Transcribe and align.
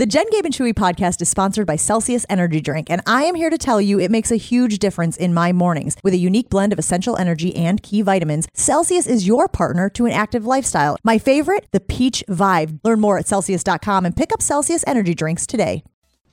The 0.00 0.06
Jen 0.06 0.24
Gabe 0.30 0.46
and 0.46 0.54
Chewy 0.54 0.72
podcast 0.72 1.20
is 1.20 1.28
sponsored 1.28 1.66
by 1.66 1.76
Celsius 1.76 2.24
Energy 2.30 2.62
Drink, 2.62 2.88
and 2.88 3.02
I 3.04 3.24
am 3.24 3.34
here 3.34 3.50
to 3.50 3.58
tell 3.58 3.82
you 3.82 4.00
it 4.00 4.10
makes 4.10 4.30
a 4.30 4.36
huge 4.36 4.78
difference 4.78 5.18
in 5.18 5.34
my 5.34 5.52
mornings. 5.52 5.94
With 6.02 6.14
a 6.14 6.16
unique 6.16 6.48
blend 6.48 6.72
of 6.72 6.78
essential 6.78 7.18
energy 7.18 7.54
and 7.54 7.82
key 7.82 8.00
vitamins, 8.00 8.48
Celsius 8.54 9.06
is 9.06 9.26
your 9.26 9.46
partner 9.46 9.90
to 9.90 10.06
an 10.06 10.12
active 10.12 10.46
lifestyle. 10.46 10.96
My 11.04 11.18
favorite, 11.18 11.66
the 11.72 11.80
Peach 11.80 12.24
Vibe. 12.30 12.80
Learn 12.82 12.98
more 12.98 13.18
at 13.18 13.28
Celsius.com 13.28 14.06
and 14.06 14.16
pick 14.16 14.32
up 14.32 14.40
Celsius 14.40 14.82
Energy 14.86 15.14
Drinks 15.14 15.46
today. 15.46 15.84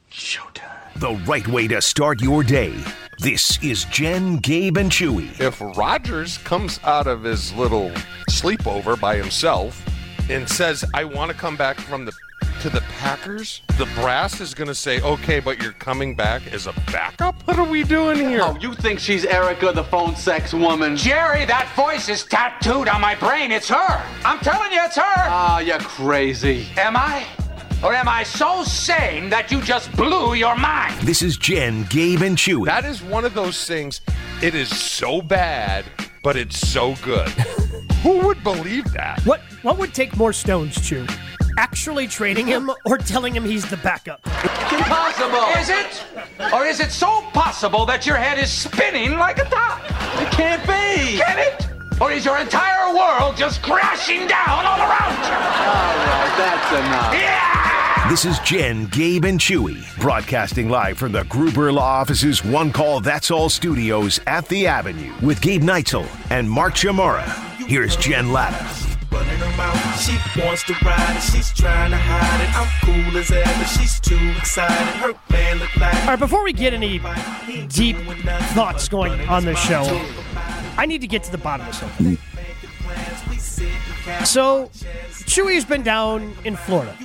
Showtime. 0.09 0.93
The 1.01 1.21
right 1.29 1.47
way 1.49 1.67
to 1.67 1.81
start 1.81 2.21
your 2.21 2.43
day. 2.43 2.73
This 3.19 3.61
is 3.61 3.83
Jen, 3.91 4.37
Gabe, 4.37 4.77
and 4.77 4.89
Chewy. 4.89 5.37
If 5.41 5.59
Rodgers 5.77 6.37
comes 6.37 6.79
out 6.85 7.07
of 7.07 7.23
his 7.23 7.51
little 7.51 7.91
sleepover 8.29 8.97
by 8.97 9.17
himself 9.17 9.85
and 10.29 10.47
says, 10.47 10.85
I 10.93 11.03
want 11.03 11.31
to 11.31 11.37
come 11.37 11.57
back 11.57 11.77
from 11.81 12.05
the 12.05 12.13
to 12.61 12.69
the 12.69 12.81
Packers, 12.99 13.61
the 13.77 13.85
brass 13.95 14.41
is 14.41 14.53
going 14.53 14.67
to 14.67 14.75
say, 14.75 14.99
okay, 15.01 15.39
but 15.39 15.61
you're 15.61 15.73
coming 15.73 16.15
back 16.15 16.47
as 16.51 16.65
a 16.65 16.73
backup? 16.91 17.35
What 17.45 17.59
are 17.59 17.67
we 17.67 17.83
doing 17.83 18.17
here? 18.17 18.41
Oh, 18.41 18.57
you 18.59 18.73
think 18.73 18.99
she's 18.99 19.25
Erica, 19.25 19.71
the 19.71 19.83
phone 19.83 20.15
sex 20.15 20.53
woman? 20.53 20.95
Jerry, 20.95 21.45
that 21.45 21.71
voice 21.75 22.09
is 22.09 22.23
tattooed 22.23 22.87
on 22.87 22.99
my 22.99 23.15
brain. 23.15 23.51
It's 23.51 23.69
her. 23.69 24.03
I'm 24.25 24.39
telling 24.39 24.71
you, 24.71 24.79
it's 24.83 24.95
her. 24.95 25.03
Ah, 25.05 25.59
you're 25.59 25.79
crazy. 25.79 26.67
Am 26.77 26.95
I? 26.95 27.25
Or 27.83 27.93
am 27.93 28.09
I 28.09 28.23
so 28.23 28.63
sane 28.63 29.29
that 29.29 29.51
you 29.51 29.61
just 29.61 29.91
blew 29.91 30.33
your 30.33 30.55
mind? 30.55 30.99
This 31.01 31.21
is 31.21 31.37
Jen, 31.37 31.83
Gabe, 31.83 32.23
and 32.23 32.35
Chewy. 32.35 32.65
That 32.65 32.85
is 32.85 33.03
one 33.03 33.23
of 33.23 33.35
those 33.35 33.65
things. 33.67 34.01
It 34.41 34.55
is 34.55 34.75
so 34.75 35.21
bad, 35.21 35.85
but 36.23 36.35
it's 36.35 36.57
so 36.57 36.95
good. 37.03 37.29
Who 38.01 38.25
would 38.25 38.43
believe 38.43 38.91
that? 38.93 39.21
What 39.25 39.41
what 39.61 39.77
would 39.77 39.93
take 39.93 40.17
more 40.17 40.33
stones, 40.33 40.81
Chew? 40.81 41.05
Actually 41.59 42.07
trading 42.07 42.47
him 42.47 42.71
or 42.85 42.97
telling 42.97 43.35
him 43.35 43.45
he's 43.45 43.69
the 43.69 43.77
backup? 43.77 44.21
It's 44.25 44.73
impossible. 44.73 45.45
Is 45.59 45.69
it? 45.69 46.03
Or 46.53 46.65
is 46.65 46.79
it 46.79 46.91
so 46.91 47.21
possible 47.33 47.85
that 47.85 48.07
your 48.07 48.15
head 48.15 48.39
is 48.39 48.51
spinning 48.51 49.17
like 49.17 49.37
a 49.37 49.45
top? 49.45 49.81
It 50.19 50.31
can't 50.31 50.61
be. 50.63 51.17
Can 51.17 51.39
it? 51.39 51.76
Or 51.99 52.11
is 52.11 52.25
your 52.25 52.37
entire 52.37 52.95
world 52.95 53.35
just 53.35 53.63
crashing 53.63 54.27
down 54.27 54.65
all 54.65 54.79
around 54.79 55.17
you? 55.25 55.33
All 55.33 55.97
right, 55.97 56.33
that's 56.37 56.71
enough. 56.71 57.13
Yeah! 57.13 58.09
This 58.09 58.23
is 58.23 58.39
Jen, 58.39 58.85
Gabe, 58.87 59.25
and 59.25 59.39
Chewy, 59.39 59.83
broadcasting 59.99 60.69
live 60.69 60.97
from 60.99 61.11
the 61.11 61.23
Gruber 61.23 61.71
Law 61.73 61.81
Office's 62.01 62.45
One 62.45 62.71
Call 62.71 62.99
That's 63.01 63.31
All 63.31 63.49
studios 63.49 64.19
at 64.27 64.47
The 64.47 64.67
Avenue 64.67 65.11
with 65.21 65.41
Gabe 65.41 65.63
Neitzel 65.63 66.07
and 66.29 66.49
Mark 66.49 66.75
Chmura. 66.75 67.23
Here's 67.65 67.97
Jen 67.97 68.31
Lada. 68.31 68.65
running 69.11 69.37
her 69.39 69.57
mouth. 69.57 69.99
She 69.99 70.15
wants 70.39 70.63
to 70.65 70.73
ride 70.85 71.17
it, 71.17 71.21
she's 71.23 71.51
trying 71.51 71.89
to 71.91 71.97
hide 71.97 72.41
it. 72.43 72.55
I'm 72.55 72.69
cool 73.09 73.17
as 73.17 73.31
ever, 73.31 73.65
she's 73.65 73.99
too 73.99 74.33
excited. 74.37 74.75
Her 74.99 75.13
man 75.31 75.57
look 75.57 75.75
like. 75.77 75.95
All 76.01 76.09
right, 76.09 76.19
before 76.19 76.43
we 76.43 76.53
get 76.53 76.73
any 76.73 77.01
deep 77.67 77.97
thoughts 78.53 78.87
going 78.87 79.19
on 79.27 79.43
this 79.43 79.59
show, 79.59 79.83
I 80.77 80.85
need 80.85 81.01
to 81.01 81.07
get 81.07 81.23
to 81.23 81.31
the 81.31 81.37
bottom 81.37 81.67
of 81.67 81.75
something. 81.75 82.17
Mm. 82.17 82.27
So, 84.25 84.67
Chewy's 85.25 85.65
been 85.65 85.83
down 85.83 86.33
in 86.45 86.55
Florida. 86.55 86.95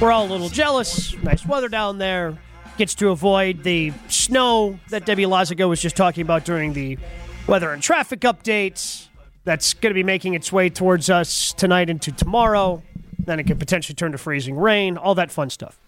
We're 0.00 0.12
all 0.12 0.26
a 0.26 0.30
little 0.30 0.48
jealous. 0.48 1.16
Nice 1.22 1.44
weather 1.46 1.68
down 1.68 1.98
there. 1.98 2.38
Gets 2.78 2.94
to 2.96 3.10
avoid 3.10 3.64
the 3.64 3.92
snow 4.08 4.78
that 4.90 5.04
Debbie 5.04 5.24
Lazago 5.24 5.68
was 5.68 5.80
just 5.82 5.96
talking 5.96 6.22
about 6.22 6.44
during 6.44 6.72
the 6.72 6.98
weather 7.46 7.72
and 7.72 7.82
traffic 7.82 8.20
updates. 8.20 9.08
That's 9.44 9.74
going 9.74 9.90
to 9.90 9.94
be 9.94 10.02
making 10.02 10.34
its 10.34 10.52
way 10.52 10.68
towards 10.68 11.10
us 11.10 11.52
tonight 11.54 11.90
into 11.90 12.12
tomorrow. 12.12 12.82
Then 13.18 13.40
it 13.40 13.44
could 13.44 13.58
potentially 13.58 13.94
turn 13.94 14.12
to 14.12 14.18
freezing 14.18 14.56
rain, 14.56 14.96
all 14.96 15.14
that 15.16 15.30
fun 15.30 15.50
stuff. 15.50 15.78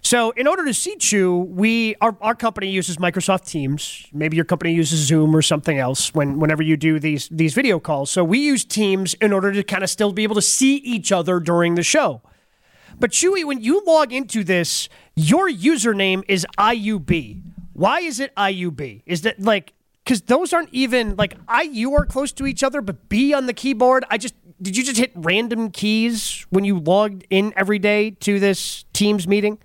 So, 0.00 0.30
in 0.30 0.46
order 0.46 0.64
to 0.64 0.72
see 0.72 0.96
Chew, 0.96 1.36
we 1.36 1.96
our, 2.00 2.16
our 2.20 2.34
company 2.34 2.70
uses 2.70 2.96
Microsoft 2.98 3.46
Teams. 3.46 4.06
Maybe 4.12 4.36
your 4.36 4.44
company 4.44 4.72
uses 4.72 5.00
Zoom 5.00 5.34
or 5.34 5.42
something 5.42 5.78
else 5.78 6.14
when 6.14 6.38
whenever 6.38 6.62
you 6.62 6.76
do 6.76 6.98
these 6.98 7.28
these 7.30 7.54
video 7.54 7.78
calls. 7.80 8.10
So 8.10 8.24
we 8.24 8.38
use 8.38 8.64
Teams 8.64 9.14
in 9.14 9.32
order 9.32 9.52
to 9.52 9.62
kind 9.62 9.82
of 9.82 9.90
still 9.90 10.12
be 10.12 10.22
able 10.22 10.36
to 10.36 10.42
see 10.42 10.76
each 10.76 11.12
other 11.12 11.40
during 11.40 11.74
the 11.74 11.82
show. 11.82 12.22
But 12.98 13.10
Chewy, 13.10 13.44
when 13.44 13.60
you 13.60 13.82
log 13.86 14.12
into 14.12 14.42
this, 14.42 14.88
your 15.14 15.48
username 15.48 16.24
is 16.28 16.46
IUB. 16.58 17.42
Why 17.72 18.00
is 18.00 18.18
it 18.18 18.34
IUB? 18.34 19.02
Is 19.06 19.22
that 19.22 19.40
like 19.40 19.74
because 20.04 20.22
those 20.22 20.52
aren't 20.52 20.72
even 20.72 21.16
like 21.16 21.34
IU 21.62 21.92
are 21.92 22.06
close 22.06 22.32
to 22.32 22.46
each 22.46 22.62
other, 22.62 22.80
but 22.80 23.08
B 23.08 23.34
on 23.34 23.46
the 23.46 23.52
keyboard. 23.52 24.04
I 24.10 24.18
just 24.18 24.34
did 24.60 24.76
you 24.76 24.82
just 24.82 24.98
hit 24.98 25.12
random 25.14 25.70
keys 25.70 26.46
when 26.50 26.64
you 26.64 26.78
logged 26.78 27.26
in 27.30 27.52
every 27.56 27.78
day 27.78 28.10
to 28.10 28.40
this 28.40 28.84
Teams 28.92 29.28
meeting? 29.28 29.58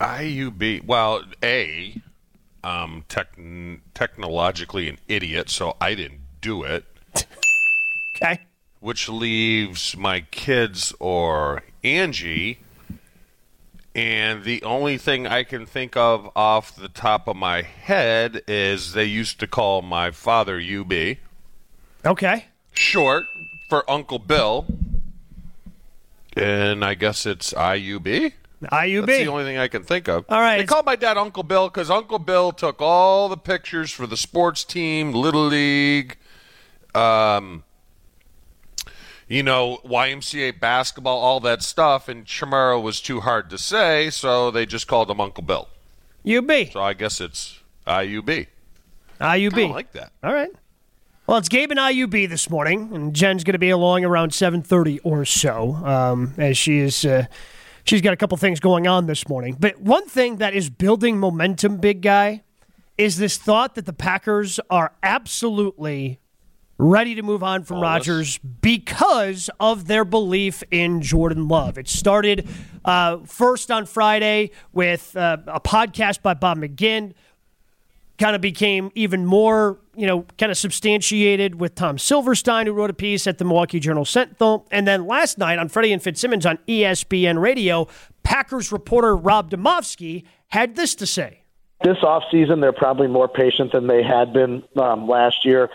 IUB. 0.00 0.84
Well, 0.84 1.24
A, 1.42 2.00
um, 2.64 3.04
tech, 3.08 3.38
technologically 3.94 4.88
an 4.88 4.98
idiot, 5.08 5.50
so 5.50 5.76
I 5.80 5.94
didn't 5.94 6.20
do 6.40 6.62
it. 6.62 6.84
Okay. 8.20 8.40
Which 8.80 9.08
leaves 9.08 9.96
my 9.96 10.22
kids 10.22 10.92
or 10.98 11.62
Angie. 11.84 12.58
And 13.94 14.42
the 14.42 14.62
only 14.64 14.98
thing 14.98 15.26
I 15.26 15.44
can 15.44 15.66
think 15.66 15.96
of 15.96 16.28
off 16.34 16.74
the 16.74 16.88
top 16.88 17.28
of 17.28 17.36
my 17.36 17.62
head 17.62 18.42
is 18.48 18.92
they 18.92 19.04
used 19.04 19.38
to 19.40 19.46
call 19.46 19.82
my 19.82 20.10
father 20.10 20.60
UB. 20.60 21.16
Okay. 22.04 22.46
Short 22.72 23.24
for 23.68 23.88
Uncle 23.88 24.18
Bill. 24.18 24.66
And 26.36 26.84
I 26.84 26.94
guess 26.94 27.24
it's 27.26 27.52
IUB. 27.52 28.32
IUB. 28.62 29.06
That's 29.06 29.18
the 29.20 29.28
only 29.28 29.44
thing 29.44 29.58
I 29.58 29.68
can 29.68 29.84
think 29.84 30.08
of. 30.08 30.24
All 30.28 30.40
right, 30.40 30.58
They 30.58 30.64
called 30.64 30.86
my 30.86 30.96
dad 30.96 31.16
Uncle 31.16 31.42
Bill 31.42 31.68
because 31.68 31.90
Uncle 31.90 32.18
Bill 32.18 32.50
took 32.52 32.80
all 32.80 33.28
the 33.28 33.36
pictures 33.36 33.92
for 33.92 34.06
the 34.06 34.16
sports 34.16 34.64
team, 34.64 35.12
Little 35.12 35.46
League, 35.46 36.16
um, 36.94 37.62
you 39.28 39.42
know, 39.42 39.78
YMCA 39.84 40.58
basketball, 40.58 41.18
all 41.18 41.38
that 41.40 41.62
stuff. 41.62 42.08
And 42.08 42.24
Chmura 42.24 42.82
was 42.82 43.00
too 43.00 43.20
hard 43.20 43.48
to 43.50 43.58
say, 43.58 44.10
so 44.10 44.50
they 44.50 44.66
just 44.66 44.88
called 44.88 45.10
him 45.10 45.20
Uncle 45.20 45.44
Bill. 45.44 45.68
UB. 46.28 46.72
So 46.72 46.80
I 46.82 46.94
guess 46.94 47.20
it's 47.20 47.60
IUB. 47.86 48.48
IUB. 49.20 49.68
I 49.68 49.72
like 49.72 49.92
that. 49.92 50.12
All 50.24 50.32
right. 50.32 50.50
Well, 51.26 51.36
it's 51.36 51.48
Gabe 51.48 51.70
and 51.70 51.78
IUB 51.78 52.28
this 52.28 52.48
morning, 52.48 52.90
and 52.94 53.14
Jen's 53.14 53.44
going 53.44 53.52
to 53.52 53.58
be 53.58 53.68
along 53.70 54.04
around 54.04 54.30
7.30 54.30 55.00
or 55.04 55.24
so, 55.24 55.74
um, 55.76 56.34
as 56.38 56.58
she 56.58 56.78
is... 56.78 57.04
Uh, 57.04 57.26
she's 57.88 58.02
got 58.02 58.12
a 58.12 58.16
couple 58.16 58.36
things 58.36 58.60
going 58.60 58.86
on 58.86 59.06
this 59.06 59.28
morning. 59.28 59.56
But 59.58 59.80
one 59.80 60.06
thing 60.06 60.36
that 60.36 60.54
is 60.54 60.68
building 60.68 61.18
momentum, 61.18 61.78
big 61.78 62.02
guy, 62.02 62.42
is 62.98 63.16
this 63.16 63.38
thought 63.38 63.74
that 63.76 63.86
the 63.86 63.92
Packers 63.92 64.60
are 64.68 64.92
absolutely 65.02 66.20
ready 66.76 67.14
to 67.14 67.22
move 67.22 67.42
on 67.42 67.64
from 67.64 67.80
Rodgers 67.80 68.38
because 68.38 69.50
of 69.58 69.88
their 69.88 70.04
belief 70.04 70.62
in 70.70 71.00
Jordan 71.02 71.48
Love. 71.48 71.76
It 71.76 71.88
started 71.88 72.48
uh, 72.84 73.18
first 73.24 73.70
on 73.70 73.86
Friday 73.86 74.52
with 74.72 75.16
uh, 75.16 75.38
a 75.46 75.60
podcast 75.60 76.22
by 76.22 76.34
Bob 76.34 76.58
McGinn 76.58 77.14
kind 78.18 78.34
of 78.34 78.40
became 78.42 78.90
even 78.94 79.24
more, 79.24 79.78
you 79.94 80.06
know, 80.06 80.26
kind 80.38 80.50
of 80.50 80.58
substantiated 80.58 81.60
with 81.60 81.74
Tom 81.74 81.98
Silverstein, 81.98 82.66
who 82.66 82.72
wrote 82.72 82.90
a 82.90 82.94
piece 82.94 83.26
at 83.26 83.38
the 83.38 83.44
Milwaukee 83.44 83.80
Journal 83.80 84.04
Sentinel. 84.04 84.66
And 84.70 84.86
then 84.86 85.06
last 85.06 85.38
night 85.38 85.58
on 85.58 85.68
Freddie 85.68 85.92
and 85.92 86.02
Fitzsimmons 86.02 86.44
on 86.44 86.58
ESPN 86.66 87.40
Radio, 87.40 87.86
Packers 88.24 88.72
reporter 88.72 89.16
Rob 89.16 89.50
Demovsky 89.50 90.24
had 90.48 90.74
this 90.74 90.94
to 90.96 91.06
say. 91.06 91.42
this 91.84 91.98
offseason, 91.98 92.60
they're 92.60 92.72
probably 92.72 93.06
more 93.06 93.28
patient 93.28 93.72
than 93.72 93.86
they 93.86 94.02
had 94.02 94.32
been 94.32 94.64
um, 94.76 95.06
last 95.06 95.44
year, 95.44 95.70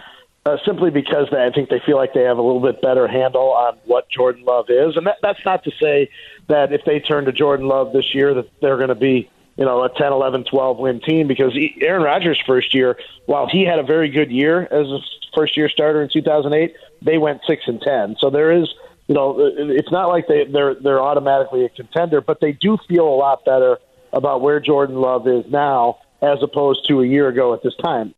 uh, 0.46 0.58
simply 0.66 0.90
because 0.90 1.28
they, 1.31 1.46
I 1.46 1.52
think 1.52 1.70
they 1.70 1.80
feel 1.86 1.96
like 1.96 2.14
they 2.14 2.24
have 2.24 2.38
a 2.38 2.42
little 2.42 2.60
bit 2.60 2.81
better 2.81 3.08
handle 3.08 3.54
on 3.54 3.78
what 3.86 4.10
Jordan 4.10 4.44
Love 4.44 4.66
is. 4.70 4.98
And 4.98 5.08
that, 5.08 5.18
that's 5.22 5.40
not 5.46 5.64
to 5.64 5.72
say 5.81 6.10
that 6.50 6.74
if 6.74 6.81
they 6.86 7.00
turn 7.00 7.24
to 7.25 7.31
Jordan 7.31 7.68
Love 7.68 7.94
this 7.94 8.13
year, 8.13 8.34
that 8.34 8.50
they're 8.62 8.75
going 8.75 8.90
to 8.90 8.95
be 8.95 9.30
you 9.58 9.66
know 9.66 9.84
a 9.84 9.90
10, 9.90 10.12
11, 10.12 10.46
12 10.46 10.78
win 10.78 11.00
team 11.02 11.28
because 11.28 11.54
he- 11.54 11.78
Aaron 11.82 12.04
Rodgers' 12.04 12.42
first 12.46 12.74
year, 12.74 12.98
while 13.26 13.48
he 13.48 13.64
had 13.64 13.80
a 13.80 13.84
very 13.84 14.10
good 14.10 14.32
year 14.32 14.62
as 14.72 14.88
a 14.88 15.00
first 15.36 15.58
year 15.58 15.70
starter 15.70 16.02
in 16.02 16.10
2008, 16.10 16.76
they 17.02 17.18
went 17.18 17.42
six 17.48 17.64
and 17.68 17.82
10. 17.82 18.18
So 18.20 18.30
there 18.30 18.52
is. 18.52 18.74
You 19.10 19.16
know, 19.16 19.36
it's 19.38 19.92
not 19.92 20.08
like 20.08 20.28
they, 20.30 20.46
they're 20.46 20.76
they're 20.76 21.02
automatically 21.02 21.66
a 21.66 21.70
contender, 21.70 22.22
but 22.22 22.40
they 22.40 22.54
do 22.54 22.78
feel 22.88 23.06
a 23.06 23.18
lot 23.18 23.44
better 23.44 23.78
about 24.14 24.40
where 24.40 24.62
Jordan 24.62 24.96
Love 24.96 25.28
is 25.28 25.44
now 25.50 25.98
as 26.22 26.42
opposed 26.42 26.88
to 26.88 27.02
a 27.02 27.06
year 27.06 27.28
ago 27.28 27.54
at 27.54 27.62
this 27.62 27.76
time. 27.76 28.16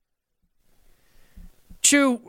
Chew, 1.81 2.21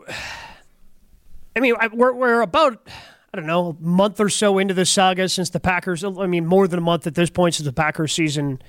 I 1.55 1.61
mean, 1.61 1.75
we're, 1.93 2.13
we're 2.13 2.41
about, 2.41 2.89
I 3.33 3.37
don't 3.37 3.47
know, 3.47 3.77
a 3.79 3.85
month 3.85 4.21
or 4.21 4.29
so 4.29 4.59
into 4.59 4.75
the 4.75 4.87
saga 4.87 5.29
since 5.29 5.51
the 5.51 5.61
Packers, 5.61 6.03
I 6.03 6.27
mean, 6.27 6.47
more 6.47 6.67
than 6.67 6.79
a 6.79 6.83
month 6.83 7.07
at 7.07 7.15
this 7.15 7.31
point 7.31 7.55
since 7.55 7.67
the 7.67 7.73
Packers 7.73 8.13
season 8.13 8.61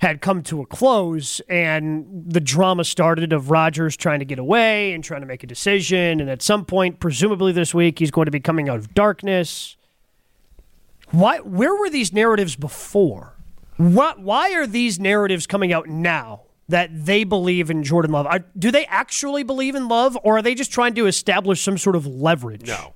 had 0.00 0.22
come 0.22 0.42
to 0.42 0.62
a 0.62 0.66
close 0.66 1.40
and 1.40 2.06
the 2.26 2.40
drama 2.40 2.84
started 2.84 3.34
of 3.34 3.50
Rodgers 3.50 3.96
trying 3.96 4.18
to 4.20 4.24
get 4.24 4.38
away 4.38 4.94
and 4.94 5.04
trying 5.04 5.20
to 5.20 5.26
make 5.26 5.42
a 5.42 5.46
decision. 5.46 6.20
And 6.20 6.30
at 6.30 6.40
some 6.40 6.64
point, 6.64 7.00
presumably 7.00 7.52
this 7.52 7.74
week, 7.74 7.98
he's 7.98 8.10
going 8.10 8.24
to 8.24 8.30
be 8.30 8.40
coming 8.40 8.68
out 8.70 8.78
of 8.78 8.94
darkness. 8.94 9.76
Why? 11.10 11.38
Where 11.40 11.74
were 11.74 11.90
these 11.90 12.12
narratives 12.12 12.56
before? 12.56 13.36
What? 13.76 14.20
Why 14.20 14.54
are 14.54 14.66
these 14.66 14.98
narratives 14.98 15.46
coming 15.46 15.72
out 15.72 15.86
now 15.86 16.42
that 16.68 16.90
they 16.92 17.24
believe 17.24 17.68
in 17.68 17.82
Jordan 17.82 18.12
Love? 18.12 18.26
Do 18.58 18.70
they 18.70 18.86
actually 18.86 19.42
believe 19.42 19.74
in 19.74 19.88
Love, 19.88 20.16
or 20.22 20.38
are 20.38 20.42
they 20.42 20.54
just 20.54 20.72
trying 20.72 20.94
to 20.94 21.06
establish 21.06 21.62
some 21.62 21.76
sort 21.76 21.96
of 21.96 22.06
leverage? 22.06 22.66
No. 22.66 22.94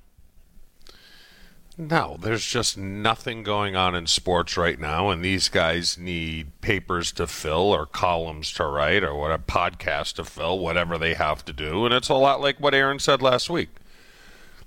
No, 1.77 2.15
there's 2.21 2.45
just 2.45 2.77
nothing 2.77 3.43
going 3.43 3.75
on 3.75 3.95
in 3.95 4.07
sports 4.07 4.55
right 4.55 4.79
now, 4.79 5.09
and 5.09 5.23
these 5.23 5.49
guys 5.49 5.97
need 5.97 6.61
papers 6.61 7.11
to 7.13 7.27
fill 7.27 7.73
or 7.73 7.85
columns 7.85 8.53
to 8.53 8.65
write 8.65 9.03
or 9.03 9.13
what 9.13 9.31
a 9.31 9.37
podcast 9.37 10.15
to 10.15 10.23
fill, 10.23 10.59
whatever 10.59 10.97
they 10.97 11.15
have 11.15 11.43
to 11.45 11.53
do. 11.53 11.85
And 11.85 11.93
it's 11.93 12.07
a 12.07 12.13
lot 12.13 12.39
like 12.39 12.61
what 12.61 12.73
Aaron 12.73 12.99
said 12.99 13.21
last 13.21 13.49
week. 13.49 13.69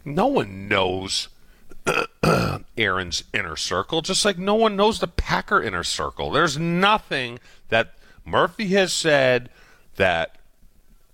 No 0.04 0.26
one 0.26 0.68
knows 0.68 1.28
Aaron's 2.76 3.24
inner 3.32 3.56
circle, 3.56 4.02
just 4.02 4.26
like 4.26 4.36
no 4.36 4.54
one 4.54 4.76
knows 4.76 5.00
the 5.00 5.08
Packer 5.08 5.62
inner 5.62 5.84
circle. 5.84 6.30
There's 6.30 6.58
nothing 6.58 7.38
that 7.70 7.94
Murphy 8.26 8.68
has 8.68 8.92
said, 8.92 9.48
that 9.96 10.36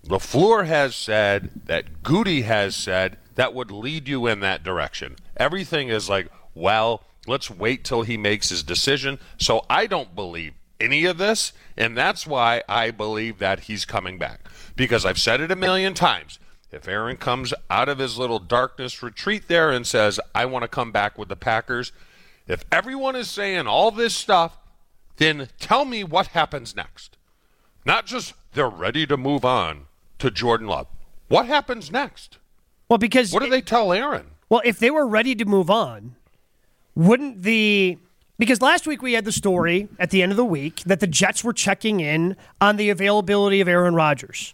LaFleur 0.05 0.65
has 0.65 0.93
said, 0.93 1.51
that 1.65 2.03
Goody 2.03 2.41
has 2.41 2.75
said 2.75 3.17
that 3.35 3.53
would 3.53 3.71
lead 3.71 4.07
you 4.07 4.27
in 4.27 4.39
that 4.41 4.63
direction. 4.63 5.15
Everything 5.37 5.89
is 5.89 6.09
like, 6.09 6.27
well, 6.53 7.03
let's 7.27 7.49
wait 7.49 7.83
till 7.83 8.01
he 8.01 8.17
makes 8.17 8.49
his 8.49 8.63
decision. 8.63 9.19
So 9.37 9.65
I 9.69 9.87
don't 9.87 10.15
believe 10.15 10.53
any 10.79 11.05
of 11.05 11.17
this, 11.17 11.53
and 11.77 11.97
that's 11.97 12.27
why 12.27 12.63
I 12.67 12.91
believe 12.91 13.39
that 13.39 13.61
he's 13.61 13.85
coming 13.85 14.17
back. 14.17 14.41
Because 14.75 15.05
I've 15.05 15.19
said 15.19 15.41
it 15.41 15.51
a 15.51 15.55
million 15.55 15.93
times. 15.93 16.39
If 16.71 16.87
Aaron 16.87 17.17
comes 17.17 17.53
out 17.69 17.87
of 17.87 17.99
his 17.99 18.17
little 18.17 18.39
darkness 18.39 19.01
retreat 19.01 19.47
there 19.47 19.71
and 19.71 19.87
says, 19.87 20.19
I 20.33 20.45
want 20.45 20.63
to 20.63 20.67
come 20.67 20.91
back 20.91 21.17
with 21.17 21.29
the 21.29 21.35
Packers, 21.35 21.93
if 22.47 22.65
everyone 22.71 23.15
is 23.15 23.29
saying 23.29 23.67
all 23.67 23.91
this 23.91 24.13
stuff, 24.13 24.57
then 25.17 25.47
tell 25.59 25.85
me 25.85 26.03
what 26.03 26.27
happens 26.27 26.75
next. 26.75 27.17
Not 27.85 28.05
just 28.05 28.33
they're 28.53 28.67
ready 28.67 29.05
to 29.05 29.15
move 29.15 29.45
on 29.45 29.85
to 30.19 30.29
Jordan 30.29 30.67
Love. 30.67 30.87
What 31.27 31.45
happens 31.45 31.91
next? 31.91 32.37
Well, 32.89 32.97
because 32.97 33.33
What 33.33 33.43
do 33.43 33.49
they 33.49 33.61
tell 33.61 33.91
Aaron? 33.91 34.27
Well, 34.49 34.61
if 34.63 34.79
they 34.79 34.91
were 34.91 35.07
ready 35.07 35.35
to 35.35 35.45
move 35.45 35.69
on, 35.69 36.15
wouldn't 36.95 37.43
the 37.43 37.97
because 38.37 38.61
last 38.61 38.85
week 38.85 39.01
we 39.01 39.13
had 39.13 39.25
the 39.25 39.31
story 39.31 39.87
at 39.97 40.09
the 40.09 40.21
end 40.21 40.31
of 40.31 40.37
the 40.37 40.45
week 40.45 40.81
that 40.85 40.99
the 40.99 41.07
Jets 41.07 41.43
were 41.43 41.53
checking 41.53 41.99
in 41.99 42.35
on 42.59 42.75
the 42.75 42.89
availability 42.89 43.61
of 43.61 43.67
Aaron 43.67 43.95
Rodgers. 43.95 44.53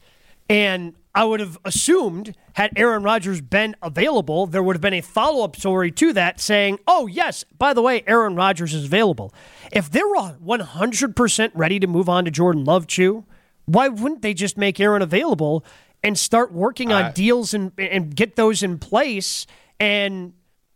And 0.50 0.94
I 1.16 1.26
would 1.26 1.40
have 1.40 1.58
assumed 1.66 2.36
had 2.54 2.72
Aaron 2.76 3.04
Rodgers 3.04 3.42
been 3.42 3.76
available, 3.82 4.46
there 4.48 4.62
would 4.64 4.76
have 4.76 4.82
been 4.82 4.94
a 4.94 5.02
follow-up 5.02 5.56
story 5.56 5.92
to 5.92 6.14
that 6.14 6.40
saying, 6.40 6.80
"Oh, 6.88 7.08
yes, 7.08 7.44
by 7.58 7.74
the 7.74 7.82
way, 7.82 8.04
Aaron 8.08 8.36
Rodgers 8.36 8.74
is 8.74 8.86
available." 8.86 9.34
If 9.72 9.90
they 9.90 10.04
were 10.04 10.36
100% 10.40 11.52
ready 11.54 11.80
to 11.80 11.88
move 11.88 12.08
on 12.08 12.26
to 12.26 12.32
Jordan 12.32 12.66
Love, 12.66 12.88
Chew, 12.88 13.26
why 13.66 13.88
wouldn't 13.88 14.22
they 14.22 14.34
just 14.34 14.58
make 14.58 14.80
Aaron 14.80 15.02
available 15.02 15.66
and 16.04 16.18
start 16.18 16.52
working 16.52 16.92
on 16.92 17.04
I- 17.04 17.12
deals 17.12 17.54
and 17.54 17.72
and 17.78 18.16
get 18.16 18.36
those 18.36 18.64
in 18.64 18.78
place 18.80 19.46
and 19.80 20.34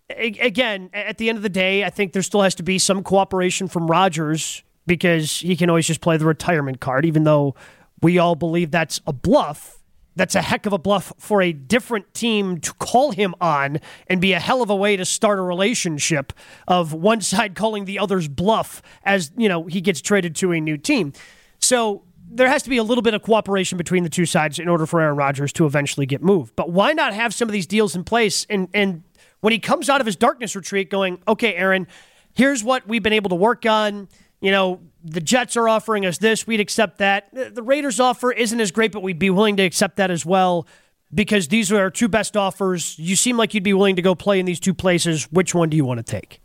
again, 0.10 0.90
at 0.94 1.18
the 1.18 1.30
end 1.30 1.38
of 1.38 1.44
the 1.44 1.50
day, 1.50 1.84
I 1.84 1.90
think 1.90 2.14
there 2.14 2.22
still 2.22 2.42
has 2.42 2.56
to 2.56 2.64
be 2.64 2.80
some 2.80 3.04
cooperation 3.04 3.68
from 3.68 3.88
Rodgers 3.88 4.64
because 4.88 5.40
he 5.40 5.56
can 5.56 5.70
always 5.70 5.88
just 5.88 6.02
play 6.02 6.18
the 6.18 6.26
retirement 6.26 6.80
card, 6.80 7.06
even 7.06 7.24
though 7.24 7.56
we 8.02 8.20
all 8.20 8.36
believe 8.36 8.72
that's 8.72 9.02
a 9.08 9.14
bluff. 9.14 9.80
That's 10.18 10.36
a 10.36 10.42
heck 10.42 10.66
of 10.66 10.72
a 10.72 10.78
bluff 10.78 11.12
for 11.18 11.42
a 11.42 11.52
different 11.52 12.14
team 12.14 12.60
to 12.62 12.74
call 12.76 13.12
him 13.12 13.36
on 13.42 13.82
and 14.08 14.22
be 14.22 14.32
a 14.32 14.40
hell 14.40 14.62
of 14.62 14.70
a 14.70 14.76
way 14.76 14.96
to 14.96 15.04
start 15.04 15.40
a 15.40 15.42
relationship 15.42 16.32
of 16.68 16.94
one 16.94 17.20
side 17.34 17.54
calling 17.54 17.86
the 17.86 18.00
other's 18.00 18.28
bluff 18.28 18.82
as, 19.04 19.32
you 19.36 19.50
know, 19.50 19.66
he 19.66 19.82
gets 19.82 20.00
traded 20.02 20.36
to 20.38 20.54
a 20.54 20.62
new 20.62 20.78
team. 20.78 21.12
So 21.60 22.04
there 22.36 22.50
has 22.50 22.64
to 22.64 22.70
be 22.70 22.78
a 22.78 22.84
little 22.84 23.02
bit 23.02 23.14
of 23.14 23.22
cooperation 23.22 23.78
between 23.78 24.04
the 24.04 24.10
two 24.10 24.26
sides 24.26 24.60
in 24.60 24.68
order 24.68 24.86
for 24.86 25.02
Aaron 25.02 25.16
Rodgers 25.16 25.54
to 25.54 25.66
eventually 25.66 26.06
get 26.06 26.22
moved. 26.22 26.56
But 26.56 26.70
why 26.72 26.94
not 26.94 27.14
have 27.14 27.34
some 27.34 27.48
of 27.48 27.54
these 27.54 27.68
deals 27.68 27.96
in 27.96 28.04
place 28.04 28.46
and 28.50 28.68
and 28.74 29.04
when 29.42 29.54
he 29.54 29.60
comes 29.60 29.90
out 29.90 30.02
of 30.02 30.06
his 30.08 30.16
darkness 30.16 30.56
retreat 30.56 30.90
going, 30.90 31.20
"Okay, 31.28 31.56
Aaron, 31.56 31.88
here's 32.34 32.64
what 32.64 32.88
we've 32.88 33.04
been 33.04 33.14
able 33.14 33.30
to 33.30 33.36
work 33.36 33.66
on. 33.66 34.08
You 34.42 34.52
know, 34.52 34.82
the 35.04 35.22
Jets 35.22 35.56
are 35.56 35.70
offering 35.70 36.06
us 36.06 36.18
this, 36.18 36.46
we'd 36.48 36.60
accept 36.60 36.98
that. 36.98 37.30
The 37.34 37.64
Raiders 37.64 38.00
offer 38.00 38.32
isn't 38.32 38.60
as 38.60 38.72
great, 38.72 38.92
but 38.92 39.04
we'd 39.04 39.20
be 39.20 39.30
willing 39.30 39.56
to 39.58 39.64
accept 39.64 39.98
that 39.98 40.12
as 40.12 40.26
well." 40.26 40.68
Because 41.14 41.48
these 41.48 41.72
are 41.72 41.80
our 41.80 41.92
two 41.92 42.08
best 42.08 42.36
offers. 42.36 42.98
You 43.00 43.16
seem 43.16 43.38
like 43.38 43.54
you'd 43.54 43.64
be 43.64 43.74
willing 43.74 43.96
to 43.96 44.02
go 44.02 44.16
play 44.16 44.40
in 44.40 44.46
these 44.46 44.60
two 44.60 44.74
places. 44.74 45.26
Which 45.32 45.56
one 45.56 45.70
do 45.70 45.78
you 45.78 45.86
want 45.86 46.00
to 46.00 46.04
take? 46.04 46.42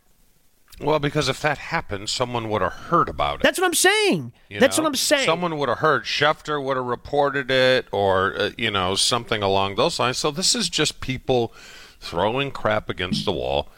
Well, 0.81 0.99
because 0.99 1.29
if 1.29 1.41
that 1.43 1.59
happened, 1.59 2.09
someone 2.09 2.49
would 2.49 2.62
have 2.62 2.73
heard 2.73 3.09
about 3.09 3.37
it. 3.37 3.43
That's 3.43 3.59
what 3.59 3.67
I'm 3.67 3.75
saying. 3.75 4.32
you 4.49 4.61
That's 4.61 4.79
know? 4.79 4.85
what 4.85 4.88
I'm 4.91 4.94
saying. 4.97 5.27
Someone 5.27 5.59
would 5.59 5.69
have 5.69 5.79
heard. 5.79 6.05
Schefter 6.05 6.62
would 6.62 6.77
have 6.77 6.87
reported 6.87 7.50
it, 7.50 7.87
or 7.93 8.35
uh, 8.37 8.50
you 8.56 8.71
know 8.71 8.94
something 8.94 9.43
along 9.43 9.75
those 9.75 9.99
lines. 9.99 10.19
So 10.19 10.31
this 10.31 10.55
is 10.55 10.69
just 10.69 11.00
people 11.00 11.53
throwing 12.00 12.50
crap 12.50 12.88
against 12.88 13.25
the 13.25 13.32
wall. 13.32 13.69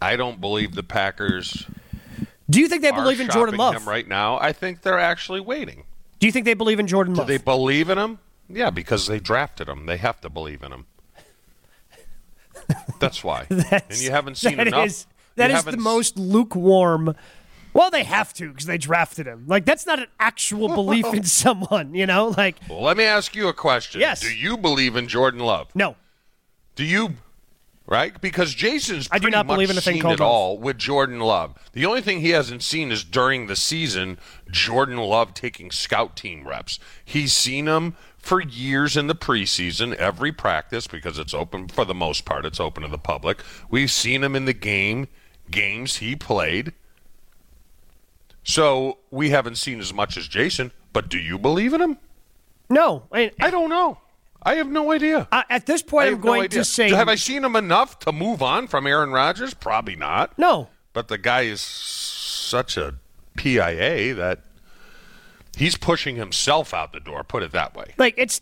I 0.00 0.16
don't 0.16 0.40
believe 0.40 0.74
the 0.74 0.82
Packers 0.82 1.66
do 2.50 2.60
you 2.60 2.68
think 2.68 2.82
they 2.82 2.90
believe 2.90 3.20
in 3.20 3.28
Jordan 3.28 3.56
Love? 3.56 3.86
right 3.86 4.08
now. 4.08 4.38
I 4.38 4.52
think 4.52 4.82
they're 4.82 4.98
actually 4.98 5.40
waiting. 5.40 5.84
Do 6.18 6.26
you 6.26 6.32
think 6.32 6.46
they 6.46 6.54
believe 6.54 6.80
in 6.80 6.86
Jordan 6.86 7.14
Love? 7.14 7.26
Do 7.26 7.32
they 7.32 7.42
believe 7.42 7.90
in 7.90 7.98
him? 7.98 8.18
Yeah, 8.48 8.70
because 8.70 9.06
they 9.06 9.20
drafted 9.20 9.68
him. 9.68 9.86
They 9.86 9.98
have 9.98 10.20
to 10.22 10.30
believe 10.30 10.62
in 10.62 10.72
him. 10.72 10.86
That's 13.00 13.22
why. 13.22 13.46
and 13.50 14.00
you 14.00 14.10
haven't 14.10 14.36
seen 14.36 14.58
enough. 14.58 14.86
is- 14.86 15.06
that 15.38 15.50
You 15.50 15.56
is 15.56 15.64
the 15.64 15.76
most 15.76 16.18
lukewarm. 16.18 17.14
Well, 17.74 17.90
they 17.90 18.04
have 18.04 18.32
to 18.34 18.48
because 18.48 18.66
they 18.66 18.78
drafted 18.78 19.26
him. 19.26 19.44
Like 19.46 19.64
that's 19.64 19.86
not 19.86 19.98
an 19.98 20.08
actual 20.18 20.68
belief 20.68 21.06
in 21.12 21.24
someone, 21.24 21.94
you 21.94 22.06
know. 22.06 22.34
Like 22.36 22.56
Well, 22.68 22.82
let 22.82 22.96
me 22.96 23.04
ask 23.04 23.34
you 23.34 23.48
a 23.48 23.52
question. 23.52 24.00
Yes. 24.00 24.20
Do 24.20 24.34
you 24.34 24.56
believe 24.56 24.96
in 24.96 25.08
Jordan 25.08 25.40
Love? 25.40 25.68
no, 25.74 25.96
Do 26.76 26.84
you? 26.84 27.14
Right? 27.86 28.20
Because 28.20 28.52
Jason's 28.52 29.08
I 29.10 29.18
do 29.18 29.30
not 29.30 29.46
much 29.46 29.54
believe 29.54 29.70
in 29.70 29.78
a 29.78 29.80
thing 29.80 29.94
seen 29.94 30.02
called 30.02 30.14
it 30.14 30.20
all 30.20 30.58
with 30.58 30.76
Jordan 30.76 31.20
Love. 31.20 31.54
The 31.72 31.86
only 31.86 32.02
thing 32.02 32.20
he 32.20 32.30
hasn't 32.30 32.62
seen 32.62 32.92
is 32.92 33.02
during 33.02 33.46
the 33.46 33.56
season 33.56 34.18
Jordan 34.50 34.98
Love 34.98 35.32
taking 35.32 35.70
scout 35.70 36.14
team 36.14 36.46
reps. 36.46 36.78
He's 37.02 37.32
seen 37.32 37.66
him 37.66 37.96
for 38.18 38.42
years 38.42 38.94
in 38.94 39.06
the 39.06 39.14
preseason, 39.14 39.94
every 39.94 40.32
practice 40.32 40.86
because 40.86 41.18
it's 41.18 41.32
open 41.32 41.68
for 41.68 41.86
the 41.86 41.94
most 41.94 42.26
part. 42.26 42.44
It's 42.44 42.60
open 42.60 42.82
to 42.82 42.90
the 42.90 42.98
public. 42.98 43.38
We've 43.70 43.90
seen 43.90 44.22
him 44.22 44.36
in 44.36 44.44
the 44.44 44.52
game 44.52 45.08
games 45.50 45.96
he 45.96 46.16
played. 46.16 46.72
So 48.42 48.98
we 49.10 49.30
haven't 49.30 49.56
seen 49.56 49.78
as 49.80 49.92
much 49.92 50.16
as 50.16 50.26
Jason. 50.28 50.72
But 50.92 51.08
do 51.08 51.18
you 51.18 51.38
believe 51.38 51.74
in 51.74 51.80
him? 51.80 51.98
no. 52.70 53.04
I, 53.12 53.30
I 53.40 53.50
don't 53.50 53.68
know. 53.70 53.98
I 54.42 54.54
have 54.54 54.68
no 54.68 54.92
idea. 54.92 55.26
I, 55.32 55.44
at 55.50 55.66
this 55.66 55.82
point, 55.82 56.08
I'm 56.08 56.20
going 56.20 56.44
idea. 56.44 56.60
to 56.60 56.64
say 56.64 56.90
Have 56.90 57.08
I 57.08 57.16
seen 57.16 57.44
him 57.44 57.56
enough 57.56 57.98
to 58.00 58.12
move 58.12 58.40
on 58.40 58.68
from 58.68 58.86
Aaron 58.86 59.10
Rodgers? 59.10 59.52
Probably 59.54 59.96
not. 59.96 60.38
no. 60.38 60.68
But 60.94 61.08
the 61.08 61.18
guy 61.18 61.42
is 61.42 61.60
such 61.60 62.76
a 62.76 62.94
PIA 63.36 64.14
that 64.14 64.40
he's 65.56 65.76
pushing 65.76 66.16
himself 66.16 66.72
out 66.74 66.92
the 66.92 66.98
door. 66.98 67.22
Put 67.22 67.42
it 67.42 67.52
that 67.52 67.76
way. 67.76 67.94
Like 67.98 68.14
it's. 68.16 68.40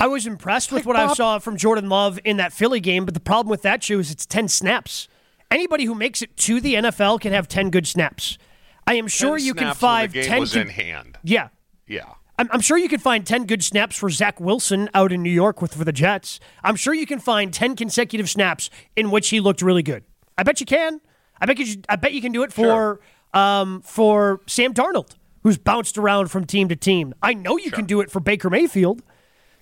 I 0.00 0.06
was 0.06 0.26
impressed 0.26 0.70
with 0.70 0.86
what 0.86 0.96
I 0.96 1.12
saw 1.14 1.38
from 1.38 1.56
Jordan 1.56 1.88
Love 1.88 2.20
in 2.24 2.36
that 2.36 2.52
Philly 2.52 2.80
game, 2.80 3.04
but 3.04 3.14
the 3.14 3.20
problem 3.20 3.50
with 3.50 3.62
that 3.62 3.82
shoe 3.82 3.98
is 3.98 4.10
it's 4.10 4.26
ten 4.26 4.48
snaps. 4.48 5.08
Anybody 5.50 5.84
who 5.84 5.94
makes 5.94 6.22
it 6.22 6.36
to 6.38 6.60
the 6.60 6.74
NFL 6.74 7.20
can 7.20 7.32
have 7.32 7.48
ten 7.48 7.70
good 7.70 7.86
snaps. 7.86 8.38
I 8.86 8.94
am 8.94 9.08
sure 9.08 9.36
Ten 9.38 9.46
you 9.46 9.54
can 9.54 9.74
snaps 9.74 9.82
when 9.82 10.10
find 10.10 10.12
ten. 10.26 10.40
was 10.40 10.52
good- 10.54 10.62
in 10.62 10.68
hand. 10.68 11.18
Yeah, 11.22 11.48
Yeah. 11.86 12.04
I'm, 12.40 12.48
I'm 12.52 12.60
sure 12.60 12.78
you 12.78 12.88
can 12.88 13.00
find 13.00 13.26
10 13.26 13.46
good 13.46 13.64
snaps 13.64 13.96
for 13.96 14.08
Zach 14.10 14.38
Wilson 14.38 14.88
out 14.94 15.10
in 15.10 15.24
New 15.24 15.30
York 15.30 15.60
with 15.60 15.74
for 15.74 15.84
the 15.84 15.90
Jets. 15.92 16.38
I'm 16.62 16.76
sure 16.76 16.94
you 16.94 17.04
can 17.04 17.18
find 17.18 17.52
10 17.52 17.74
consecutive 17.74 18.30
snaps 18.30 18.70
in 18.94 19.10
which 19.10 19.30
he 19.30 19.40
looked 19.40 19.60
really 19.60 19.82
good. 19.82 20.04
I 20.36 20.44
bet 20.44 20.60
you 20.60 20.66
can. 20.66 21.00
I 21.40 21.46
bet 21.46 21.58
you. 21.58 21.82
I 21.88 21.96
bet 21.96 22.12
you 22.12 22.20
can 22.20 22.30
do 22.30 22.44
it 22.44 22.52
for 22.52 23.00
um, 23.34 23.82
for 23.82 24.40
Sam 24.46 24.72
Darnold, 24.72 25.16
who's 25.42 25.58
bounced 25.58 25.98
around 25.98 26.28
from 26.28 26.44
team 26.44 26.68
to 26.68 26.76
team. 26.76 27.12
I 27.24 27.34
know 27.34 27.56
you 27.58 27.72
can 27.72 27.86
do 27.86 28.00
it 28.00 28.08
for 28.08 28.20
Baker 28.20 28.48
Mayfield. 28.50 29.02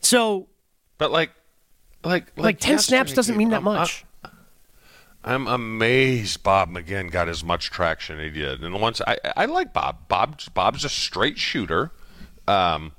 So, 0.06 0.46
But 0.98 1.10
like, 1.10 1.32
like, 2.04 2.26
like, 2.36 2.44
like, 2.44 2.58
10 2.60 2.78
snaps 2.78 3.12
doesn't 3.12 3.36
mean 3.36 3.50
that 3.50 3.56
I'm- 3.56 3.64
much. 3.64 4.04
I'm 5.24 5.48
amazed 5.48 6.44
Bob 6.44 6.70
McGinn 6.70 7.10
got 7.10 7.28
as 7.28 7.42
much 7.42 7.68
traction 7.70 8.20
he 8.20 8.30
did. 8.30 8.62
And 8.62 8.80
once 8.80 9.00
I, 9.04 9.18
I 9.36 9.46
like 9.46 9.72
Bob. 9.72 10.06
Bob 10.06 10.40
Bob's 10.54 10.84
a 10.84 10.88
straight 10.88 11.36
shooter. 11.36 11.90
Um, 12.46 12.92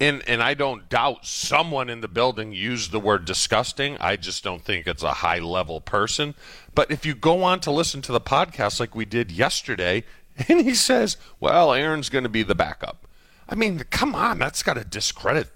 and 0.00 0.28
and 0.28 0.42
I 0.42 0.54
don't 0.54 0.88
doubt 0.88 1.24
someone 1.24 1.88
in 1.88 2.00
the 2.00 2.08
building 2.08 2.52
used 2.52 2.90
the 2.90 2.98
word 2.98 3.24
disgusting. 3.26 3.96
I 4.00 4.16
just 4.16 4.42
don't 4.42 4.64
think 4.64 4.88
it's 4.88 5.04
a 5.04 5.12
high 5.12 5.38
level 5.38 5.80
person. 5.80 6.34
But 6.74 6.90
if 6.90 7.06
you 7.06 7.14
go 7.14 7.44
on 7.44 7.60
to 7.60 7.70
listen 7.70 8.02
to 8.02 8.12
the 8.12 8.20
podcast 8.20 8.80
like 8.80 8.96
we 8.96 9.04
did 9.04 9.30
yesterday, 9.30 10.02
and 10.48 10.62
he 10.62 10.74
says, 10.74 11.16
"Well, 11.38 11.72
Aaron's 11.72 12.08
going 12.08 12.24
to 12.24 12.28
be 12.28 12.42
the 12.42 12.56
backup." 12.56 13.06
I 13.48 13.54
mean, 13.54 13.84
come 13.90 14.16
on, 14.16 14.40
that's 14.40 14.64
got 14.64 14.74
to 14.74 14.84
discredit 14.84 15.50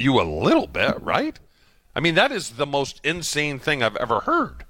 you 0.00 0.20
a 0.20 0.22
little 0.22 0.66
bit, 0.66 1.00
right? 1.02 1.38
I 1.94 2.00
mean, 2.00 2.14
that 2.14 2.32
is 2.32 2.50
the 2.50 2.66
most 2.66 3.00
insane 3.04 3.58
thing 3.58 3.82
I've 3.82 3.96
ever 3.96 4.20
heard. 4.20 4.64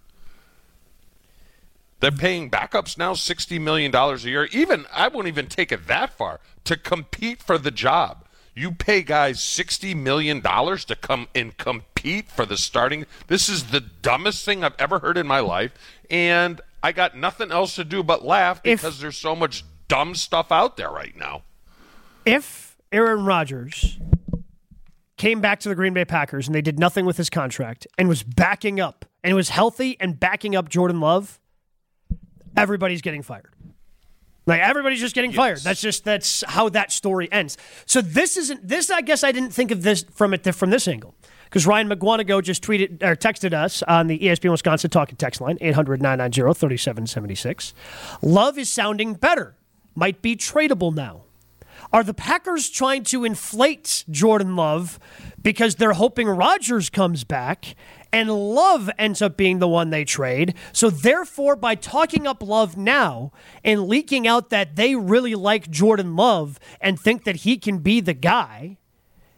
They're 2.00 2.10
paying 2.10 2.50
backups 2.50 2.96
now 2.96 3.12
sixty 3.14 3.58
million 3.58 3.90
dollars 3.90 4.24
a 4.24 4.30
year. 4.30 4.44
Even 4.52 4.86
I 4.92 5.08
won't 5.08 5.28
even 5.28 5.46
take 5.46 5.70
it 5.70 5.86
that 5.86 6.12
far 6.14 6.40
to 6.64 6.76
compete 6.76 7.42
for 7.42 7.58
the 7.58 7.70
job. 7.70 8.24
You 8.54 8.72
pay 8.72 9.02
guys 9.02 9.42
sixty 9.42 9.94
million 9.94 10.40
dollars 10.40 10.84
to 10.86 10.96
come 10.96 11.28
and 11.34 11.56
compete 11.58 12.30
for 12.30 12.46
the 12.46 12.56
starting. 12.56 13.04
This 13.26 13.48
is 13.50 13.64
the 13.66 13.80
dumbest 13.80 14.44
thing 14.46 14.64
I've 14.64 14.74
ever 14.78 15.00
heard 15.00 15.18
in 15.18 15.26
my 15.26 15.40
life, 15.40 15.72
and 16.08 16.60
I 16.82 16.92
got 16.92 17.16
nothing 17.16 17.52
else 17.52 17.74
to 17.76 17.84
do 17.84 18.02
but 18.02 18.24
laugh 18.24 18.62
If- 18.64 18.80
because 18.80 19.00
there's 19.00 19.18
so 19.18 19.36
much 19.36 19.64
dumb 19.86 20.14
stuff 20.14 20.50
out 20.50 20.78
there 20.78 20.90
right 20.90 21.14
now. 21.16 21.42
If 22.24 22.76
Aaron 22.92 23.24
Rodgers 23.26 23.98
came 25.20 25.40
back 25.42 25.60
to 25.60 25.68
the 25.68 25.74
Green 25.74 25.92
Bay 25.92 26.06
Packers 26.06 26.48
and 26.48 26.54
they 26.54 26.62
did 26.62 26.78
nothing 26.78 27.04
with 27.04 27.18
his 27.18 27.28
contract 27.28 27.86
and 27.98 28.08
was 28.08 28.22
backing 28.22 28.80
up 28.80 29.04
and 29.22 29.36
was 29.36 29.50
healthy 29.50 29.98
and 30.00 30.18
backing 30.18 30.56
up 30.56 30.70
Jordan 30.70 30.98
Love, 30.98 31.38
everybody's 32.56 33.02
getting 33.02 33.20
fired. 33.20 33.52
Like 34.46 34.62
everybody's 34.62 35.00
just 35.00 35.14
getting 35.14 35.32
fired. 35.32 35.58
That's 35.58 35.82
just 35.82 36.04
that's 36.04 36.42
how 36.48 36.70
that 36.70 36.90
story 36.90 37.30
ends. 37.30 37.58
So 37.84 38.00
this 38.00 38.38
isn't 38.38 38.66
this. 38.66 38.90
I 38.90 39.02
guess 39.02 39.22
I 39.22 39.30
didn't 39.30 39.50
think 39.50 39.70
of 39.70 39.82
this 39.82 40.06
from 40.10 40.32
it 40.32 40.54
from 40.54 40.70
this 40.70 40.88
angle 40.88 41.14
because 41.44 41.66
Ryan 41.66 41.90
McGuanago 41.90 42.42
just 42.42 42.64
tweeted 42.64 43.02
or 43.02 43.14
texted 43.14 43.52
us 43.52 43.82
on 43.82 44.06
the 44.06 44.18
ESPN 44.18 44.52
Wisconsin 44.52 44.88
talking 44.88 45.16
text 45.16 45.42
line 45.42 45.58
800-990-3776. 45.58 47.74
Love 48.22 48.56
is 48.56 48.70
sounding 48.70 49.12
better. 49.12 49.54
Might 49.94 50.22
be 50.22 50.34
tradable 50.34 50.94
now. 50.94 51.24
Are 51.92 52.04
the 52.04 52.14
Packers 52.14 52.70
trying 52.70 53.02
to 53.04 53.24
inflate 53.24 54.04
Jordan 54.08 54.54
Love 54.54 55.00
because 55.42 55.74
they're 55.74 55.94
hoping 55.94 56.28
Rodgers 56.28 56.88
comes 56.88 57.24
back 57.24 57.74
and 58.12 58.30
Love 58.30 58.88
ends 58.96 59.20
up 59.20 59.36
being 59.36 59.58
the 59.58 59.66
one 59.66 59.90
they 59.90 60.04
trade? 60.04 60.54
So, 60.72 60.88
therefore, 60.88 61.56
by 61.56 61.74
talking 61.74 62.28
up 62.28 62.44
Love 62.44 62.76
now 62.76 63.32
and 63.64 63.88
leaking 63.88 64.28
out 64.28 64.50
that 64.50 64.76
they 64.76 64.94
really 64.94 65.34
like 65.34 65.68
Jordan 65.68 66.14
Love 66.14 66.60
and 66.80 66.98
think 66.98 67.24
that 67.24 67.36
he 67.36 67.56
can 67.56 67.78
be 67.78 68.00
the 68.00 68.14
guy, 68.14 68.76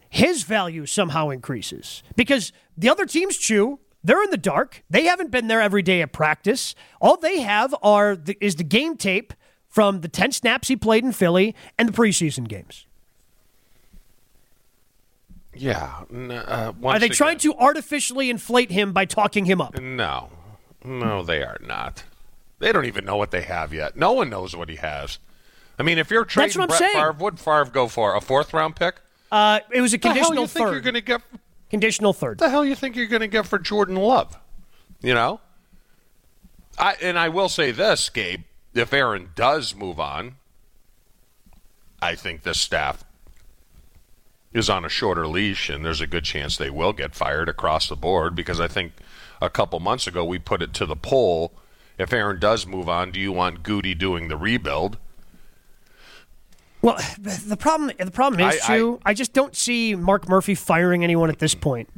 his 0.07 0.43
value 0.43 0.85
somehow 0.85 1.29
increases 1.29 2.03
because 2.15 2.53
the 2.77 2.89
other 2.89 3.05
teams 3.05 3.37
chew. 3.37 3.79
They're 4.05 4.21
in 4.21 4.31
the 4.31 4.37
dark. 4.37 4.83
They 4.89 5.05
haven't 5.05 5.31
been 5.31 5.47
there 5.47 5.61
every 5.61 5.81
day 5.81 6.01
at 6.01 6.11
practice. 6.11 6.75
All 6.99 7.15
they 7.15 7.39
have 7.39 7.73
are 7.81 8.17
the, 8.17 8.37
is 8.41 8.57
the 8.57 8.63
game 8.65 8.97
tape 8.97 9.33
from 9.73 10.01
the 10.01 10.07
10 10.07 10.31
snaps 10.31 10.67
he 10.67 10.75
played 10.75 11.03
in 11.03 11.11
Philly 11.11 11.55
and 11.79 11.89
the 11.89 11.93
preseason 11.93 12.47
games. 12.47 12.85
Yeah. 15.55 16.03
Uh, 16.13 16.73
Are 16.83 16.99
they 16.99 17.09
trying 17.09 17.39
to 17.39 17.55
artificially 17.55 18.29
inflate 18.29 18.69
him 18.69 18.93
by 18.93 19.05
talking 19.05 19.45
him 19.45 19.59
up? 19.59 19.79
No, 19.81 20.29
no, 20.85 21.23
they 21.23 21.41
are 21.41 21.57
not. 21.65 22.03
They 22.59 22.71
don't 22.71 22.85
even 22.85 23.03
know 23.03 23.15
what 23.17 23.31
they 23.31 23.41
have 23.41 23.73
yet. 23.73 23.97
No 23.97 24.11
one 24.11 24.29
knows 24.29 24.55
what 24.55 24.69
he 24.69 24.75
has. 24.75 25.17
I 25.79 25.81
mean, 25.81 25.97
if 25.97 26.11
you're 26.11 26.23
trading 26.23 26.67
Brett 26.67 26.77
saying. 26.77 26.93
Favre, 26.93 27.13
would 27.13 27.39
Favre 27.39 27.65
go 27.65 27.87
for 27.87 28.15
a 28.15 28.21
fourth 28.21 28.53
round 28.53 28.75
pick? 28.75 29.01
Uh, 29.31 29.59
it 29.71 29.81
was 29.81 29.91
a 29.91 29.97
conditional 29.97 30.45
The 30.45 30.59
hell 30.59 30.67
you 30.67 30.69
think 30.69 30.71
you're 30.71 30.81
going 30.81 30.93
to 30.93 31.01
get? 31.01 31.21
Conditional 31.71 32.13
third. 32.13 32.37
The 32.37 32.49
hell 32.51 32.63
you 32.63 32.75
think 32.75 32.95
you're 32.95 33.07
going 33.07 33.21
to 33.21 33.27
get 33.27 33.47
for 33.47 33.57
Jordan 33.57 33.95
Love? 33.95 34.37
You 35.01 35.15
know. 35.15 35.41
I 36.77 36.95
and 37.01 37.17
I 37.17 37.29
will 37.29 37.49
say 37.49 37.71
this, 37.71 38.09
Gabe. 38.09 38.43
If 38.73 38.93
Aaron 38.93 39.29
does 39.35 39.75
move 39.75 39.99
on, 39.99 40.35
I 42.01 42.15
think 42.15 42.43
this 42.43 42.59
staff 42.59 43.03
is 44.51 44.69
on 44.69 44.85
a 44.85 44.89
shorter 44.89 45.27
leash, 45.27 45.69
and 45.69 45.83
there's 45.85 46.01
a 46.01 46.07
good 46.07 46.23
chance 46.23 46.57
they 46.57 46.69
will 46.69 46.93
get 46.93 47.15
fired 47.15 47.49
across 47.49 47.87
the 47.89 47.95
board 47.95 48.35
because 48.35 48.59
I 48.59 48.67
think 48.67 48.93
a 49.41 49.49
couple 49.49 49.79
months 49.79 50.07
ago 50.07 50.23
we 50.23 50.39
put 50.39 50.61
it 50.61 50.73
to 50.75 50.85
the 50.85 50.95
poll. 50.95 51.53
If 51.97 52.13
Aaron 52.13 52.39
does 52.39 52.65
move 52.65 52.89
on, 52.89 53.11
do 53.11 53.19
you 53.19 53.31
want 53.31 53.63
Goody 53.63 53.93
doing 53.93 54.27
the 54.27 54.37
rebuild? 54.37 54.97
Well, 56.81 56.97
the 57.19 57.55
problem 57.55 57.91
the 57.97 58.11
problem 58.11 58.41
is 58.41 58.59
I- 58.63 58.73
I- 58.73 58.77
too. 58.77 58.99
I, 59.05 59.13
just 59.13 59.31
don't 59.33 59.55
see 59.55 59.95
Mark 59.95 60.27
Murphy 60.27 60.53
firing 60.53 61.03
anyone 61.03 61.29
at 61.29 61.39
this 61.39 61.55
point. 61.55 61.89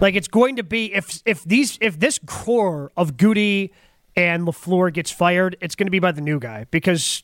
Like 0.00 0.16
it's 0.16 0.28
going 0.28 0.56
to 0.56 0.64
be 0.64 0.92
if 0.92 1.22
if 1.24 1.44
these 1.44 1.78
if 1.80 2.00
this 2.00 2.18
core 2.26 2.90
of 2.96 3.16
Goody 3.16 3.72
and 4.16 4.46
Lafleur 4.46 4.92
gets 4.92 5.10
fired, 5.10 5.56
it's 5.60 5.74
going 5.74 5.86
to 5.86 5.90
be 5.90 5.98
by 5.98 6.12
the 6.12 6.20
new 6.20 6.38
guy 6.38 6.66
because 6.70 7.22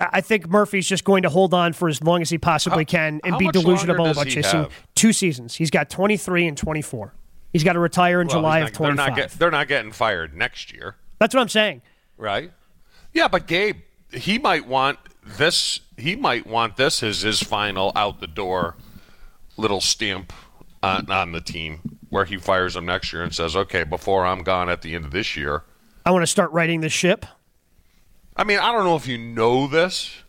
I 0.00 0.20
think 0.20 0.48
Murphy's 0.48 0.86
just 0.86 1.04
going 1.04 1.22
to 1.24 1.28
hold 1.28 1.52
on 1.52 1.72
for 1.72 1.88
as 1.88 2.02
long 2.02 2.22
as 2.22 2.30
he 2.30 2.38
possibly 2.38 2.84
How- 2.84 2.90
can 2.90 3.20
and 3.24 3.36
be 3.38 3.48
delusional 3.48 4.06
about 4.10 4.26
chasing 4.28 4.68
two 4.94 5.12
seasons. 5.12 5.56
He's 5.56 5.70
got 5.70 5.90
twenty 5.90 6.16
three 6.16 6.46
and 6.46 6.56
twenty 6.56 6.82
four. 6.82 7.14
He's 7.52 7.64
got 7.64 7.72
to 7.72 7.80
retire 7.80 8.20
in 8.20 8.28
Well, 8.28 8.36
July 8.38 8.60
he's 8.60 8.68
of 8.68 8.72
not- 8.74 8.76
twenty 8.76 8.96
they're 8.96 9.06
not, 9.08 9.16
get, 9.16 9.30
they're 9.32 9.50
not 9.50 9.68
getting 9.68 9.92
fired 9.92 10.34
next 10.36 10.72
year. 10.72 10.96
That's 11.18 11.34
what 11.34 11.40
I'm 11.40 11.48
saying. 11.48 11.82
right? 12.16 12.52
Yeah, 13.12 13.26
but 13.26 13.46
Gabe, 13.46 13.78
he 14.12 14.38
might 14.38 14.66
want 14.68 14.98
this. 15.24 15.80
He 15.96 16.14
might 16.14 16.46
want 16.46 16.76
this 16.76 17.02
as 17.02 17.22
his 17.22 17.42
final 17.42 17.90
out 17.96 18.20
the 18.20 18.26
door 18.28 18.76
little 19.56 19.80
stamp 19.80 20.32
on, 20.82 21.10
on 21.10 21.32
the 21.32 21.40
team, 21.40 21.97
where 22.10 22.24
he 22.24 22.36
fires 22.36 22.76
him 22.76 22.86
next 22.86 23.12
year 23.12 23.22
and 23.22 23.34
says, 23.34 23.54
"Okay, 23.56 23.84
before 23.84 24.26
I'm 24.26 24.42
gone 24.42 24.68
at 24.68 24.82
the 24.82 24.94
end 24.94 25.04
of 25.04 25.10
this 25.10 25.36
year." 25.36 25.64
I 26.04 26.10
want 26.10 26.22
to 26.22 26.26
start 26.26 26.50
writing 26.52 26.80
the 26.80 26.88
ship. 26.88 27.26
I 28.36 28.44
mean, 28.44 28.58
I 28.58 28.72
don't 28.72 28.84
know 28.84 28.96
if 28.96 29.06
you 29.06 29.18
know 29.18 29.66
this. 29.66 30.22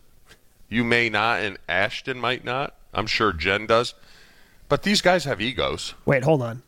You 0.68 0.84
may 0.84 1.08
not, 1.08 1.40
and 1.40 1.58
Ashton 1.68 2.18
might 2.18 2.44
not. 2.44 2.74
I'm 2.92 3.06
sure 3.06 3.32
Jen 3.32 3.66
does. 3.66 3.94
But 4.68 4.82
these 4.82 5.00
guys 5.00 5.24
have 5.24 5.40
egos. 5.40 5.94
Wait, 6.04 6.22
hold 6.22 6.42
on. 6.42 6.62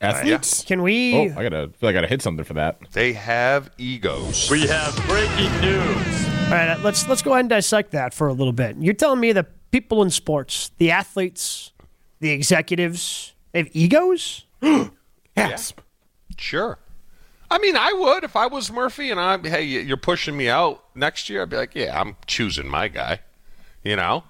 Athletes. 0.00 0.64
Can 0.64 0.82
we? 0.82 1.14
Oh, 1.14 1.34
I 1.36 1.42
gotta 1.42 1.68
feel 1.68 1.88
like 1.88 1.90
I 1.90 1.92
gotta 1.92 2.06
hit 2.06 2.22
something 2.22 2.44
for 2.44 2.54
that. 2.54 2.78
They 2.92 3.12
have 3.14 3.70
egos. 3.78 4.50
We 4.50 4.66
have 4.66 4.94
breaking 5.06 5.60
news. 5.60 6.26
All 6.48 6.54
right, 6.54 6.68
uh, 6.70 6.78
let's 6.82 7.08
let's 7.08 7.20
go 7.20 7.32
ahead 7.32 7.40
and 7.40 7.50
dissect 7.50 7.90
that 7.90 8.14
for 8.14 8.28
a 8.28 8.32
little 8.32 8.52
bit. 8.52 8.76
You're 8.78 8.94
telling 8.94 9.20
me 9.20 9.32
that 9.32 9.48
people 9.70 10.02
in 10.02 10.10
sports, 10.10 10.70
the 10.78 10.90
athletes, 10.90 11.72
the 12.20 12.30
executives, 12.30 13.34
they 13.52 13.58
have 13.60 13.68
egos? 13.72 14.44
Yes. 15.36 15.72
Sure. 16.36 16.78
I 17.48 17.58
mean, 17.58 17.76
I 17.76 17.92
would 17.92 18.24
if 18.24 18.34
I 18.34 18.48
was 18.48 18.72
Murphy 18.72 19.12
and 19.12 19.20
I, 19.20 19.38
hey, 19.38 19.62
you're 19.62 19.96
pushing 19.96 20.36
me 20.36 20.48
out 20.48 20.82
next 20.96 21.30
year. 21.30 21.42
I'd 21.42 21.50
be 21.50 21.56
like, 21.56 21.76
yeah, 21.76 21.98
I'm 22.00 22.16
choosing 22.26 22.66
my 22.68 22.88
guy. 22.88 23.20
You 23.84 23.94
know? 23.94 24.24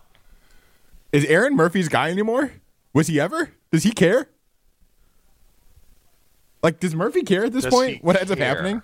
Is 1.11 1.25
Aaron 1.25 1.57
Murphy's 1.57 1.89
guy 1.89 2.11
anymore? 2.11 2.53
Was 2.93 3.07
he 3.07 3.19
ever? 3.19 3.53
Does 3.73 3.85
he 3.85 3.91
care? 3.93 4.29
Like, 6.63 6.79
does 6.81 6.95
Murphy 6.95 7.23
care 7.23 7.45
at 7.47 7.53
this 7.53 7.65
Does 7.65 7.73
point? 7.73 7.91
he 7.95 7.99
What 8.03 8.17
ends 8.17 8.31
up 8.31 8.39
happening? 8.39 8.83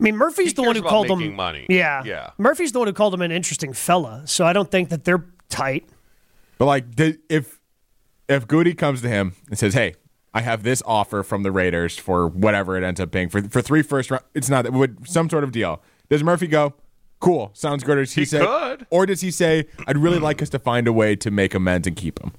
I 0.00 0.02
mean, 0.02 0.16
Murphy's 0.16 0.48
He 0.48 0.54
the 0.54 0.62
one 0.62 0.76
who 0.76 0.82
called 0.82 1.10
him 1.10 1.34
money. 1.36 1.66
Yeah, 1.68 2.02
Yeah. 2.04 2.30
Murphy's 2.38 2.72
the 2.72 2.78
one 2.78 2.88
who 2.88 2.94
called 2.94 3.12
him 3.14 3.22
an 3.22 3.30
interesting 3.32 3.72
fella. 3.72 4.22
So 4.26 4.46
I 4.46 4.52
don't 4.52 4.70
think 4.70 4.88
that 4.88 5.04
they're 5.04 5.24
tight. 5.50 5.86
But 6.58 6.64
like, 6.66 6.84
if 7.28 7.53
if 8.28 8.46
Goody 8.46 8.74
comes 8.74 9.02
to 9.02 9.08
him 9.08 9.34
and 9.48 9.58
says, 9.58 9.74
"Hey, 9.74 9.94
I 10.32 10.40
have 10.40 10.62
this 10.62 10.82
offer 10.86 11.22
from 11.22 11.42
the 11.42 11.52
Raiders 11.52 11.98
for 11.98 12.26
whatever 12.28 12.76
it 12.76 12.84
ends 12.84 13.00
up 13.00 13.10
being 13.10 13.28
for 13.28 13.42
for 13.42 13.60
three 13.62 13.82
first 13.82 14.10
round," 14.10 14.24
it's 14.34 14.48
not 14.48 14.62
that 14.64 14.72
would 14.72 15.08
some 15.08 15.28
sort 15.30 15.44
of 15.44 15.52
deal. 15.52 15.80
Does 16.08 16.22
Murphy 16.24 16.46
go? 16.46 16.74
Cool, 17.20 17.50
sounds 17.54 17.84
good. 17.84 17.96
Or 17.96 18.00
does 18.02 18.12
he, 18.12 18.20
He 18.22 18.24
say, 18.26 18.40
could. 18.44 18.86
or 18.90 19.06
does 19.06 19.20
he 19.22 19.30
say, 19.30 19.66
"I'd 19.86 19.96
really 19.96 20.18
like 20.18 20.42
us 20.42 20.50
to 20.50 20.58
find 20.58 20.86
a 20.86 20.92
way 20.92 21.16
to 21.16 21.30
make 21.30 21.54
amends 21.54 21.86
and 21.86 21.96
keep 21.96 22.20
him"? 22.22 22.32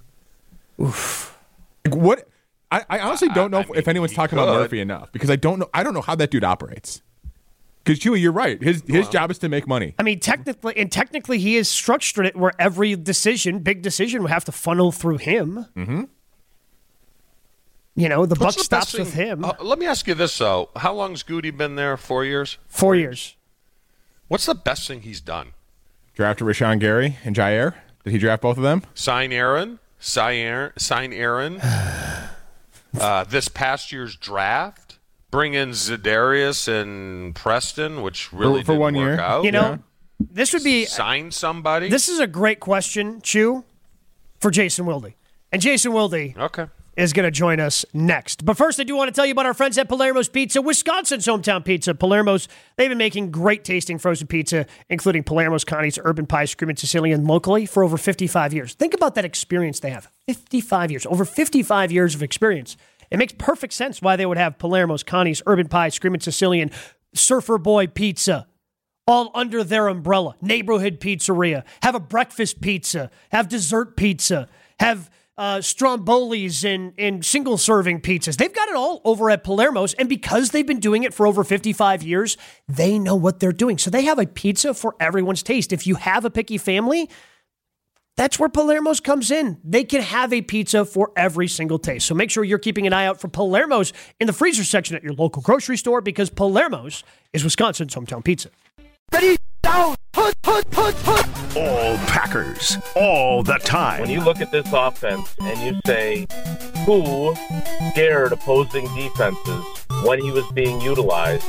Oof. 0.80 1.38
Like, 1.86 1.96
what? 1.96 2.28
I, 2.72 2.84
I 2.90 3.00
honestly 3.00 3.30
don't 3.30 3.52
know 3.52 3.60
I 3.60 3.62
if, 3.62 3.70
mean, 3.70 3.78
if 3.80 3.88
anyone's 3.88 4.12
he 4.12 4.16
talking 4.16 4.38
about. 4.38 4.60
Murphy 4.60 4.80
enough 4.82 5.12
because 5.12 5.30
I 5.30 5.36
don't 5.38 5.60
know. 5.60 5.70
I 5.74 5.84
don't 5.84 5.94
know 5.94 6.02
how 6.02 6.16
that 6.16 6.30
dude 6.32 6.44
operates. 6.44 7.02
Because 7.86 8.00
Chewy, 8.00 8.20
you're 8.20 8.32
right. 8.32 8.62
His 8.62 8.84
his 8.88 9.08
job 9.10 9.30
is 9.30 9.38
to 9.40 9.50
make 9.50 9.68
money. 9.68 9.94
I 10.00 10.04
mean, 10.04 10.20
technically, 10.20 10.76
and 10.76 10.92
technically, 10.92 11.38
he 11.38 11.56
is 11.56 11.70
structured 11.70 12.26
it 12.26 12.36
where 12.36 12.52
every 12.58 12.96
decision, 12.96 13.60
big 13.60 13.84
decision, 13.84 14.24
would 14.24 14.32
have 14.32 14.44
to 14.46 14.52
funnel 14.52 14.92
through 14.92 15.18
him. 15.18 15.68
Mm-hmm. 15.76 16.04
You 17.96 18.10
know, 18.10 18.26
the 18.26 18.36
buck 18.36 18.56
the 18.56 18.64
stops 18.64 18.94
with 18.94 19.14
him. 19.14 19.46
Uh, 19.46 19.54
let 19.62 19.78
me 19.78 19.86
ask 19.86 20.08
you 20.08 20.16
this, 20.16 20.36
though. 20.38 20.70
How 20.76 20.94
long's 20.94 21.22
Goody 21.22 21.52
been 21.52 21.76
there? 21.76 21.96
Four 21.96 22.26
years? 22.26 22.58
Four 22.68 22.96
years. 22.96 23.36
What's 24.28 24.48
the 24.48 24.56
best 24.56 24.88
thing 24.88 25.02
he's 25.02 25.22
done? 25.22 25.54
Drafted 26.16 26.48
Rashan 26.48 26.80
Gary 26.80 27.18
and 27.24 27.36
Jaire. 27.36 27.76
Did 28.04 28.12
he 28.12 28.18
draft 28.18 28.42
both 28.42 28.58
of 28.58 28.64
them? 28.64 28.84
Sign 28.96 29.32
Aaron? 29.32 29.80
Sign 30.00 30.38
Aaron? 30.38 30.74
Sign 30.78 31.14
Aaron? 31.14 31.60
uh, 33.00 33.24
this 33.30 33.48
past 33.48 33.92
year's 33.92 34.16
draft? 34.16 34.85
Bring 35.36 35.54
in 35.54 35.72
Za'Darius 35.72 36.70
and 36.70 37.36
Preston, 37.36 38.02
which 38.02 38.32
really 38.32 38.62
for 38.62 38.68
didn't 38.68 38.80
one 38.80 38.96
work 38.96 39.18
year. 39.18 39.20
out. 39.20 39.44
You 39.44 39.52
know, 39.52 39.80
this 40.18 40.54
would 40.54 40.64
be 40.64 40.86
sign 40.86 41.30
somebody. 41.30 41.90
this 41.90 42.08
is 42.08 42.22
a 42.22 42.28
great 42.28 42.62
question, 42.62 43.20
Chew, 43.22 43.66
for 44.40 44.50
Jason 44.50 44.86
Wilde. 44.86 45.12
And 45.52 45.62
Jason 45.62 45.92
Wilde 45.92 46.14
okay. 46.14 46.68
is 46.96 47.12
going 47.12 47.26
to 47.26 47.32
join 47.32 47.60
us 47.60 47.84
next. 47.94 48.46
But 48.46 48.56
first, 48.56 48.80
I 48.80 48.86
do 48.86 48.96
want 48.96 49.10
to 49.10 49.14
tell 49.14 49.26
you 49.26 49.34
about 49.34 49.46
our 49.46 49.54
friends 49.54 49.78
at 49.78 49.90
Palermo's 49.90 50.30
Pizza, 50.30 50.62
Wisconsin's 50.62 51.26
hometown 51.26 51.66
pizza. 51.66 51.94
Palermo's, 51.94 52.48
they've 52.78 52.88
been 52.88 52.98
making 52.98 53.32
great 53.32 53.66
tasting 53.66 53.98
frozen 53.98 54.28
pizza, 54.28 54.66
including 54.90 55.26
Palermo's, 55.26 55.66
Connie's, 55.66 56.00
Urban 56.02 56.26
Pie, 56.26 56.46
Screaming 56.46 56.78
Sicilian 56.78 57.26
locally 57.26 57.66
for 57.66 57.84
over 57.84 57.98
55 57.98 58.54
years. 58.54 58.74
Think 58.74 58.94
about 58.94 59.16
that 59.16 59.26
experience 59.26 59.82
they 59.82 59.90
have 59.90 60.08
55 60.28 60.92
years, 60.92 61.06
over 61.06 61.26
55 61.26 61.92
years 61.92 62.16
of 62.16 62.24
experience. 62.24 62.78
It 63.12 63.18
makes 63.18 63.34
perfect 63.38 63.74
sense 63.74 64.02
why 64.02 64.16
they 64.16 64.26
would 64.26 64.38
have 64.38 64.58
Palermo's, 64.58 65.04
Connie's, 65.04 65.42
Urban 65.46 65.68
Pie, 65.68 65.90
Screaming 65.90 66.22
Sicilian, 66.22 66.72
Surfer 67.14 67.58
Boy 67.58 67.88
Pizza, 67.88 68.48
all 69.08 69.32
under 69.34 69.64
their 69.64 69.88
umbrella. 69.88 70.36
Neighborhood 70.42 71.00
pizzeria. 71.00 71.64
Have 71.84 71.96
a 71.96 72.00
breakfast 72.00 72.62
pizza. 72.62 73.12
Have 73.32 73.48
dessert 73.48 73.96
pizza. 73.96 74.48
Have 74.80 75.10
uh, 75.38 75.58
Strombolis 75.58 76.64
and, 76.64 76.94
and 76.98 77.26
single 77.26 77.58
serving 77.58 78.02
pizzas. 78.02 78.38
They've 78.38 78.54
got 78.54 78.70
it 78.70 78.76
all 78.76 79.02
over 79.04 79.30
at 79.30 79.44
Palermo's. 79.44 79.94
And 79.96 80.08
because 80.08 80.52
they've 80.52 80.66
been 80.66 80.80
doing 80.80 81.04
it 81.04 81.14
for 81.14 81.28
over 81.28 81.44
55 81.44 82.04
years, 82.04 82.38
they 82.68 82.98
know 82.98 83.16
what 83.16 83.40
they're 83.40 83.52
doing. 83.52 83.78
So 83.78 83.90
they 83.90 84.06
have 84.06 84.20
a 84.20 84.26
pizza 84.26 84.74
for 84.74 84.96
everyone's 85.00 85.44
taste. 85.44 85.74
If 85.74 85.86
you 85.86 85.96
have 85.96 86.26
a 86.26 86.30
picky 86.30 86.58
family, 86.58 87.10
that's 88.18 88.40
where 88.40 88.50
Palermo's 88.50 89.00
comes 89.00 89.30
in. 89.30 89.60
They 89.64 89.84
can 89.84 90.02
have 90.02 90.32
a 90.32 90.42
pizza 90.42 90.86
for 90.86 91.12
every 91.16 91.48
single 91.48 91.80
taste. 91.80 92.06
So 92.06 92.16
make 92.16 92.32
sure 92.32 92.44
you're 92.44 92.60
keeping 92.60 92.88
an 92.88 92.94
eye 92.94 93.06
out 93.06 93.20
for 93.20 93.28
Palermo's 93.28 93.92
in 94.20 94.28
the 94.28 94.34
freezer 94.34 94.64
section 94.64 94.96
at 94.96 95.04
your 95.04 95.14
local 95.14 95.42
grocery 95.42 95.78
store 95.78 96.02
because 96.02 96.30
Palermo's 96.30 97.04
is 97.34 97.44
Wisconsin's 97.44 97.94
hometown 97.94 98.24
pizza. 98.24 98.50
Ready, 99.12 99.38
down, 99.62 99.96
put, 100.14 100.42
put, 100.42 100.70
put, 100.72 100.96
put. 100.98 101.26
All 101.58 101.98
Packers, 102.08 102.78
all 102.96 103.44
the 103.44 103.58
time. 103.60 104.02
When 104.02 104.10
you 104.10 104.22
look 104.22 104.42
at 104.42 104.52
this 104.52 104.68
offense 104.74 105.34
and 105.42 105.60
you 105.60 105.80
say, 105.86 106.28
who 106.86 107.34
scared 107.92 108.34
opposing 108.34 108.86
defenses 108.96 109.85
when 110.06 110.22
he 110.22 110.32
was 110.32 110.46
being 110.54 110.80
utilized, 110.82 111.46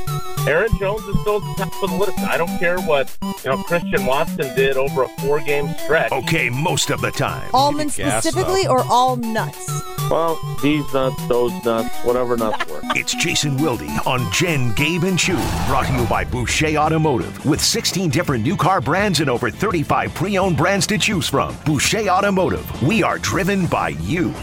Aaron 0.47 0.69
Jones 0.79 1.03
is 1.03 1.19
still 1.21 1.37
at 1.37 1.57
the 1.57 1.63
top 1.65 1.83
of 1.83 1.89
the 1.91 1.97
list. 1.97 2.19
I 2.19 2.37
don't 2.37 2.57
care 2.57 2.79
what 2.81 3.15
you 3.21 3.51
know 3.51 3.63
Christian 3.63 4.05
Watson 4.05 4.55
did 4.55 4.77
over 4.77 5.03
a 5.03 5.09
four-game 5.19 5.69
stretch. 5.83 6.11
Okay, 6.11 6.49
most 6.49 6.89
of 6.89 7.01
the 7.01 7.11
time. 7.11 7.49
Almonds 7.53 7.95
specifically 7.95 8.65
or 8.67 8.83
all 8.85 9.15
nuts? 9.15 9.83
Well, 10.09 10.39
these 10.63 10.85
nuts, 10.93 11.27
those 11.27 11.51
nuts, 11.65 11.93
whatever 12.05 12.37
nuts 12.37 12.69
work. 12.71 12.83
It's 12.97 13.13
Jason 13.13 13.57
Wilde 13.57 13.83
on 14.07 14.31
Jen, 14.31 14.73
Gabe, 14.73 15.03
and 15.03 15.19
Chewy. 15.19 15.67
Brought 15.67 15.85
to 15.85 15.93
you 15.93 16.05
by 16.07 16.23
Boucher 16.23 16.75
Automotive. 16.77 17.45
With 17.45 17.61
16 17.61 18.09
different 18.09 18.43
new 18.43 18.57
car 18.57 18.81
brands 18.81 19.19
and 19.19 19.29
over 19.29 19.51
35 19.51 20.13
pre 20.15 20.37
owned 20.37 20.57
brands 20.57 20.87
to 20.87 20.97
choose 20.97 21.29
from. 21.29 21.55
Boucher 21.65 22.09
Automotive. 22.09 22.81
We 22.81 23.03
are 23.03 23.19
driven 23.19 23.67
by 23.67 23.89
you. 23.89 24.33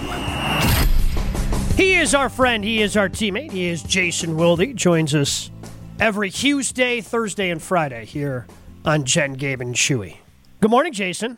He 1.76 1.95
is 1.95 2.14
our 2.14 2.28
friend. 2.28 2.62
He 2.62 2.81
is 2.81 2.97
our 2.97 3.09
teammate. 3.09 3.50
He 3.50 3.66
is 3.66 3.83
Jason 3.83 4.37
Wilde. 4.37 4.76
Joins 4.76 5.12
us 5.12 5.50
every 5.99 6.31
Tuesday, 6.31 7.00
Thursday, 7.00 7.50
and 7.50 7.61
Friday 7.61 8.04
here 8.04 8.47
on 8.85 9.02
Jen, 9.02 9.33
Gabe, 9.33 9.61
and 9.61 9.75
Chewy. 9.75 10.19
Good 10.61 10.71
morning, 10.71 10.93
Jason. 10.93 11.37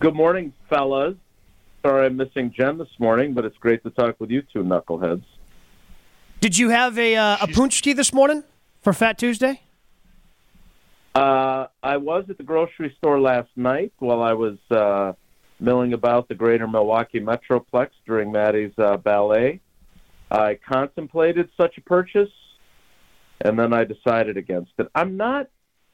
Good 0.00 0.16
morning, 0.16 0.52
fellas. 0.68 1.14
Sorry 1.82 2.06
I'm 2.06 2.16
missing 2.16 2.52
Jen 2.52 2.76
this 2.76 2.88
morning, 2.98 3.34
but 3.34 3.44
it's 3.44 3.56
great 3.58 3.84
to 3.84 3.90
talk 3.90 4.18
with 4.18 4.30
you 4.30 4.42
two 4.42 4.64
knuckleheads. 4.64 5.22
Did 6.40 6.58
you 6.58 6.70
have 6.70 6.98
a 6.98 7.14
uh, 7.14 7.36
a 7.42 7.46
punchki 7.46 7.94
this 7.94 8.12
morning 8.12 8.42
for 8.82 8.92
Fat 8.92 9.16
Tuesday? 9.16 9.60
Uh, 11.14 11.68
I 11.84 11.98
was 11.98 12.24
at 12.28 12.36
the 12.36 12.42
grocery 12.42 12.92
store 12.98 13.20
last 13.20 13.48
night 13.54 13.92
while 14.00 14.22
I 14.22 14.32
was 14.32 14.58
uh, 14.72 15.12
milling 15.58 15.92
about 15.92 16.28
the 16.28 16.34
greater 16.34 16.66
Milwaukee 16.66 17.20
Metroplex 17.20 17.90
during 18.06 18.30
Maddie's 18.32 18.72
uh, 18.78 18.96
ballet. 18.96 19.60
I 20.30 20.58
contemplated 20.68 21.50
such 21.56 21.78
a 21.78 21.80
purchase, 21.80 22.32
and 23.40 23.58
then 23.58 23.72
I 23.72 23.84
decided 23.84 24.36
against 24.36 24.72
it. 24.78 24.88
I'm 24.94 25.16
not 25.16 25.48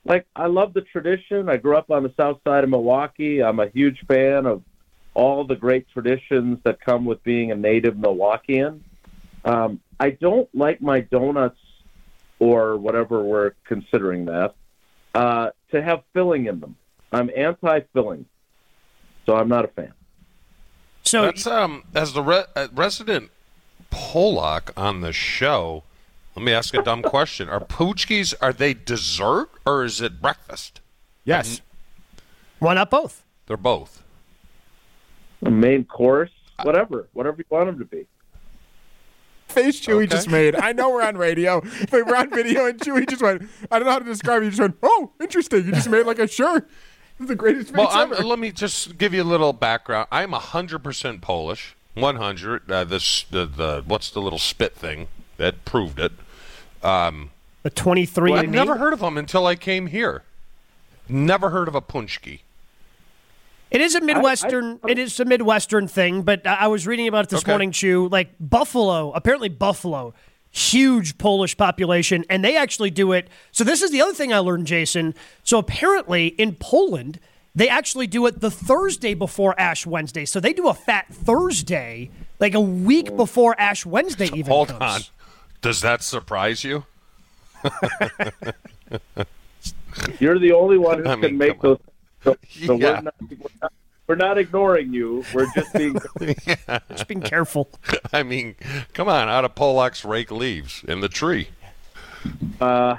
like 0.04 0.26
I 0.35 0.47
love 0.47 0.75
the 0.75 0.81
tradition. 0.81 1.49
I 1.49 1.59
grew 1.59 1.76
up 1.76 1.90
on 1.90 2.02
the 2.02 2.12
south 2.16 2.40
side 2.47 2.64
of 2.64 2.71
Milwaukee. 2.71 3.42
I'm 3.42 3.61
a 3.61 3.69
huge 3.69 4.04
fan 4.07 4.47
of 4.47 4.62
all 5.14 5.45
the 5.45 5.57
great 5.57 5.87
traditions 5.90 6.59
that 6.64 6.81
come 6.81 7.04
with 7.04 7.23
being 7.23 7.52
a 7.52 7.54
native 7.54 7.95
Milwaukeean. 7.95 8.81
Um, 9.45 9.81
I 10.00 10.11
don't 10.11 10.49
like 10.54 10.81
my 10.81 11.00
donuts 11.00 11.59
or 12.38 12.76
whatever 12.76 13.23
we're 13.23 13.52
considering 13.64 14.25
that 14.25 14.54
uh, 15.14 15.51
to 15.70 15.83
have 15.83 16.03
filling 16.12 16.46
in 16.46 16.61
them. 16.61 16.77
I'm 17.12 17.31
anti-filling, 17.37 18.25
so 19.26 19.37
I'm 19.37 19.48
not 19.48 19.64
a 19.64 19.68
fan. 19.68 19.92
So 21.04 21.22
that's 21.22 21.46
um 21.46 21.85
as 21.94 22.12
the 22.12 22.22
re- 22.22 22.44
uh, 22.54 22.68
resident 22.74 23.30
Polak 23.90 24.70
on 24.76 25.00
the 25.00 25.12
show. 25.12 25.82
Let 26.37 26.44
me 26.44 26.52
ask 26.52 26.72
a 26.74 26.82
dumb 26.82 27.02
question: 27.14 27.48
Are 27.48 27.61
poochkies 27.61 28.35
are 28.40 28.52
they 28.52 28.74
dessert 28.74 29.50
or 29.66 29.85
is 29.85 30.00
it 30.00 30.20
breakfast? 30.22 30.80
Yes. 31.24 31.61
Why 32.58 32.74
not 32.74 32.90
both? 32.90 33.24
They're 33.46 33.56
both. 33.56 34.02
A 35.44 35.50
main 35.50 35.85
course, 35.85 36.30
whatever, 36.62 37.08
whatever 37.12 37.38
you 37.38 37.44
want 37.50 37.66
them 37.66 37.78
to 37.80 37.85
be. 37.85 38.06
Face 39.48 39.80
Chewy 39.80 40.04
Okay. 40.04 40.06
just 40.06 40.30
made. 40.30 40.54
I 40.56 40.72
know 40.72 40.88
we're 40.90 41.02
on 41.02 41.16
radio, 41.18 41.61
but 41.90 42.06
we're 42.06 42.16
on 42.16 42.30
video, 42.30 42.66
and 42.66 42.78
Chewy 42.78 43.06
just 43.08 43.20
went. 43.20 43.42
I 43.70 43.78
don't 43.78 43.87
know 43.87 43.92
how 43.92 43.98
to 43.98 44.04
describe 44.04 44.40
it. 44.42 44.46
You 44.46 44.50
just 44.52 44.61
went, 44.61 44.76
"Oh, 44.82 45.11
interesting." 45.20 45.66
You 45.66 45.72
just 45.72 45.90
made 45.90 46.06
like 46.06 46.18
a 46.20 46.26
sure. 46.28 46.66
This 47.18 47.20
is 47.25 47.29
the 47.29 47.35
greatest 47.37 47.68
face 47.68 47.77
Well, 47.77 47.88
I'm, 47.90 48.12
ever. 48.12 48.22
let 48.25 48.38
me 48.38 48.51
just 48.53 48.98
give 48.98 49.14
you 49.14 49.22
a 49.22 49.25
little 49.25 49.53
background. 49.53 50.09
I'm 50.12 50.33
hundred 50.33 50.81
percent 50.81 51.20
Polish. 51.20 51.75
One 51.94 52.16
hundred. 52.16 52.70
Uh, 52.70 52.85
this 52.85 53.25
the, 53.25 53.44
the 53.46 53.83
what's 53.87 54.11
the 54.11 54.20
little 54.20 54.38
spit 54.38 54.75
thing 54.75 55.09
that 55.37 55.64
proved 55.64 55.98
it. 56.01 56.12
Um, 56.83 57.31
The 57.62 57.70
23 57.70 58.33
I've 58.33 58.48
never 58.51 58.77
heard 58.77 58.92
of 58.92 59.01
them 59.01 59.16
until 59.16 59.46
I 59.46 59.55
came 59.55 59.87
here. 59.88 60.22
Never 61.09 61.51
heard 61.51 61.68
of 61.68 61.75
a 61.75 61.81
punchki. 61.81 62.40
It 63.70 63.81
is 63.81 63.94
a 63.94 64.01
Midwestern. 64.01 64.81
it 64.87 64.98
is 64.98 65.18
a 65.20 65.25
Midwestern 65.25 65.88
thing, 65.88 66.22
but 66.22 66.46
I 66.46 66.55
I 66.55 66.66
was 66.66 66.87
reading 66.87 67.09
about 67.09 67.25
it 67.25 67.31
this 67.31 67.40
Okay. 67.40 67.53
morning, 67.53 67.72
Chew. 67.72 68.09
Like 68.09 68.31
Buffalo, 68.40 69.12
apparently 69.12 69.48
Buffalo, 69.48 70.12
huge 70.53 71.19
Polish 71.19 71.57
population, 71.57 72.25
and 72.31 72.45
they 72.45 72.57
actually 72.57 72.91
do 72.91 73.12
it. 73.12 73.29
So 73.51 73.65
this 73.65 73.83
is 73.83 73.91
the 73.91 74.01
other 74.01 74.12
thing 74.12 74.33
I 74.33 74.38
learned, 74.38 74.67
Jason. 74.67 75.15
So 75.43 75.59
apparently 75.59 76.29
in 76.29 76.55
Poland, 76.55 77.19
they 77.55 77.69
actually 77.69 78.07
do 78.07 78.27
it 78.27 78.41
the 78.41 78.51
Thursday 78.51 79.15
before 79.15 79.59
Ash 79.59 79.87
Wednesday. 79.87 80.25
So 80.25 80.41
they 80.41 80.53
do 80.53 80.69
a 80.69 80.75
Fat 80.75 81.07
Thursday, 81.12 82.11
like 82.38 82.55
a 82.55 82.61
week 82.61 83.09
oh. 83.11 83.17
before 83.17 83.59
Ash 83.59 83.85
Wednesday. 83.85 84.27
Even 84.35 84.53
Hold 84.53 84.69
comes. 84.69 84.83
on. 84.83 85.01
Does 85.61 85.81
that 85.81 86.03
surprise 86.03 86.65
you? 86.65 86.85
You're 90.19 90.38
the 90.38 90.53
only 90.53 90.79
one 90.79 91.05
who 91.05 91.09
I 91.11 91.17
can 91.17 91.37
make 91.38 91.61
come 91.61 91.71
those. 91.71 91.79
So, 92.25 92.37
so 92.67 92.77
Yeah. 92.77 92.97
we're, 92.97 93.03
not, 93.03 93.15
we're, 93.21 93.37
not, 93.61 93.73
we're 94.12 94.16
not 94.16 94.37
ignoring 94.37 94.92
you. 94.92 95.25
We're 95.33 95.51
just 95.55 95.72
being. 95.75 95.98
Just 96.90 97.09
being 97.09 97.22
careful. 97.22 97.70
I 98.12 98.22
mean, 98.22 98.57
come 98.92 99.09
on, 99.09 99.31
out 99.31 99.46
of 99.46 99.55
Polacks 99.55 100.07
rake 100.07 100.31
leaves 100.31 100.85
in 100.87 101.01
the 101.01 101.09
tree. 101.09 101.48
Uh, 102.61 102.96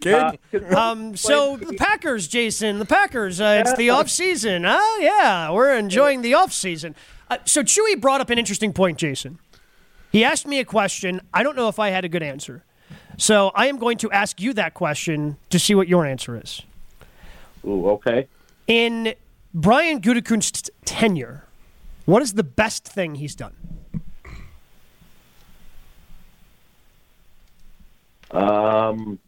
Kid, 0.00 0.40
Um, 0.74 1.16
so 1.16 1.56
the 1.56 1.74
Packers, 1.78 2.26
Jason, 2.26 2.80
the 2.80 2.84
Packers. 2.84 3.40
Uh, 3.40 3.62
it's 3.64 3.76
the 3.76 3.90
off 3.90 4.10
season. 4.10 4.64
Oh 4.66 4.98
yeah, 5.00 5.52
we're 5.52 5.76
enjoying 5.76 6.22
the 6.22 6.34
off 6.34 6.52
season. 6.52 6.96
Uh, 7.30 7.38
so 7.44 7.62
Chewy 7.62 8.00
brought 8.00 8.20
up 8.20 8.28
an 8.28 8.40
interesting 8.40 8.72
point, 8.72 8.98
Jason. 8.98 9.38
He 10.10 10.24
asked 10.24 10.48
me 10.48 10.58
a 10.58 10.64
question. 10.64 11.20
I 11.32 11.44
don't 11.44 11.54
know 11.54 11.68
if 11.68 11.78
I 11.78 11.90
had 11.90 12.04
a 12.04 12.08
good 12.08 12.24
answer. 12.24 12.64
So 13.18 13.52
I 13.54 13.68
am 13.68 13.78
going 13.78 13.98
to 13.98 14.10
ask 14.10 14.40
you 14.40 14.52
that 14.54 14.74
question 14.74 15.36
to 15.50 15.60
see 15.60 15.76
what 15.76 15.86
your 15.86 16.04
answer 16.04 16.40
is. 16.42 16.62
ooh, 17.64 17.88
okay. 17.90 18.26
In 18.66 19.14
Brian 19.52 20.00
Gutekunst's 20.00 20.70
tenure, 20.84 21.44
what 22.06 22.22
is 22.22 22.34
the 22.34 22.42
best 22.42 22.86
thing 22.86 23.16
he's 23.16 23.34
done? 23.34 23.54
Um, 28.30 29.18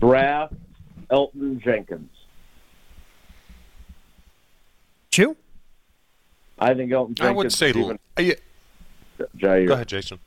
draft 0.00 0.54
Elgton 1.10 1.62
Jenkins. 1.62 2.10
Chew? 5.10 5.36
I 6.58 6.72
think 6.74 6.90
Elgton 6.92 7.14
Jenkins. 7.16 7.20
I 7.20 7.30
would 7.32 7.52
say. 7.52 7.70
is 7.70 7.76
even 7.76 7.98
uh, 8.18 8.22
yeah, 8.22 8.34
Jaire. 9.36 9.66
go 9.66 9.74
ahead, 9.74 9.88
Jason. 9.88 10.18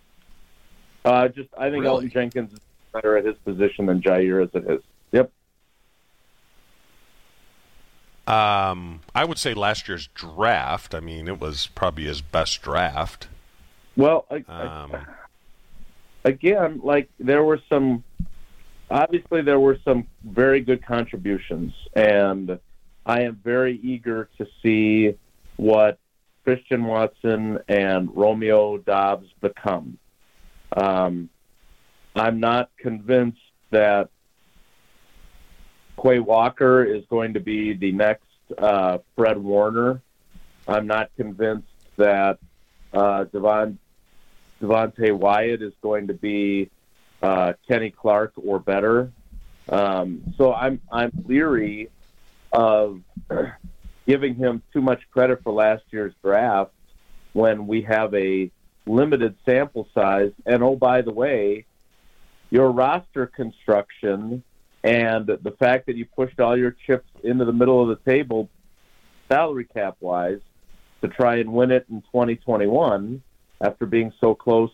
Uh, 1.03 1.27
just 1.29 1.49
I 1.57 1.69
think 1.71 1.83
Really? 1.83 2.07
Elgton 2.07 2.13
Jenkins 2.13 2.53
is 2.53 2.59
better 2.93 3.17
at 3.17 3.25
his 3.25 3.37
position 3.37 3.87
than 3.87 4.01
Jaire 4.01 4.43
is 4.43 4.49
at 4.53 4.63
his. 4.69 4.81
Yep. 5.11 5.31
Um, 8.29 9.01
I 9.15 9.25
would 9.25 9.39
say 9.39 9.55
last 9.55 9.87
year's 9.87 10.07
draft. 10.13 10.93
I 10.93 10.99
mean, 10.99 11.27
it 11.27 11.39
was 11.39 11.67
probably 11.67 12.03
his 12.03 12.21
best 12.21 12.61
draft. 12.61 13.27
Well, 13.97 14.25
I, 14.29 14.43
Um, 14.47 14.95
again, 16.23 16.79
like 16.83 17.09
there 17.19 17.43
were 17.43 17.59
some, 17.67 18.03
obviously 18.91 19.41
there 19.41 19.59
were 19.59 19.79
some 19.83 20.05
very 20.23 20.61
good 20.61 20.85
contributions, 20.85 21.73
and 21.95 22.59
I 23.03 23.21
am 23.21 23.41
very 23.43 23.79
eager 23.81 24.29
to 24.37 24.47
see 24.61 25.15
what 25.57 25.97
Christian 26.43 26.85
Watson 26.85 27.59
and 27.67 28.15
Romeo 28.15 28.77
Doubs 28.77 29.27
become. 29.41 29.97
Um, 30.77 31.29
I'm 32.15 32.39
not 32.39 32.69
convinced 32.77 33.41
that 33.71 34.09
Quay 36.01 36.19
Walker 36.19 36.83
is 36.83 37.03
going 37.09 37.33
to 37.33 37.39
be 37.39 37.73
the 37.73 37.91
next 37.91 38.25
uh, 38.57 38.99
Fred 39.15 39.37
Warner. 39.37 40.01
I'm 40.67 40.87
not 40.87 41.09
convinced 41.15 41.67
that 41.97 42.39
uh, 42.93 43.25
Devon, 43.25 43.77
Devonte 44.61 45.11
Wyatt 45.13 45.61
is 45.61 45.73
going 45.81 46.07
to 46.07 46.13
be 46.13 46.69
uh, 47.21 47.53
Kenny 47.67 47.91
Clark 47.91 48.33
or 48.37 48.59
better. 48.59 49.11
Um, 49.67 50.33
so 50.37 50.53
I'm 50.53 50.81
I'm 50.91 51.11
leery 51.25 51.89
of 52.51 53.01
giving 54.07 54.35
him 54.35 54.63
too 54.73 54.81
much 54.81 55.01
credit 55.11 55.43
for 55.43 55.53
last 55.53 55.83
year's 55.91 56.13
draft 56.23 56.71
when 57.33 57.67
we 57.67 57.83
have 57.83 58.13
a 58.15 58.51
limited 58.87 59.35
sample 59.45 59.87
size. 59.93 60.31
And 60.45 60.63
oh, 60.63 60.75
by 60.75 61.01
the 61.01 61.11
way, 61.11 61.65
your 62.49 62.71
roster 62.71 63.27
construction 63.27 64.43
and 64.83 65.27
the 65.27 65.55
fact 65.59 65.87
that 65.87 65.95
you 65.95 66.05
pushed 66.05 66.39
all 66.39 66.57
your 66.57 66.71
chips 66.71 67.09
into 67.23 67.45
the 67.45 67.53
middle 67.53 67.81
of 67.81 67.89
the 67.89 68.11
table, 68.11 68.49
salary 69.27 69.65
cap 69.65 69.97
wise, 69.99 70.39
to 71.01 71.07
try 71.07 71.37
and 71.37 71.51
win 71.51 71.71
it 71.71 71.85
in 71.89 72.01
2021 72.01 73.21
after 73.61 73.85
being 73.85 74.13
so 74.19 74.33
close 74.33 74.71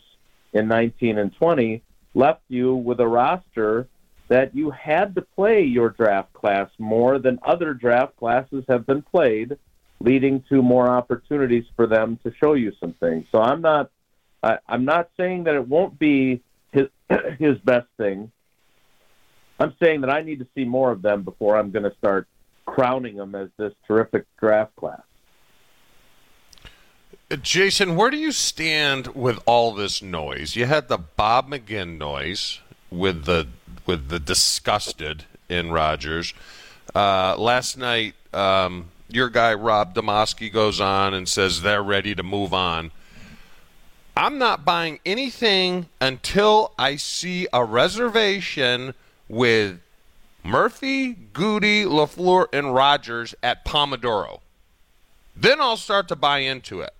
in 0.53 0.67
19 0.67 1.17
and 1.17 1.35
20, 1.35 1.81
left 2.13 2.41
you 2.47 2.75
with 2.75 2.99
a 2.99 3.07
roster 3.07 3.87
that 4.27 4.55
you 4.55 4.71
had 4.71 5.15
to 5.15 5.21
play 5.21 5.63
your 5.63 5.89
draft 5.89 6.33
class 6.33 6.69
more 6.79 7.19
than 7.19 7.37
other 7.43 7.73
draft 7.73 8.15
classes 8.17 8.63
have 8.67 8.85
been 8.85 9.01
played, 9.01 9.57
leading 9.99 10.41
to 10.49 10.61
more 10.61 10.89
opportunities 10.89 11.65
for 11.75 11.85
them 11.87 12.17
to 12.23 12.33
show 12.33 12.53
you 12.53 12.71
some 12.79 12.93
things. 12.93 13.27
So 13.31 13.41
I'm 13.41 13.61
not, 13.61 13.91
I, 14.41 14.57
I'm 14.67 14.85
not 14.85 15.09
saying 15.17 15.43
that 15.43 15.55
it 15.55 15.67
won't 15.67 15.99
be 15.99 16.41
his 16.71 16.87
his 17.39 17.57
best 17.59 17.87
thing. 17.97 18.31
I'm 19.59 19.73
saying 19.81 20.01
that 20.01 20.09
I 20.09 20.21
need 20.21 20.39
to 20.39 20.47
see 20.55 20.65
more 20.65 20.91
of 20.91 21.01
them 21.01 21.23
before 21.23 21.57
I'm 21.57 21.71
going 21.71 21.89
to 21.89 21.95
start 21.97 22.27
crowning 22.65 23.15
them 23.15 23.35
as 23.35 23.49
this 23.57 23.73
terrific 23.87 24.25
draft 24.37 24.75
class. 24.75 25.01
Jason, 27.41 27.95
where 27.95 28.11
do 28.11 28.17
you 28.17 28.31
stand 28.31 29.07
with 29.07 29.39
all 29.45 29.73
this 29.73 30.01
noise? 30.01 30.55
You 30.55 30.65
had 30.65 30.89
the 30.89 30.97
Bob 30.97 31.49
McGinn 31.49 31.97
noise 31.97 32.59
with 32.91 33.25
the 33.25 33.47
with 33.85 34.09
the 34.09 34.19
disgusted 34.19 35.25
in 35.49 35.71
Rodgers. 35.71 36.33
Uh, 36.93 37.35
last 37.37 37.77
night, 37.77 38.13
um, 38.33 38.89
your 39.09 39.29
guy 39.29 39.53
Rob 39.53 39.95
Demovsky 39.95 40.51
goes 40.51 40.79
on 40.79 41.13
and 41.13 41.27
says 41.27 41.61
they're 41.61 41.83
ready 41.83 42.13
to 42.13 42.23
move 42.23 42.53
on. 42.53 42.91
I'm 44.17 44.37
not 44.37 44.63
buying 44.63 44.99
anything 45.05 45.87
until 45.99 46.73
I 46.77 46.95
see 46.95 47.47
a 47.51 47.65
reservation 47.65 48.93
with 49.27 49.79
Murphy, 50.43 51.13
Goody, 51.13 51.83
LaFleur, 51.85 52.47
and 52.53 52.73
Rodgers 52.73 53.33
at 53.41 53.65
Pomodoro. 53.65 54.39
Then 55.35 55.59
I'll 55.59 55.77
start 55.77 56.07
to 56.09 56.15
buy 56.15 56.39
into 56.39 56.81
it. 56.81 56.93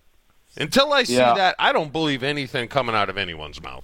Until 0.57 0.93
I 0.93 1.03
see 1.03 1.15
Yeah. 1.15 1.33
that, 1.35 1.55
I 1.59 1.71
don't 1.73 1.91
believe 1.91 2.23
anything 2.23 2.67
coming 2.67 2.95
out 2.95 3.09
of 3.09 3.17
anyone's 3.17 3.61
mouth. 3.61 3.83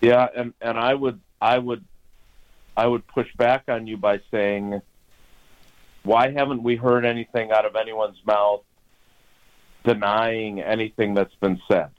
Yeah, 0.00 0.28
and 0.34 0.52
and 0.60 0.78
I 0.78 0.94
would 0.94 1.20
I 1.40 1.58
would 1.58 1.84
I 2.76 2.86
would 2.86 3.06
push 3.06 3.28
back 3.36 3.64
on 3.68 3.86
you 3.86 3.96
by 3.96 4.20
saying 4.30 4.80
why 6.02 6.30
haven't 6.32 6.62
we 6.62 6.76
heard 6.76 7.04
anything 7.06 7.50
out 7.52 7.64
of 7.64 7.76
anyone's 7.76 8.18
mouth 8.26 8.62
denying 9.84 10.60
anything 10.60 11.14
that's 11.14 11.34
been 11.36 11.60
said? 11.68 11.90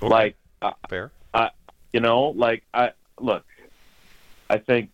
Like 0.00 0.36
uh, 0.60 0.72
Fair. 0.88 1.10
I, 1.32 1.50
you 1.92 2.00
know, 2.00 2.24
like 2.30 2.62
I 2.74 2.90
look. 3.22 3.44
I 4.50 4.58
think 4.58 4.90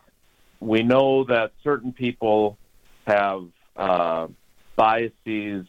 we 0.61 0.83
know 0.83 1.25
that 1.25 1.53
certain 1.63 1.93
people 1.93 2.59
have 3.07 3.47
uh, 3.77 4.29
biases 4.77 5.67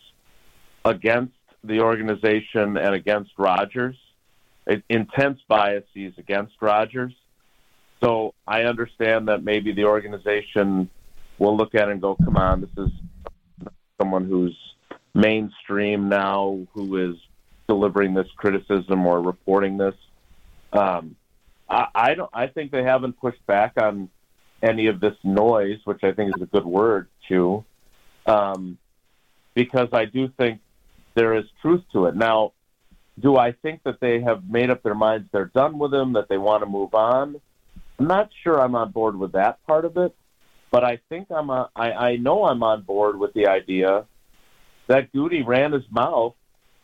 against 0.86 1.34
the 1.64 1.82
organization 1.82 2.78
and 2.78 2.96
against 2.96 3.32
Rodgers, 3.38 3.98
intense 4.90 5.40
biases 5.48 6.14
against 6.18 6.54
Rodgers. 6.62 7.14
So 8.02 8.34
I 8.48 8.64
understand 8.64 9.28
that 9.28 9.44
maybe 9.44 9.74
the 9.74 9.86
organization 9.86 10.90
will 11.38 11.56
look 11.58 11.76
at 11.76 11.90
it 11.90 11.92
and 11.92 12.02
go, 12.02 12.16
"Come 12.16 12.38
on, 12.38 12.62
this 12.62 12.86
is 12.86 12.92
someone 14.00 14.26
who's 14.26 14.58
mainstream 15.14 16.08
now, 16.08 16.60
who 16.74 17.12
is 17.12 17.18
delivering 17.68 18.14
this 18.14 18.28
criticism 18.38 19.06
or 19.06 19.22
reporting 19.22 19.78
this." 19.78 19.96
Um, 20.72 21.16
I, 21.70 21.88
I 21.94 22.14
don't. 22.16 22.30
I 22.34 22.48
think 22.48 22.72
they 22.72 22.84
haven't 22.84 23.20
pushed 23.20 23.46
back 23.46 23.74
on 23.82 24.10
any 24.62 24.88
of 24.88 25.00
this 25.00 25.16
noise, 25.24 25.80
which 25.86 26.04
I 26.04 26.12
think 26.12 26.36
is 26.36 26.42
a 26.42 26.46
good 26.46 26.66
word 26.66 27.08
too, 27.28 27.64
um, 28.26 28.78
because 29.54 29.90
I 29.94 30.06
do 30.06 30.30
think 30.38 30.60
there 31.16 31.36
is 31.36 31.46
truth 31.62 31.84
to 31.94 32.06
it. 32.08 32.16
Now, 32.16 32.54
do 33.20 33.38
I 33.38 33.52
think 33.52 33.84
that 33.84 34.00
they 34.00 34.22
have 34.22 34.50
made 34.50 34.70
up 34.70 34.84
their 34.84 34.96
minds 34.96 35.30
they're 35.32 35.46
done 35.46 35.78
with 35.78 35.94
him, 35.94 36.14
that 36.14 36.28
they 36.30 36.38
want 36.38 36.64
to 36.64 36.70
move 36.70 36.94
on? 36.94 37.40
I'm 38.00 38.08
not 38.08 38.30
sure 38.44 38.60
I'm 38.60 38.76
on 38.76 38.92
board 38.92 39.18
with 39.18 39.34
that 39.34 39.66
part 39.68 39.86
of 39.86 39.98
it, 39.98 40.16
but 40.72 40.84
I 40.84 41.00
think 41.10 41.28
I'm. 41.30 41.50
A, 41.50 41.70
I, 41.76 41.92
I 41.92 42.16
know 42.16 42.46
I'm 42.46 42.64
on 42.64 42.82
board 42.82 43.20
with 43.20 43.34
the 43.34 43.48
idea 43.48 44.06
that 44.88 45.12
Goody 45.12 45.44
ran 45.44 45.72
his 45.74 45.84
mouth 45.92 46.34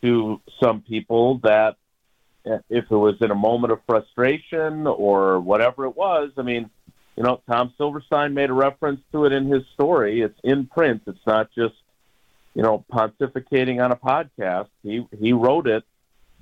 to 0.04 0.39
some 0.62 0.82
people 0.82 1.39
that 1.43 1.78
if 2.45 2.86
it 2.89 2.95
was 2.95 3.15
in 3.21 3.31
a 3.31 3.36
moment 3.36 3.73
of 3.73 3.79
frustration 3.88 4.88
or 4.88 5.39
whatever 5.39 5.86
it 5.86 5.95
was, 5.95 6.31
I 6.38 6.43
mean, 6.43 6.69
you 7.15 7.23
know, 7.23 7.41
Tom 7.49 7.73
Silverstein 7.77 8.34
made 8.34 8.49
a 8.49 8.53
reference 8.53 9.01
to 9.12 9.25
it 9.25 9.31
in 9.31 9.47
his 9.47 9.63
story. 9.73 10.21
It's 10.21 10.39
in 10.43 10.67
print. 10.67 11.03
It's 11.08 11.25
not 11.25 11.49
just, 11.55 11.75
you 12.53 12.62
know, 12.62 12.84
pontificating 12.91 13.84
on 13.84 13.91
a 13.91 13.95
podcast. 13.95 14.67
He 14.84 15.08
he 15.17 15.34
wrote 15.34 15.67
it 15.67 15.84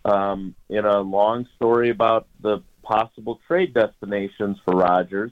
um, 0.04 0.56
in 0.70 0.86
a 0.86 1.00
long 1.00 1.48
story 1.56 1.90
about 1.90 2.28
the 2.42 2.64
possible 2.82 3.40
trade 3.48 3.74
destinations 3.74 4.58
for 4.66 4.76
Rodgers. 4.76 5.32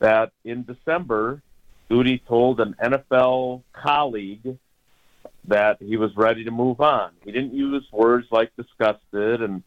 That 0.00 0.32
in 0.44 0.64
December, 0.64 1.40
Goody 1.88 2.18
told 2.18 2.60
an 2.60 2.74
NFL 2.82 3.62
colleague 3.72 4.58
that 5.46 5.76
he 5.80 5.96
was 5.96 6.16
ready 6.16 6.44
to 6.44 6.50
move 6.50 6.80
on. 6.80 7.12
He 7.24 7.30
didn't 7.30 7.54
use 7.54 7.84
words 7.92 8.26
like 8.30 8.50
disgusted 8.56 9.42
and 9.42 9.62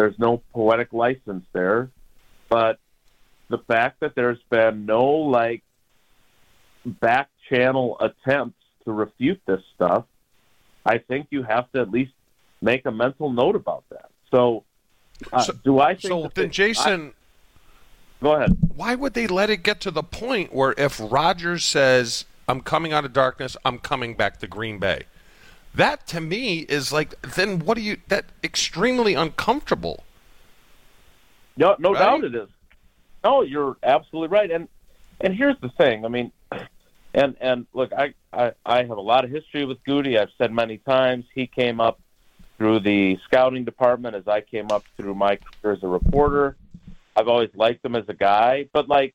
there's 0.00 0.18
no 0.18 0.42
poetic 0.54 0.94
license 0.94 1.44
there. 1.52 1.90
But 2.48 2.78
the 3.50 3.58
fact 3.58 4.00
that 4.00 4.14
there's 4.14 4.42
been 4.48 4.86
no 4.86 5.04
like 5.04 5.62
back 6.86 7.28
channel 7.50 7.98
attempts 8.00 8.56
to 8.86 8.92
refute 8.92 9.42
this 9.46 9.60
stuff, 9.74 10.06
I 10.86 10.98
think 10.98 11.26
you 11.30 11.42
have 11.42 11.70
to 11.72 11.82
at 11.82 11.90
least 11.90 12.12
make 12.62 12.86
a 12.86 12.90
mental 12.90 13.30
note 13.30 13.56
about 13.56 13.84
that. 13.90 14.08
So, 14.30 14.64
uh, 15.34 15.44
do 15.64 15.80
I 15.80 15.96
think 15.96 16.02
So 16.02 16.30
then, 16.34 16.50
Jason, 16.50 17.08
I- 17.08 18.24
go 18.24 18.32
ahead. 18.36 18.56
why 18.74 18.94
would 18.94 19.12
they 19.12 19.26
let 19.26 19.50
it 19.50 19.58
get 19.62 19.80
to 19.80 19.90
the 19.90 20.02
point 20.02 20.54
where 20.54 20.74
if 20.78 20.98
Rodgers 20.98 21.62
says, 21.62 22.24
I'm 22.48 22.62
coming 22.62 22.94
out 22.94 23.04
of 23.04 23.12
darkness, 23.12 23.54
I'm 23.66 23.78
coming 23.78 24.14
back 24.14 24.38
to 24.38 24.46
Green 24.46 24.78
Bay? 24.78 25.02
That 25.74 26.06
to 26.08 26.20
me 26.20 26.60
is 26.60 26.92
like, 26.92 27.20
then 27.22 27.60
what 27.60 27.76
do 27.76 27.82
you, 27.82 27.98
that 28.08 28.26
extremely 28.42 29.14
uncomfortable. 29.14 30.04
No, 31.56 31.76
no 31.78 31.92
Right? 31.92 31.98
doubt 32.00 32.24
it 32.24 32.34
is. 32.34 32.48
No, 33.22 33.42
you're 33.42 33.76
absolutely 33.82 34.28
right. 34.28 34.50
And 34.50 34.68
and 35.20 35.34
here's 35.34 35.60
the 35.60 35.68
thing. 35.68 36.04
I 36.06 36.08
mean, 36.08 36.32
and 37.12 37.36
and 37.40 37.66
look, 37.74 37.92
I 37.92 38.14
I, 38.32 38.52
I 38.64 38.78
have 38.78 38.90
a 38.96 39.00
lot 39.00 39.24
of 39.24 39.30
history 39.30 39.64
with 39.66 39.82
Goody. 39.84 40.18
I've 40.18 40.30
said 40.38 40.52
many 40.52 40.78
times 40.78 41.26
he 41.34 41.46
came 41.46 41.80
up 41.80 42.00
through 42.56 42.80
the 42.80 43.18
scouting 43.24 43.64
department 43.64 44.16
as 44.16 44.26
I 44.26 44.40
came 44.40 44.68
up 44.70 44.84
through 44.96 45.14
my 45.14 45.36
career 45.62 45.74
as 45.74 45.82
a 45.82 45.88
reporter. 45.88 46.56
I've 47.14 47.28
always 47.28 47.50
liked 47.54 47.84
him 47.84 47.94
as 47.94 48.04
a 48.08 48.14
guy, 48.14 48.68
but 48.72 48.88
like 48.88 49.14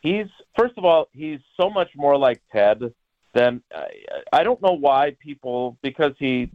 he's 0.00 0.26
first 0.58 0.74
of 0.76 0.84
all 0.84 1.08
he's 1.12 1.40
so 1.58 1.70
much 1.70 1.90
more 1.96 2.18
like 2.18 2.42
Ted 2.52 2.92
than 3.34 3.62
I, 3.74 3.88
I 4.32 4.42
don't 4.42 4.60
know 4.62 4.72
why 4.72 5.16
people 5.18 5.76
because 5.82 6.12
he 6.18 6.50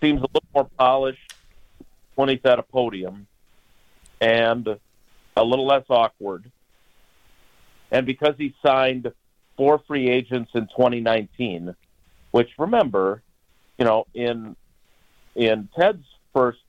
seems 0.00 0.20
a 0.20 0.26
little 0.26 0.48
more 0.54 0.68
polished 0.78 1.34
when 2.14 2.28
he's 2.28 2.44
at 2.44 2.58
a 2.58 2.62
podium 2.62 3.26
and 4.20 4.68
a 5.36 5.44
little 5.44 5.66
less 5.66 5.84
awkward. 5.88 6.50
And 7.90 8.06
because 8.06 8.34
he 8.38 8.54
signed 8.64 9.12
four 9.56 9.80
free 9.86 10.08
agents 10.08 10.50
in 10.54 10.66
2019, 10.68 11.74
which 12.30 12.50
remember, 12.58 13.22
you 13.78 13.84
know, 13.84 14.06
in 14.14 14.56
in 15.34 15.68
Ted's 15.76 16.04
first 16.32 16.60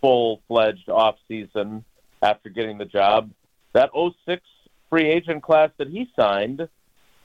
full-fledged 0.00 0.88
off 0.88 1.16
season 1.26 1.84
after 2.22 2.48
getting 2.48 2.78
the 2.78 2.84
job, 2.84 3.30
that 3.72 3.90
06 3.94 4.42
free 4.88 5.08
agent 5.08 5.42
class 5.42 5.70
that 5.78 5.88
he 5.88 6.08
signed 6.18 6.68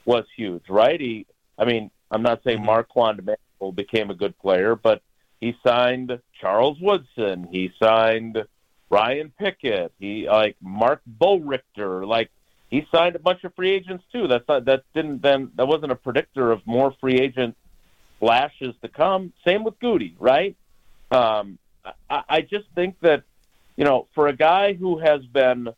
was 0.04 0.24
huge, 0.36 0.68
right? 0.68 1.00
He, 1.00 1.26
I 1.58 1.64
mean, 1.64 1.90
I'm 2.10 2.22
not 2.22 2.42
saying 2.44 2.64
Marquand 2.64 3.24
Manuel 3.24 3.72
became 3.72 4.10
a 4.10 4.14
good 4.14 4.38
player, 4.38 4.74
but 4.74 5.02
he 5.40 5.56
signed 5.66 6.18
Charles 6.40 6.78
Woodson. 6.80 7.48
He 7.50 7.72
signed 7.82 8.44
Ryan 8.90 9.32
Pickett. 9.38 9.92
He 9.98 10.28
like 10.28 10.56
Mark 10.60 11.00
Bowrichter. 11.18 12.06
Like 12.06 12.30
he 12.70 12.86
signed 12.92 13.16
a 13.16 13.18
bunch 13.18 13.42
of 13.44 13.54
free 13.54 13.70
agents 13.70 14.04
too. 14.12 14.28
That's 14.28 14.46
not, 14.46 14.66
that 14.66 14.84
didn't 14.94 15.22
then 15.22 15.50
that 15.56 15.66
wasn't 15.66 15.92
a 15.92 15.96
predictor 15.96 16.52
of 16.52 16.66
more 16.66 16.94
free 17.00 17.18
agent 17.18 17.56
flashes 18.20 18.74
to 18.82 18.88
come. 18.88 19.32
Same 19.44 19.64
with 19.64 19.78
Goody, 19.80 20.14
right? 20.18 20.56
Um, 21.10 21.58
I, 22.08 22.22
I 22.28 22.40
just 22.42 22.66
think 22.74 22.96
that, 23.00 23.24
you 23.76 23.84
know, 23.84 24.06
for 24.14 24.28
a 24.28 24.36
guy 24.36 24.74
who 24.74 24.98
has 24.98 25.24
been 25.24 25.68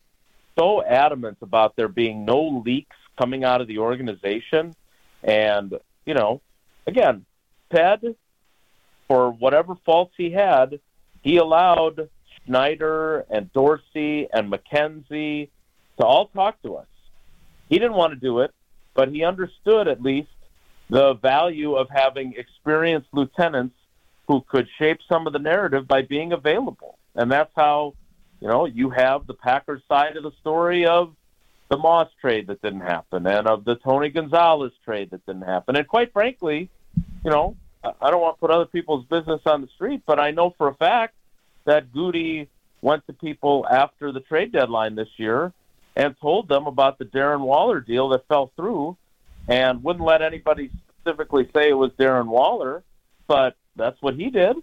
so 0.57 0.83
adamant 0.83 1.37
about 1.41 1.75
there 1.75 1.87
being 1.87 2.23
no 2.23 2.61
leaks 2.65 2.95
coming 3.17 3.43
out 3.43 3.61
of 3.61 3.67
the 3.67 3.79
organization, 3.79 4.75
and, 5.23 5.73
you 6.05 6.13
know, 6.13 6.41
again, 6.87 7.25
Ted, 7.73 8.15
for 9.07 9.31
whatever 9.31 9.75
faults 9.85 10.13
he 10.17 10.31
had, 10.31 10.79
he 11.21 11.37
allowed 11.37 12.09
Schneider 12.45 13.25
and 13.29 13.51
Dorsey 13.53 14.27
and 14.31 14.51
McKenzie 14.51 15.49
to 15.97 16.05
all 16.05 16.27
talk 16.27 16.61
to 16.63 16.75
us. 16.75 16.87
He 17.69 17.79
didn't 17.79 17.95
want 17.95 18.13
to 18.13 18.19
do 18.19 18.39
it, 18.39 18.51
but 18.93 19.09
he 19.09 19.23
understood 19.23 19.87
at 19.87 20.01
least 20.01 20.29
the 20.89 21.15
value 21.15 21.75
of 21.75 21.89
having 21.89 22.33
experienced 22.37 23.07
lieutenants 23.11 23.75
who 24.27 24.41
could 24.41 24.67
shape 24.77 24.99
some 25.09 25.25
of 25.25 25.33
the 25.33 25.39
narrative 25.39 25.87
by 25.87 26.03
being 26.03 26.31
available. 26.31 26.97
And 27.15 27.31
that's 27.31 27.51
how, 27.55 27.95
you 28.39 28.47
know, 28.47 28.65
you 28.65 28.89
have 28.91 29.25
the 29.25 29.33
Packers 29.33 29.81
side 29.87 30.17
of 30.17 30.23
the 30.23 30.33
story 30.41 30.85
of 30.85 31.15
the 31.69 31.77
Moss 31.77 32.09
trade 32.21 32.47
that 32.47 32.61
didn't 32.61 32.81
happen 32.81 33.25
and 33.25 33.47
of 33.47 33.65
the 33.65 33.75
Tony 33.75 34.09
Gonzalez 34.09 34.71
trade 34.83 35.09
that 35.11 35.25
didn't 35.25 35.43
happen. 35.43 35.75
And 35.75 35.87
quite 35.87 36.13
frankly, 36.13 36.69
you 37.23 37.31
know, 37.31 37.55
I 37.83 38.09
don't 38.09 38.21
want 38.21 38.37
to 38.37 38.39
put 38.39 38.51
other 38.51 38.65
people's 38.65 39.05
business 39.05 39.41
on 39.45 39.61
the 39.61 39.67
street, 39.75 40.03
but 40.05 40.19
I 40.19 40.31
know 40.31 40.53
for 40.57 40.67
a 40.67 40.75
fact 40.75 41.15
that 41.65 41.91
Goody 41.91 42.49
went 42.81 43.05
to 43.07 43.13
people 43.13 43.65
after 43.69 44.11
the 44.11 44.19
trade 44.19 44.51
deadline 44.51 44.95
this 44.95 45.09
year 45.17 45.53
and 45.95 46.15
told 46.21 46.47
them 46.47 46.67
about 46.67 46.99
the 46.99 47.05
Darren 47.05 47.41
Waller 47.41 47.79
deal 47.79 48.09
that 48.09 48.27
fell 48.27 48.51
through 48.55 48.97
and 49.47 49.83
wouldn't 49.83 50.05
let 50.05 50.21
anybody 50.21 50.69
specifically 50.99 51.49
say 51.55 51.69
it 51.69 51.73
was 51.73 51.91
Darren 51.91 52.27
Waller, 52.27 52.83
but 53.27 53.55
that's 53.75 54.01
what 54.01 54.15
he 54.15 54.29
did. 54.29 54.57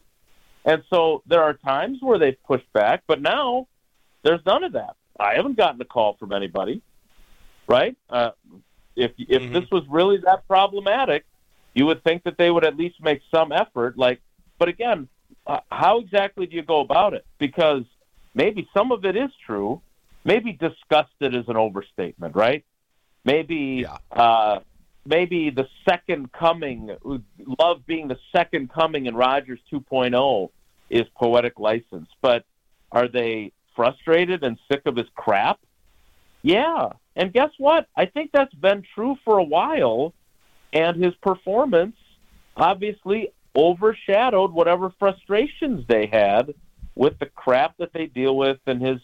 And 0.64 0.82
so 0.90 1.22
there 1.26 1.42
are 1.42 1.54
times 1.54 1.98
where 2.00 2.18
they've 2.18 2.40
pushed 2.44 2.72
back, 2.72 3.02
but 3.06 3.20
now 3.20 3.66
there's 4.22 4.44
none 4.46 4.64
of 4.64 4.72
that. 4.72 4.96
I 5.18 5.34
haven't 5.34 5.56
gotten 5.56 5.80
a 5.80 5.84
call 5.84 6.16
from 6.18 6.32
anybody, 6.32 6.82
right? 7.68 7.96
Uh, 8.08 8.30
if 8.96 9.12
if 9.18 9.42
Mm-hmm. 9.42 9.52
this 9.52 9.64
was 9.70 9.84
really 9.88 10.18
that 10.18 10.46
problematic, 10.46 11.24
you 11.74 11.86
would 11.86 12.02
think 12.04 12.24
that 12.24 12.36
they 12.38 12.50
would 12.50 12.64
at 12.64 12.76
least 12.76 12.96
make 13.00 13.20
some 13.34 13.52
effort. 13.52 13.96
Like, 13.96 14.20
but 14.58 14.68
again, 14.68 15.08
uh, 15.46 15.60
how 15.70 15.98
exactly 16.00 16.46
do 16.46 16.56
you 16.56 16.62
go 16.62 16.80
about 16.80 17.14
it? 17.14 17.24
Because 17.38 17.84
maybe 18.34 18.68
some 18.76 18.92
of 18.92 19.04
it 19.04 19.16
is 19.16 19.30
true. 19.46 19.80
Maybe 20.24 20.52
disgusted 20.52 21.34
is 21.34 21.48
an 21.48 21.56
overstatement, 21.56 22.36
right? 22.36 22.64
Maybe 23.24 23.86
uh, 24.10 24.60
maybe 25.04 25.50
the 25.50 25.66
second 25.88 26.32
coming, 26.32 26.96
love 27.58 27.86
being 27.86 28.08
the 28.08 28.18
second 28.34 28.72
coming 28.72 29.06
in 29.06 29.14
Rodgers 29.16 29.60
2.0 29.72 30.48
is 30.90 31.02
poetic 31.16 31.58
license. 31.58 32.08
But 32.20 32.44
are 32.92 33.08
they 33.08 33.52
frustrated 33.74 34.44
and 34.44 34.58
sick 34.70 34.82
of 34.86 34.96
his 34.96 35.06
crap? 35.16 35.58
Yeah. 36.42 36.90
And 37.16 37.32
guess 37.32 37.50
what? 37.58 37.88
I 37.96 38.06
think 38.06 38.30
that's 38.32 38.54
been 38.54 38.84
true 38.94 39.16
for 39.24 39.38
a 39.38 39.44
while, 39.44 40.14
and 40.72 41.02
his 41.02 41.14
performance 41.16 41.96
obviously 42.56 43.32
overshadowed 43.54 44.52
whatever 44.52 44.92
frustrations 44.98 45.84
they 45.86 46.06
had 46.06 46.54
with 46.94 47.18
the 47.18 47.26
crap 47.26 47.76
that 47.78 47.92
they 47.92 48.06
deal 48.06 48.36
with 48.36 48.58
and 48.66 48.80
his 48.80 48.98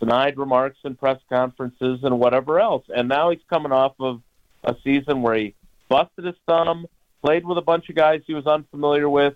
denied 0.00 0.38
remarks 0.38 0.78
and 0.84 0.98
press 0.98 1.18
conferences 1.28 2.00
and 2.02 2.18
whatever 2.18 2.60
else. 2.60 2.84
And 2.94 3.08
now 3.08 3.30
he's 3.30 3.40
coming 3.48 3.72
off 3.72 3.94
of 3.98 4.22
a 4.64 4.76
season 4.84 5.22
where 5.22 5.34
he 5.34 5.54
busted 5.88 6.24
his 6.24 6.34
thumb, 6.46 6.86
played 7.22 7.44
with 7.44 7.58
a 7.58 7.62
bunch 7.62 7.88
of 7.88 7.96
guys 7.96 8.20
he 8.26 8.34
was 8.34 8.46
unfamiliar 8.46 9.08
with. 9.08 9.34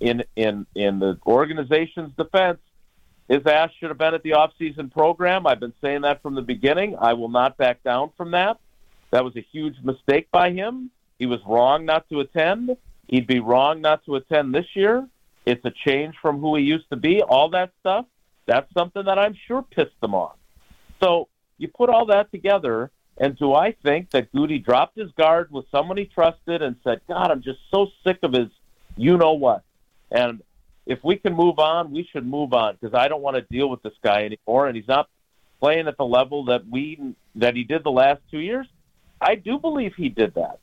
In 0.00 0.24
in 0.34 0.66
in 0.74 0.98
the 0.98 1.18
organization's 1.24 2.10
defense, 2.16 2.58
his 3.28 3.46
ass 3.46 3.70
should 3.78 3.88
have 3.88 3.98
been 3.98 4.14
at 4.14 4.22
the 4.22 4.30
offseason 4.30 4.92
program. 4.92 5.46
I've 5.46 5.60
been 5.60 5.72
saying 5.80 6.02
that 6.02 6.22
from 6.22 6.34
the 6.34 6.42
beginning. 6.42 6.96
I 7.00 7.14
will 7.14 7.28
not 7.28 7.56
back 7.56 7.82
down 7.82 8.10
from 8.16 8.32
that. 8.32 8.58
That 9.10 9.24
was 9.24 9.36
a 9.36 9.46
huge 9.52 9.76
mistake 9.82 10.30
by 10.30 10.50
him. 10.50 10.90
He 11.18 11.26
was 11.26 11.40
wrong 11.46 11.84
not 11.84 12.08
to 12.10 12.20
attend. 12.20 12.76
He'd 13.06 13.26
be 13.26 13.40
wrong 13.40 13.80
not 13.80 14.04
to 14.06 14.16
attend 14.16 14.54
this 14.54 14.66
year. 14.74 15.08
It's 15.46 15.64
a 15.64 15.72
change 15.86 16.14
from 16.20 16.40
who 16.40 16.56
he 16.56 16.64
used 16.64 16.88
to 16.90 16.96
be. 16.96 17.22
All 17.22 17.50
that 17.50 17.72
stuff. 17.80 18.06
That's 18.46 18.70
something 18.74 19.04
that 19.04 19.18
I'm 19.18 19.36
sure 19.46 19.62
pissed 19.62 19.98
them 20.00 20.14
off. 20.14 20.36
So 21.02 21.28
you 21.58 21.68
put 21.68 21.88
all 21.88 22.06
that 22.06 22.30
together, 22.30 22.90
and 23.16 23.36
do 23.38 23.54
I 23.54 23.72
think 23.72 24.10
that 24.10 24.32
Goody 24.32 24.58
dropped 24.58 24.98
his 24.98 25.10
guard 25.12 25.50
with 25.50 25.66
someone 25.70 25.96
he 25.96 26.06
trusted 26.06 26.60
and 26.62 26.76
said, 26.84 27.00
God, 27.08 27.30
I'm 27.30 27.42
just 27.42 27.60
so 27.70 27.88
sick 28.04 28.18
of 28.22 28.32
his 28.32 28.48
you 28.96 29.16
know 29.16 29.32
what? 29.32 29.62
And 30.10 30.42
if 30.86 30.98
we 31.02 31.16
can 31.16 31.34
move 31.34 31.58
on, 31.58 31.90
we 31.90 32.08
should 32.12 32.26
move 32.26 32.52
on 32.52 32.76
because 32.78 32.94
I 32.94 33.08
don't 33.08 33.22
want 33.22 33.36
to 33.36 33.42
deal 33.42 33.68
with 33.68 33.82
this 33.82 33.94
guy 34.02 34.24
anymore. 34.24 34.66
And 34.66 34.76
he's 34.76 34.88
not 34.88 35.08
playing 35.60 35.88
at 35.88 35.96
the 35.96 36.04
level 36.04 36.46
that 36.46 36.68
we 36.68 37.14
that 37.36 37.56
he 37.56 37.64
did 37.64 37.84
the 37.84 37.90
last 37.90 38.20
two 38.30 38.40
years. 38.40 38.66
I 39.20 39.34
do 39.34 39.58
believe 39.58 39.94
he 39.96 40.08
did 40.08 40.34
that. 40.34 40.58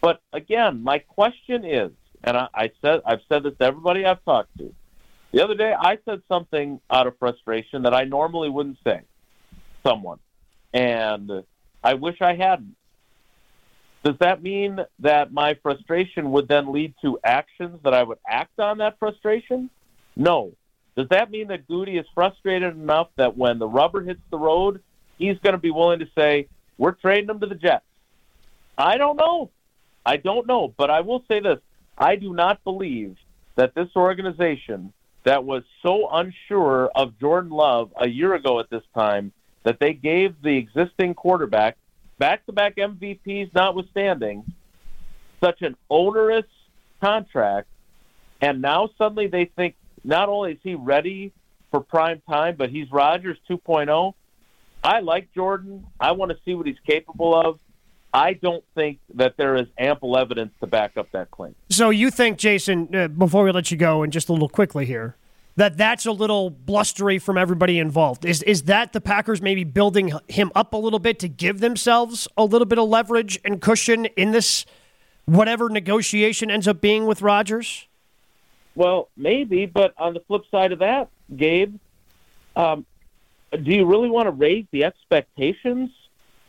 But 0.00 0.20
again, 0.32 0.82
my 0.82 0.98
question 0.98 1.64
is, 1.64 1.90
and 2.24 2.36
I, 2.36 2.48
I 2.54 2.70
said 2.80 3.02
I've 3.04 3.20
said 3.28 3.42
this 3.42 3.54
to 3.58 3.64
everybody 3.64 4.04
I've 4.04 4.24
talked 4.24 4.56
to. 4.58 4.74
The 5.32 5.44
other 5.44 5.54
day, 5.54 5.74
I 5.78 5.98
said 6.04 6.22
something 6.28 6.80
out 6.90 7.06
of 7.06 7.18
frustration 7.18 7.82
that 7.82 7.92
I 7.92 8.04
normally 8.04 8.48
wouldn't 8.48 8.78
say. 8.84 9.02
Someone, 9.86 10.18
and 10.72 11.44
I 11.84 11.94
wish 11.94 12.20
I 12.20 12.34
hadn't. 12.34 12.74
Does 14.06 14.18
that 14.20 14.40
mean 14.40 14.78
that 15.00 15.32
my 15.32 15.54
frustration 15.64 16.30
would 16.30 16.46
then 16.46 16.72
lead 16.72 16.94
to 17.02 17.18
actions 17.24 17.80
that 17.82 17.92
I 17.92 18.04
would 18.04 18.18
act 18.24 18.60
on 18.60 18.78
that 18.78 19.00
frustration? 19.00 19.68
No. 20.14 20.52
Does 20.96 21.08
that 21.08 21.28
mean 21.28 21.48
that 21.48 21.66
Goody 21.66 21.98
is 21.98 22.06
frustrated 22.14 22.72
enough 22.72 23.08
that 23.16 23.36
when 23.36 23.58
the 23.58 23.66
rubber 23.66 24.02
hits 24.02 24.20
the 24.30 24.38
road, 24.38 24.80
he's 25.18 25.36
going 25.40 25.54
to 25.54 25.60
be 25.60 25.72
willing 25.72 25.98
to 25.98 26.08
say, 26.16 26.46
"We're 26.78 26.92
trading 26.92 27.28
him 27.28 27.40
to 27.40 27.46
the 27.48 27.56
Jets"? 27.56 27.84
I 28.78 28.96
don't 28.96 29.16
know. 29.16 29.50
I 30.04 30.18
don't 30.18 30.46
know, 30.46 30.72
but 30.76 30.88
I 30.88 31.00
will 31.00 31.24
say 31.26 31.40
this: 31.40 31.58
I 31.98 32.14
do 32.14 32.32
not 32.32 32.62
believe 32.62 33.16
that 33.56 33.74
this 33.74 33.88
organization 33.96 34.92
that 35.24 35.42
was 35.42 35.64
so 35.82 36.08
unsure 36.12 36.92
of 36.94 37.18
Jordan 37.18 37.50
Love 37.50 37.92
a 37.96 38.08
year 38.08 38.34
ago 38.34 38.60
at 38.60 38.70
this 38.70 38.84
time 38.94 39.32
that 39.64 39.80
they 39.80 39.94
gave 39.94 40.40
the 40.42 40.56
existing 40.58 41.14
quarterback 41.14 41.76
back-to-back 42.18 42.76
MVPs 42.76 43.54
notwithstanding 43.54 44.44
such 45.42 45.62
an 45.62 45.76
onerous 45.90 46.46
contract 47.00 47.68
and 48.40 48.62
now 48.62 48.88
suddenly 48.96 49.26
they 49.26 49.44
think 49.56 49.74
not 50.02 50.28
only 50.28 50.52
is 50.52 50.58
he 50.62 50.74
ready 50.74 51.32
for 51.70 51.80
prime 51.80 52.22
time 52.28 52.56
but 52.56 52.70
he's 52.70 52.90
Rodgers 52.90 53.36
2.0 53.48 54.14
I 54.86 55.00
like 55.00 55.32
Jordan. 55.34 55.84
I 55.98 56.12
want 56.12 56.30
to 56.30 56.38
see 56.44 56.54
what 56.54 56.66
he's 56.66 56.78
capable 56.86 57.34
of. 57.34 57.58
I 58.14 58.34
don't 58.34 58.64
think 58.76 59.00
that 59.14 59.36
there 59.36 59.56
is 59.56 59.66
ample 59.76 60.16
evidence 60.16 60.52
to 60.60 60.66
back 60.66 60.96
up 60.96 61.10
that 61.12 61.30
claim. 61.32 61.54
So 61.70 61.90
you 61.90 62.10
think, 62.10 62.38
Jason, 62.38 62.94
uh, 62.94 63.08
before 63.08 63.42
we 63.42 63.50
let 63.50 63.70
you 63.72 63.76
go, 63.76 64.04
and 64.04 64.12
just 64.12 64.28
a 64.28 64.32
little 64.32 64.48
quickly 64.48 64.86
here, 64.86 65.16
that 65.56 65.76
that's 65.76 66.06
a 66.06 66.12
little 66.12 66.50
blustery 66.50 67.18
from 67.18 67.36
everybody 67.36 67.78
involved? 67.78 68.24
Is 68.24 68.42
is 68.42 68.64
that 68.64 68.92
the 68.92 69.00
Packers 69.00 69.42
maybe 69.42 69.64
building 69.64 70.12
him 70.28 70.52
up 70.54 70.72
a 70.74 70.76
little 70.76 70.98
bit 70.98 71.18
to 71.20 71.28
give 71.28 71.60
themselves 71.60 72.28
a 72.36 72.44
little 72.44 72.66
bit 72.66 72.78
of 72.78 72.88
leverage 72.88 73.38
and 73.44 73.60
cushion 73.60 74.06
in 74.16 74.30
this 74.30 74.64
whatever 75.24 75.68
negotiation 75.68 76.50
ends 76.50 76.68
up 76.68 76.80
being 76.80 77.06
with 77.06 77.22
Rodgers? 77.22 77.86
Well, 78.74 79.08
maybe, 79.16 79.66
but 79.66 79.94
on 79.98 80.14
the 80.14 80.20
flip 80.20 80.42
side 80.50 80.72
of 80.72 80.80
that, 80.80 81.08
Gabe, 81.34 81.78
um, 82.54 82.84
do 83.50 83.70
you 83.70 83.86
really 83.86 84.10
want 84.10 84.26
to 84.26 84.32
raise 84.32 84.66
the 84.70 84.84
expectations 84.84 85.90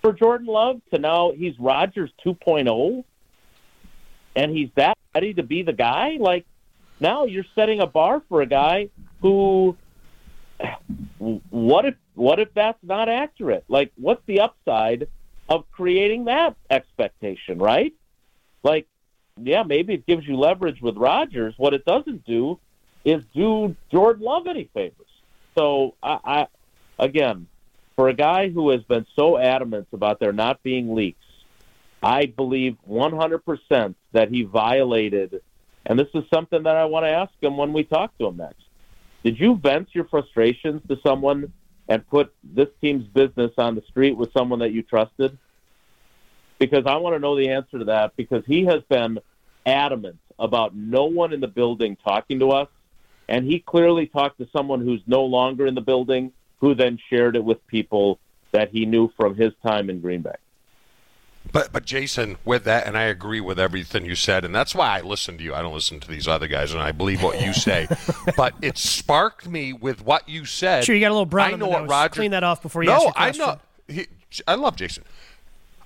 for 0.01 0.11
Jordan 0.11 0.47
Love 0.47 0.81
to 0.93 0.99
now 0.99 1.31
he's 1.31 1.57
Rodgers 1.57 2.11
2.0 2.25 3.03
and 4.35 4.51
he's 4.51 4.69
that 4.75 4.97
ready 5.15 5.33
to 5.33 5.43
be 5.43 5.63
the 5.63 5.73
guy? 5.73 6.17
Like, 6.19 6.45
now 6.99 7.25
you're 7.25 7.45
setting 7.55 7.79
a 7.79 7.87
bar 7.87 8.21
for 8.27 8.41
a 8.41 8.45
guy 8.45 8.89
who 9.21 9.77
what 11.49 11.85
if 11.85 11.95
what 12.15 12.39
if 12.39 12.53
that's 12.53 12.79
not 12.83 13.09
accurate? 13.09 13.63
Like 13.67 13.91
what's 13.95 14.25
the 14.25 14.39
upside 14.41 15.07
of 15.49 15.69
creating 15.71 16.25
that 16.25 16.55
expectation, 16.69 17.59
right? 17.59 17.93
Like 18.63 18.87
yeah, 19.39 19.63
maybe 19.63 19.93
it 19.93 20.05
gives 20.07 20.27
you 20.27 20.35
leverage 20.35 20.81
with 20.81 20.97
Rodgers. 20.97 21.53
What 21.57 21.73
it 21.73 21.85
doesn't 21.85 22.25
do 22.25 22.59
is 23.05 23.23
do 23.33 23.75
Jordan 23.91 24.25
Love 24.25 24.47
any 24.47 24.69
favors. 24.73 25.07
So 25.57 25.95
I, 26.01 26.19
I 26.23 26.47
again, 26.97 27.47
for 27.95 28.09
a 28.09 28.13
guy 28.13 28.49
who 28.49 28.69
has 28.71 28.81
been 28.83 29.05
so 29.15 29.37
adamant 29.37 29.87
about 29.93 30.19
there 30.19 30.33
not 30.33 30.61
being 30.63 30.95
leaks, 30.95 31.23
I 32.01 32.27
believe 32.27 32.77
100% 32.87 33.95
that 34.11 34.29
he 34.29 34.43
violated, 34.43 35.41
and 35.87 35.97
this 35.97 36.09
is 36.13 36.23
something 36.31 36.63
that 36.63 36.75
I 36.75 36.85
want 36.85 37.05
to 37.05 37.09
ask 37.09 37.31
him 37.41 37.57
when 37.57 37.73
we 37.73 37.83
talk 37.83 38.15
to 38.19 38.27
him 38.27 38.37
next. 38.37 38.63
Did 39.23 39.39
you 39.39 39.55
vent 39.55 39.89
your 39.93 40.05
frustrations 40.05 40.81
to 40.89 40.99
someone 41.01 41.51
and 41.87 42.07
put 42.07 42.33
this 42.43 42.67
team's 42.81 43.07
business 43.07 43.51
on 43.57 43.75
the 43.75 43.81
street 43.89 44.15
with 44.15 44.31
someone 44.33 44.59
that 44.59 44.71
you 44.71 44.83
trusted? 44.83 45.37
Because 46.59 46.83
I 46.85 46.97
want 46.97 47.15
to 47.15 47.19
know 47.19 47.37
the 47.37 47.49
answer 47.49 47.79
to 47.79 47.85
that 47.85 48.15
because 48.17 48.43
he 48.45 48.65
has 48.65 48.81
been 48.89 49.19
adamant 49.65 50.19
about 50.37 50.75
no 50.75 51.05
one 51.05 51.31
in 51.31 51.39
the 51.39 51.47
building 51.47 51.97
talking 52.03 52.39
to 52.39 52.51
us, 52.51 52.67
and 53.29 53.45
he 53.45 53.59
clearly 53.59 54.07
talked 54.07 54.39
to 54.39 54.47
someone 54.51 54.81
who's 54.81 55.01
no 55.07 55.23
longer 55.23 55.67
in 55.67 55.75
the 55.75 55.81
building, 55.81 56.31
who 56.59 56.75
then 56.75 56.99
shared 57.09 57.35
it 57.35 57.43
with 57.43 57.65
people 57.67 58.19
that 58.51 58.69
he 58.71 58.85
knew 58.85 59.09
from 59.15 59.35
his 59.35 59.53
time 59.65 59.89
in 59.89 60.01
Green 60.01 60.21
Bay. 60.21 60.35
But 61.51 61.71
but 61.71 61.85
Jason, 61.85 62.37
with 62.45 62.63
that, 62.65 62.87
and 62.87 62.97
I 62.97 63.03
agree 63.03 63.41
with 63.41 63.59
everything 63.59 64.05
you 64.05 64.15
said, 64.15 64.43
and 64.43 64.53
that's 64.53 64.75
why 64.75 64.97
I 64.97 65.01
listen 65.01 65.37
to 65.37 65.43
you. 65.43 65.53
I 65.53 65.61
don't 65.61 65.73
listen 65.73 65.99
to 65.99 66.07
these 66.07 66.27
other 66.27 66.47
guys, 66.47 66.73
and 66.73 66.81
I 66.81 66.91
believe 66.91 67.23
what 67.23 67.41
you 67.41 67.53
say. 67.53 67.87
but 68.37 68.53
it 68.61 68.77
sparked 68.77 69.47
me 69.47 69.73
with 69.73 70.03
what 70.03 70.27
you 70.27 70.45
said. 70.45 70.83
Sure, 70.83 70.95
you 70.95 71.01
got 71.01 71.09
a 71.09 71.13
little 71.13 71.25
brown 71.25 71.53
I 71.53 71.57
know 71.57 71.67
what. 71.67 71.89
Roger. 71.89 72.15
Clean 72.15 72.31
that 72.31 72.43
off 72.43 72.61
before 72.61 72.83
you 72.83 72.89
no, 72.89 73.11
I 73.15 73.31
know. 73.31 73.59
He, 73.87 74.07
I 74.47 74.55
love 74.55 74.75
Jason. 74.75 75.03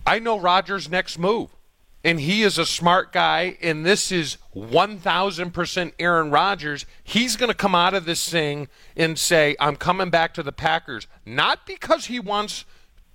I 0.05 0.19
know 0.19 0.39
Rodgers' 0.39 0.89
next 0.89 1.19
move, 1.19 1.49
and 2.03 2.19
he 2.19 2.41
is 2.41 2.57
a 2.57 2.65
smart 2.65 3.11
guy. 3.11 3.57
And 3.61 3.85
this 3.85 4.11
is 4.11 4.37
one 4.51 4.97
thousand 4.97 5.51
percent 5.51 5.93
Aaron 5.99 6.31
Rodgers. 6.31 6.85
He's 7.03 7.35
going 7.35 7.51
to 7.51 7.57
come 7.57 7.75
out 7.75 7.93
of 7.93 8.05
this 8.05 8.27
thing 8.29 8.67
and 8.95 9.17
say, 9.19 9.55
"I'm 9.59 9.75
coming 9.75 10.09
back 10.09 10.33
to 10.35 10.43
the 10.43 10.51
Packers," 10.51 11.07
not 11.25 11.67
because 11.67 12.05
he 12.05 12.19
wants 12.19 12.65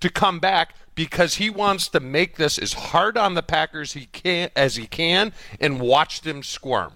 to 0.06 0.12
come 0.12 0.38
back 0.38 0.74
because 0.94 1.34
he 1.36 1.50
wants 1.50 1.88
to 1.88 2.00
make 2.00 2.36
this 2.36 2.58
as 2.58 2.72
hard 2.72 3.16
on 3.18 3.34
the 3.34 3.42
Packers 3.42 3.92
he 3.94 4.06
can 4.06 4.50
as 4.56 4.76
he 4.76 4.86
can 4.86 5.32
and 5.60 5.80
watch 5.80 6.20
them 6.22 6.42
squirm. 6.42 6.92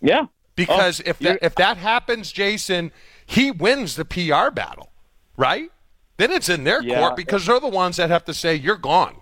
Yeah. 0.00 0.26
Because 0.54 1.00
Oh, 1.00 1.04
if 1.10 1.18
that, 1.20 1.38
if 1.42 1.54
that 1.54 1.76
happens, 1.78 2.30
Jason, 2.32 2.92
he 3.24 3.50
wins 3.50 3.96
the 3.96 4.04
PR 4.04 4.50
battle, 4.50 4.90
right? 5.36 5.70
Then 6.18 6.30
it's 6.32 6.48
in 6.48 6.64
their 6.64 6.82
Yeah. 6.82 6.98
court 7.00 7.16
because 7.16 7.46
they're 7.46 7.60
the 7.60 7.68
ones 7.68 7.96
that 7.96 8.10
have 8.10 8.24
to 8.26 8.34
say 8.34 8.54
you're 8.54 8.76
gone. 8.76 9.16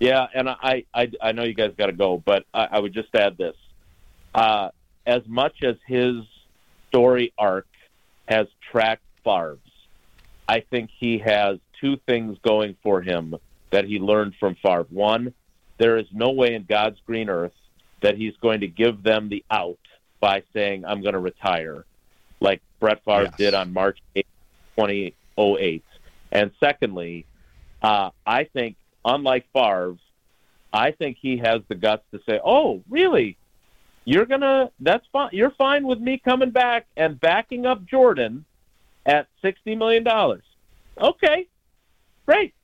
Yeah, 0.00 0.26
and 0.34 0.48
I, 0.48 0.84
I, 0.92 1.10
I 1.22 1.32
know 1.32 1.44
you 1.44 1.54
guys 1.54 1.72
got 1.76 1.86
to 1.86 1.92
go, 1.92 2.22
but 2.24 2.44
I, 2.52 2.68
I 2.72 2.78
would 2.78 2.92
just 2.92 3.14
add 3.14 3.36
this: 3.38 3.54
uh, 4.34 4.70
as 5.06 5.22
much 5.26 5.62
as 5.62 5.76
his 5.86 6.16
story 6.88 7.32
arc 7.38 7.66
has 8.28 8.46
tracked 8.70 9.02
Favre's, 9.24 9.58
I 10.48 10.60
think 10.60 10.90
he 10.98 11.18
has 11.18 11.58
two 11.80 11.96
things 12.06 12.36
going 12.42 12.76
for 12.82 13.00
him 13.00 13.34
that 13.70 13.84
he 13.84 13.98
learned 13.98 14.34
from 14.38 14.56
Favre. 14.56 14.86
One, 14.90 15.34
there 15.78 15.96
is 15.96 16.06
no 16.12 16.30
way 16.30 16.54
in 16.54 16.64
God's 16.64 16.98
green 17.06 17.28
earth 17.28 17.52
that 18.02 18.16
he's 18.16 18.36
going 18.40 18.60
to 18.60 18.68
give 18.68 19.02
them 19.02 19.28
the 19.28 19.44
out 19.50 19.78
by 20.20 20.42
saying, 20.52 20.84
"I'm 20.84 21.02
going 21.02 21.14
to 21.14 21.18
retire," 21.20 21.84
like 22.40 22.60
Brett 22.80 23.02
Favre 23.04 23.24
Yes. 23.24 23.34
did 23.36 23.54
on 23.54 23.72
March 23.72 23.98
8, 24.14 24.26
2008. 24.76 25.82
And 26.30 26.50
secondly, 26.60 27.26
uh, 27.82 28.10
I 28.26 28.44
think, 28.44 28.76
unlike 29.04 29.46
Favre, 29.52 29.96
I 30.72 30.90
think 30.90 31.18
he 31.20 31.38
has 31.38 31.62
the 31.68 31.74
guts 31.74 32.04
to 32.12 32.20
say, 32.28 32.40
"Oh, 32.44 32.82
really? 32.88 33.36
You're 34.04 34.26
gonna? 34.26 34.70
That's 34.80 35.06
fine. 35.12 35.30
You're 35.32 35.52
fine 35.52 35.86
with 35.86 35.98
me 35.98 36.18
coming 36.18 36.50
back 36.50 36.86
and 36.96 37.18
backing 37.18 37.64
up 37.64 37.84
Jordan 37.86 38.44
at 39.06 39.26
sixty 39.42 39.74
million 39.74 40.04
dollars? 40.04 40.42
Okay, 41.00 41.46
great. 42.26 42.54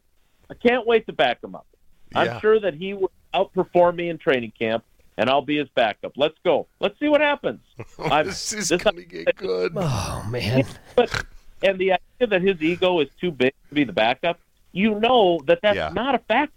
I 0.50 0.55
can't 0.55 0.87
wait 0.87 1.07
to 1.07 1.12
back 1.12 1.42
him 1.42 1.55
up. 1.55 1.66
I'm 2.14 2.40
sure 2.40 2.59
that 2.61 2.74
he 2.74 2.94
will 2.94 3.11
outperform 3.35 3.96
me 3.96 4.09
in 4.09 4.18
training 4.18 4.53
camp, 4.59 4.85
and 5.16 5.31
I'll 5.31 5.42
be 5.42 5.59
his 5.59 5.68
backup. 5.76 6.12
Let's 6.16 6.35
go. 6.44 6.66
Let's 6.81 6.98
see 6.98 7.09
what 7.09 7.20
happens. 7.20 7.61
Oh, 7.98 8.05
I'm- 8.05 8.26
this 8.26 8.53
is 8.53 8.70
going 8.70 8.96
to 8.96 9.05
get 9.05 9.37
good. 9.37 9.72
Oh 9.76 10.26
man. 10.31 10.64
but 10.96 11.24
and 11.62 11.79
the 11.79 11.92
idea 11.92 12.26
that 12.29 12.42
his 12.42 12.61
ego 12.62 13.00
is 13.00 13.09
too 13.20 13.31
big 13.31 13.53
to 13.68 13.74
be 13.74 13.85
the 13.85 13.92
backup, 13.92 14.40
you 14.72 14.98
know 14.98 15.38
that 15.46 15.61
that's 15.62 15.76
Yeah. 15.76 15.90
not 15.90 16.14
a 16.14 16.18
fact. 16.18 16.53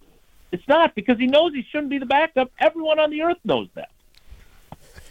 It's 0.52 0.68
not 0.68 0.96
because 0.96 1.18
he 1.18 1.28
knows 1.28 1.54
he 1.54 1.64
shouldn't 1.70 1.90
be 1.90 1.98
the 1.98 2.06
backup. 2.06 2.52
Everyone 2.60 3.00
on 3.00 3.10
the 3.10 3.22
earth 3.24 3.38
knows 3.44 3.68
that. 3.76 3.90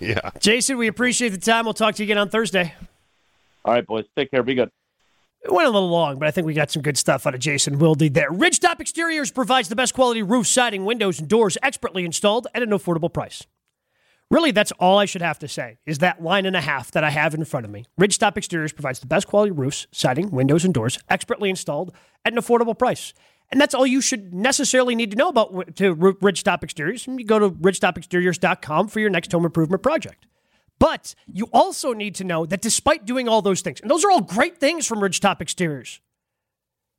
Yeah. 0.00 0.30
Jason, 0.40 0.78
we 0.78 0.88
appreciate 0.88 1.28
the 1.28 1.38
time. 1.38 1.64
We'll 1.64 1.74
talk 1.74 1.94
to 1.96 2.02
you 2.02 2.06
again 2.06 2.18
on 2.18 2.28
Thursday. 2.28 2.74
All 3.64 3.74
right, 3.74 3.86
boys, 3.86 4.04
take 4.16 4.30
care. 4.30 4.42
Be 4.42 4.54
good. 4.54 4.70
It 5.44 5.52
went 5.52 5.66
a 5.66 5.70
little 5.70 5.88
long, 5.88 6.18
but 6.18 6.28
I 6.28 6.30
think 6.30 6.46
we 6.46 6.54
got 6.54 6.70
some 6.70 6.82
good 6.82 6.96
stuff 6.96 7.26
out 7.26 7.34
of 7.34 7.40
Jason 7.40 7.78
Wilde 7.78 7.98
there. 7.98 8.30
Ridgetop 8.30 8.80
Exteriors 8.80 9.32
provides 9.32 9.68
the 9.68 9.74
best 9.74 9.92
quality 9.92 10.22
roof, 10.22 10.46
siding, 10.46 10.84
windows, 10.84 11.18
and 11.18 11.28
doors 11.28 11.58
expertly 11.64 12.04
installed 12.04 12.46
at 12.54 12.62
an 12.62 12.70
affordable 12.70 13.12
price. 13.12 13.44
Really, 14.30 14.52
that's 14.52 14.72
all 14.72 14.98
I 14.98 15.04
should 15.04 15.20
have 15.20 15.40
to 15.40 15.48
say 15.48 15.78
is 15.84 15.98
that 15.98 16.22
line 16.22 16.46
and 16.46 16.56
a 16.56 16.60
half 16.60 16.92
that 16.92 17.02
I 17.04 17.10
have 17.10 17.34
in 17.34 17.44
front 17.44 17.66
of 17.66 17.72
me. 17.72 17.84
Ridgetop 18.00 18.36
Exteriors 18.36 18.72
provides 18.72 19.00
the 19.00 19.06
best 19.06 19.26
quality 19.26 19.50
roofs, 19.50 19.88
siding, 19.90 20.30
windows, 20.30 20.64
and 20.64 20.72
doors 20.72 20.96
expertly 21.08 21.50
installed 21.50 21.92
at 22.24 22.32
an 22.32 22.38
affordable 22.38 22.78
price. 22.78 23.12
And 23.50 23.60
that's 23.60 23.74
all 23.74 23.86
you 23.86 24.00
should 24.00 24.32
necessarily 24.32 24.94
need 24.94 25.10
to 25.10 25.16
know 25.16 25.28
about 25.28 25.76
to 25.76 25.92
Ri- 25.92 26.14
Ridgetop 26.14 26.62
Exteriors. 26.62 27.06
You 27.06 27.24
go 27.24 27.38
to 27.38 27.50
ridgetopexteriors.com 27.50 28.88
for 28.88 29.00
your 29.00 29.10
next 29.10 29.32
home 29.32 29.44
improvement 29.44 29.82
project. 29.82 30.26
But 30.82 31.14
you 31.32 31.48
also 31.52 31.92
need 31.92 32.16
to 32.16 32.24
know 32.24 32.44
that 32.44 32.60
despite 32.60 33.04
doing 33.04 33.28
all 33.28 33.40
those 33.40 33.60
things, 33.60 33.80
and 33.80 33.88
those 33.88 34.04
are 34.04 34.10
all 34.10 34.20
great 34.20 34.58
things 34.58 34.84
from 34.84 34.98
Ridgetop 34.98 35.40
Exteriors, 35.40 36.00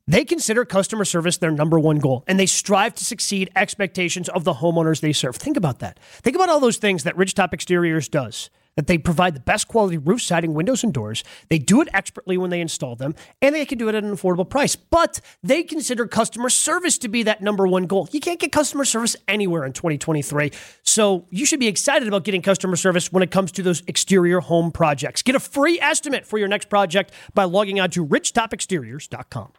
they 0.08 0.24
consider 0.24 0.64
customer 0.64 1.04
service 1.04 1.36
their 1.36 1.52
number 1.52 1.78
one 1.78 2.00
goal, 2.00 2.24
and 2.26 2.40
they 2.40 2.46
strive 2.46 2.96
to 2.96 3.04
succeed 3.04 3.50
expectations 3.58 4.30
of 4.30 4.46
the 4.46 4.54
homeowners 4.54 5.02
they 5.02 5.12
serve. 5.12 5.36
Think 5.36 5.58
about 5.58 5.80
that. 5.80 6.00
Think 6.00 6.38
about 6.38 6.48
all 6.48 6.62
those 6.62 6.78
things 6.78 7.04
that 7.04 7.18
Ridgetop 7.18 7.54
Exteriors 7.54 8.08
does. 8.08 8.50
That 8.76 8.88
they 8.88 8.98
provide 8.98 9.36
the 9.36 9.40
best 9.40 9.68
quality 9.68 9.98
roof 9.98 10.22
siding, 10.22 10.54
windows, 10.54 10.84
and 10.84 10.94
doors. 10.94 11.24
They 11.50 11.60
do 11.60 11.82
it 11.82 11.90
expertly 11.94 12.38
when 12.38 12.50
they 12.50 12.60
install 12.60 12.96
them, 12.96 13.14
and 13.42 13.54
they 13.54 13.66
can 13.66 13.78
do 13.78 13.88
it 13.90 13.96
at 13.96 14.04
an 14.04 14.16
affordable 14.16 14.50
price. 14.50 14.76
But 14.76 15.22
they 15.44 15.64
consider 15.64 16.08
customer 16.08 16.50
service 16.50 16.98
to 17.00 17.08
be 17.08 17.24
that 17.24 17.42
number 17.42 17.68
one 17.68 17.86
goal. 17.86 18.10
You 18.12 18.20
can't 18.20 18.40
get 18.40 18.52
customer 18.52 18.86
service 18.86 19.16
anywhere 19.28 19.64
in 19.64 19.74
2023. 19.74 20.52
So 20.82 21.26
you 21.30 21.46
should 21.46 21.60
be 21.60 21.68
excited 21.68 22.08
about 22.08 22.24
getting 22.24 22.42
customer 22.42 22.76
service 22.76 23.12
when 23.12 23.22
it 23.24 23.32
comes 23.32 23.52
to 23.54 23.64
those 23.64 23.84
exterior 23.88 24.40
home 24.40 24.72
projects. 24.72 25.22
Get 25.22 25.36
a 25.36 25.40
free 25.40 25.80
estimate 25.80 26.26
for 26.26 26.40
your 26.40 26.48
next 26.48 26.70
project 26.70 27.12
by 27.34 27.44
logging 27.44 27.80
on 27.80 27.90
to 27.92 28.06
ridgetopexteriors.com. 28.06 29.54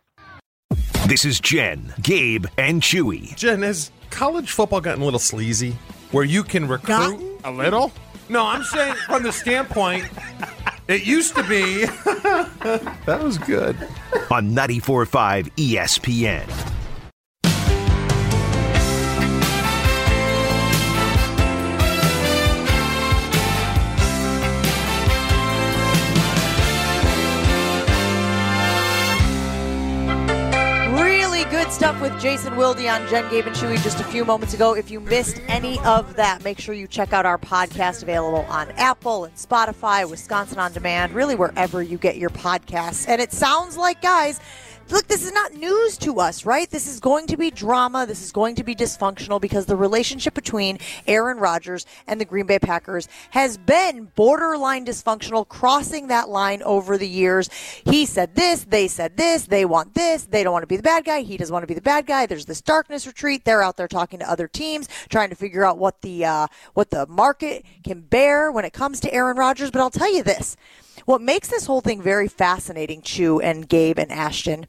This 1.07 1.27
is 1.27 1.39
Jen, 1.39 1.93
Gabe, 2.01 2.47
and 2.57 2.81
Chewy. 2.81 3.37
Jen, 3.37 3.63
has 3.63 3.91
college 4.11 4.51
football 4.51 4.81
gotten 4.81 5.03
a 5.03 5.05
little 5.05 5.21
sleazy? 5.21 5.77
Where 6.13 6.25
you 6.25 6.43
can 6.43 6.67
recruit 6.67 6.87
Gotten? 6.87 7.39
A 7.45 7.51
little? 7.51 7.93
No, 8.29 8.47
I'm 8.47 8.63
saying 8.65 8.95
from 9.07 9.23
the 9.23 9.33
standpoint 9.33 10.09
it 10.89 11.07
used 11.07 11.35
to 11.37 11.43
be 11.45 11.85
that 13.07 13.21
was 13.23 13.39
good. 13.39 13.77
on 14.31 14.51
94.5 14.51 15.51
ESPN. 15.57 16.49
Good 31.65 31.73
stuff 31.73 31.99
with 32.03 32.21
Jason 32.21 32.57
Wilde 32.57 32.85
on 32.85 33.09
Jen, 33.09 33.31
Gabe, 33.31 33.47
and 33.47 33.57
Chewy 33.57 33.83
just 33.83 33.99
a 33.99 34.05
few 34.05 34.23
moments 34.27 34.53
ago. 34.53 34.75
If 34.75 34.91
you 34.91 35.01
missed 35.01 35.41
any 35.49 35.79
of 35.81 36.15
that, 36.17 36.45
make 36.45 36.59
sure 36.59 36.75
you 36.75 36.87
check 36.87 37.15
out 37.15 37.25
our 37.25 37.39
podcast 37.39 38.03
available 38.03 38.45
on 38.51 38.71
Apple 38.73 39.25
and 39.25 39.35
Spotify, 39.35 40.09
Wisconsin 40.09 40.59
On 40.59 40.71
Demand, 40.73 41.15
really 41.15 41.35
wherever 41.35 41.83
you 41.83 41.97
get 41.97 42.19
your 42.19 42.29
podcasts. 42.29 43.09
And 43.09 43.19
it 43.19 43.33
sounds 43.33 43.79
like, 43.79 44.03
guys, 44.03 44.41
look, 44.91 45.07
this 45.07 45.25
is 45.25 45.33
not 45.33 45.55
news 45.55 45.97
to 45.99 46.21
us, 46.21 46.45
right? 46.45 46.69
This 46.71 46.87
is 46.87 47.01
going 47.01 47.27
to 47.29 47.37
be 47.37 47.51
drama. 47.51 48.07
This 48.07 48.23
is 48.23 48.33
going 48.33 48.55
to 48.57 48.65
be 48.65 48.75
dysfunctional 48.75 49.41
because 49.41 49.67
the 49.67 49.77
relationship 49.77 50.35
between 50.35 50.79
Aaron 51.07 51.39
Rodgers 51.39 51.87
and 52.07 52.21
the 52.21 52.25
Green 52.25 52.47
Bay 52.47 52.59
Packers 52.59 53.09
has 53.31 53.57
been 53.57 54.11
borderline 54.15 54.85
dysfunctional, 54.87 55.47
crossing 55.49 56.09
that 56.09 56.29
line 56.29 56.63
over 56.63 56.99
the 56.99 57.09
years. 57.09 57.51
He 57.85 58.07
said 58.07 58.35
this, 58.35 58.65
they 58.65 58.89
said 58.89 59.17
this, 59.17 59.47
they 59.47 59.65
want 59.65 59.95
this, 59.95 60.25
they 60.25 60.43
don't 60.43 60.53
want 60.53 60.63
to 60.63 60.69
be 60.69 60.77
the 60.77 60.83
bad 60.83 61.05
guy, 61.05 61.23
he 61.23 61.37
doesn't 61.37 61.53
want 61.53 61.63
to 61.63 61.69
be 61.69 61.75
the 61.75 61.81
bad 61.81 62.07
guy. 62.07 62.27
There's 62.27 62.47
this 62.47 62.61
darkness 62.61 63.07
retreat. 63.07 63.45
They're 63.45 63.63
out 63.63 63.77
there 63.77 63.89
talking 63.89 64.19
to 64.21 64.31
other 64.31 64.49
teams, 64.49 64.89
trying 65.09 65.31
to 65.31 65.37
figure 65.37 65.65
out 65.65 65.79
what 65.79 66.01
the 66.03 66.25
uh, 66.25 66.47
what 66.75 66.91
the 66.91 67.07
market 67.07 67.65
can 67.83 68.01
bear 68.01 68.51
when 68.53 68.65
it 68.65 68.73
comes 68.73 69.01
to 69.01 69.13
Aaron 69.13 69.37
Rodgers. 69.37 69.71
But 69.71 69.81
I'll 69.81 69.91
tell 69.91 70.13
you 70.13 70.23
this. 70.23 70.57
What 71.05 71.21
makes 71.21 71.49
this 71.49 71.67
whole 71.67 71.81
thing 71.81 72.01
very 72.01 72.29
fascinating, 72.29 73.03
Chew 73.03 73.41
and 73.41 73.69
Gabe 73.69 73.99
and 73.99 74.11
Ashton, 74.11 74.67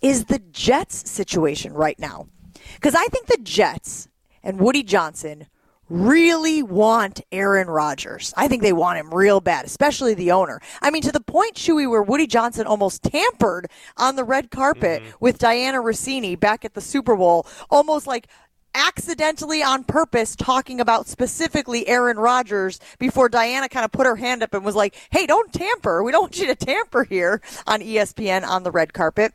is 0.00 0.26
the 0.26 0.40
Jets 0.50 1.10
situation 1.10 1.72
right 1.72 1.98
now. 1.98 2.26
Because 2.74 2.94
I 2.94 3.06
think 3.06 3.26
the 3.26 3.38
Jets 3.42 4.08
and 4.42 4.60
Woody 4.60 4.82
Johnson 4.82 5.46
really 5.88 6.62
want 6.62 7.20
Aaron 7.30 7.68
Rodgers. 7.68 8.32
I 8.36 8.48
think 8.48 8.62
they 8.62 8.72
want 8.72 8.98
him 8.98 9.12
real 9.12 9.40
bad, 9.40 9.66
especially 9.66 10.14
the 10.14 10.32
owner. 10.32 10.60
I 10.80 10.90
mean, 10.90 11.02
to 11.02 11.12
the 11.12 11.20
point, 11.20 11.54
Chewy, 11.54 11.88
where 11.88 12.02
Woody 12.02 12.26
Johnson 12.26 12.66
almost 12.66 13.02
tampered 13.02 13.70
on 13.98 14.16
the 14.16 14.24
red 14.24 14.50
carpet 14.50 15.02
mm-hmm. 15.02 15.16
with 15.20 15.38
Dianna 15.38 15.82
Russini 15.82 16.38
back 16.38 16.64
at 16.64 16.72
the 16.72 16.80
Super 16.80 17.14
Bowl, 17.14 17.46
almost 17.70 18.06
like 18.06 18.28
accidentally 18.74 19.62
on 19.62 19.84
purpose 19.84 20.34
talking 20.36 20.80
about 20.80 21.08
specifically 21.08 21.86
Aaron 21.88 22.16
Rodgers 22.16 22.80
before 22.98 23.28
Dianna 23.28 23.70
kind 23.70 23.84
of 23.84 23.92
put 23.92 24.06
her 24.06 24.16
hand 24.16 24.42
up 24.42 24.54
and 24.54 24.64
was 24.64 24.74
like, 24.74 24.94
hey, 25.10 25.26
don't 25.26 25.52
tamper. 25.52 26.02
We 26.02 26.12
don't 26.12 26.22
want 26.22 26.38
you 26.38 26.46
to 26.46 26.54
tamper 26.54 27.04
here 27.04 27.40
on 27.66 27.80
ESPN 27.80 28.46
on 28.46 28.62
the 28.62 28.70
red 28.70 28.92
carpet. 28.92 29.32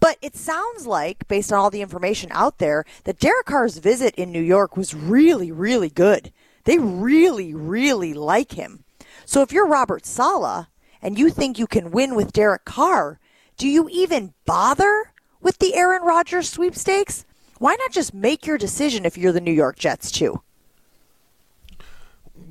But 0.00 0.18
it 0.20 0.34
sounds 0.34 0.86
like, 0.86 1.28
based 1.28 1.52
on 1.52 1.60
all 1.60 1.70
the 1.70 1.80
information 1.80 2.30
out 2.32 2.58
there, 2.58 2.84
that 3.04 3.20
Derek 3.20 3.46
Carr's 3.46 3.78
visit 3.78 4.14
in 4.16 4.32
New 4.32 4.42
York 4.42 4.76
was 4.76 4.94
really, 4.94 5.52
really 5.52 5.90
good. 5.90 6.32
They 6.64 6.78
really, 6.78 7.54
really 7.54 8.14
like 8.14 8.52
him. 8.52 8.84
So 9.24 9.42
if 9.42 9.52
you're 9.52 9.66
Robert 9.66 10.04
Saleh 10.04 10.66
and 11.00 11.18
you 11.18 11.30
think 11.30 11.58
you 11.58 11.66
can 11.66 11.90
win 11.90 12.14
with 12.14 12.32
Derek 12.32 12.64
Carr, 12.64 13.20
do 13.56 13.68
you 13.68 13.88
even 13.90 14.34
bother 14.44 15.12
with 15.40 15.58
the 15.58 15.74
Aaron 15.74 16.02
Rodgers 16.02 16.48
sweepstakes? 16.48 17.24
Why 17.62 17.76
not 17.76 17.92
just 17.92 18.12
make 18.12 18.44
your 18.44 18.58
decision 18.58 19.04
if 19.04 19.16
you're 19.16 19.30
the 19.30 19.40
New 19.40 19.52
York 19.52 19.78
Jets 19.78 20.10
too? 20.10 20.42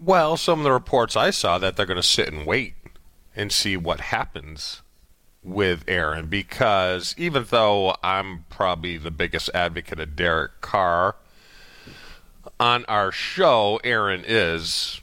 Well, 0.02 0.38
some 0.38 0.62
of 0.62 0.64
the 0.64 0.72
reports 0.72 1.18
I 1.18 1.32
saw 1.32 1.58
that 1.58 1.76
they're 1.76 1.86
going 1.86 1.98
to 1.98 2.02
sit 2.02 2.32
and 2.32 2.48
wait 2.48 2.76
and 3.36 3.52
see 3.52 3.76
what 3.76 4.00
happens 4.00 4.84
with 5.44 5.84
Aaron 5.86 6.28
because 6.28 7.14
even 7.18 7.46
though 7.50 7.98
I'm 8.02 8.46
probably 8.48 8.96
the 8.96 9.12
biggest 9.12 9.50
advocate 9.54 10.00
of 10.00 10.16
Derek 10.16 10.62
Carr 10.62 11.18
on 12.58 12.86
our 12.86 13.12
show, 13.12 13.82
Aaron 13.84 14.24
is 14.26 15.02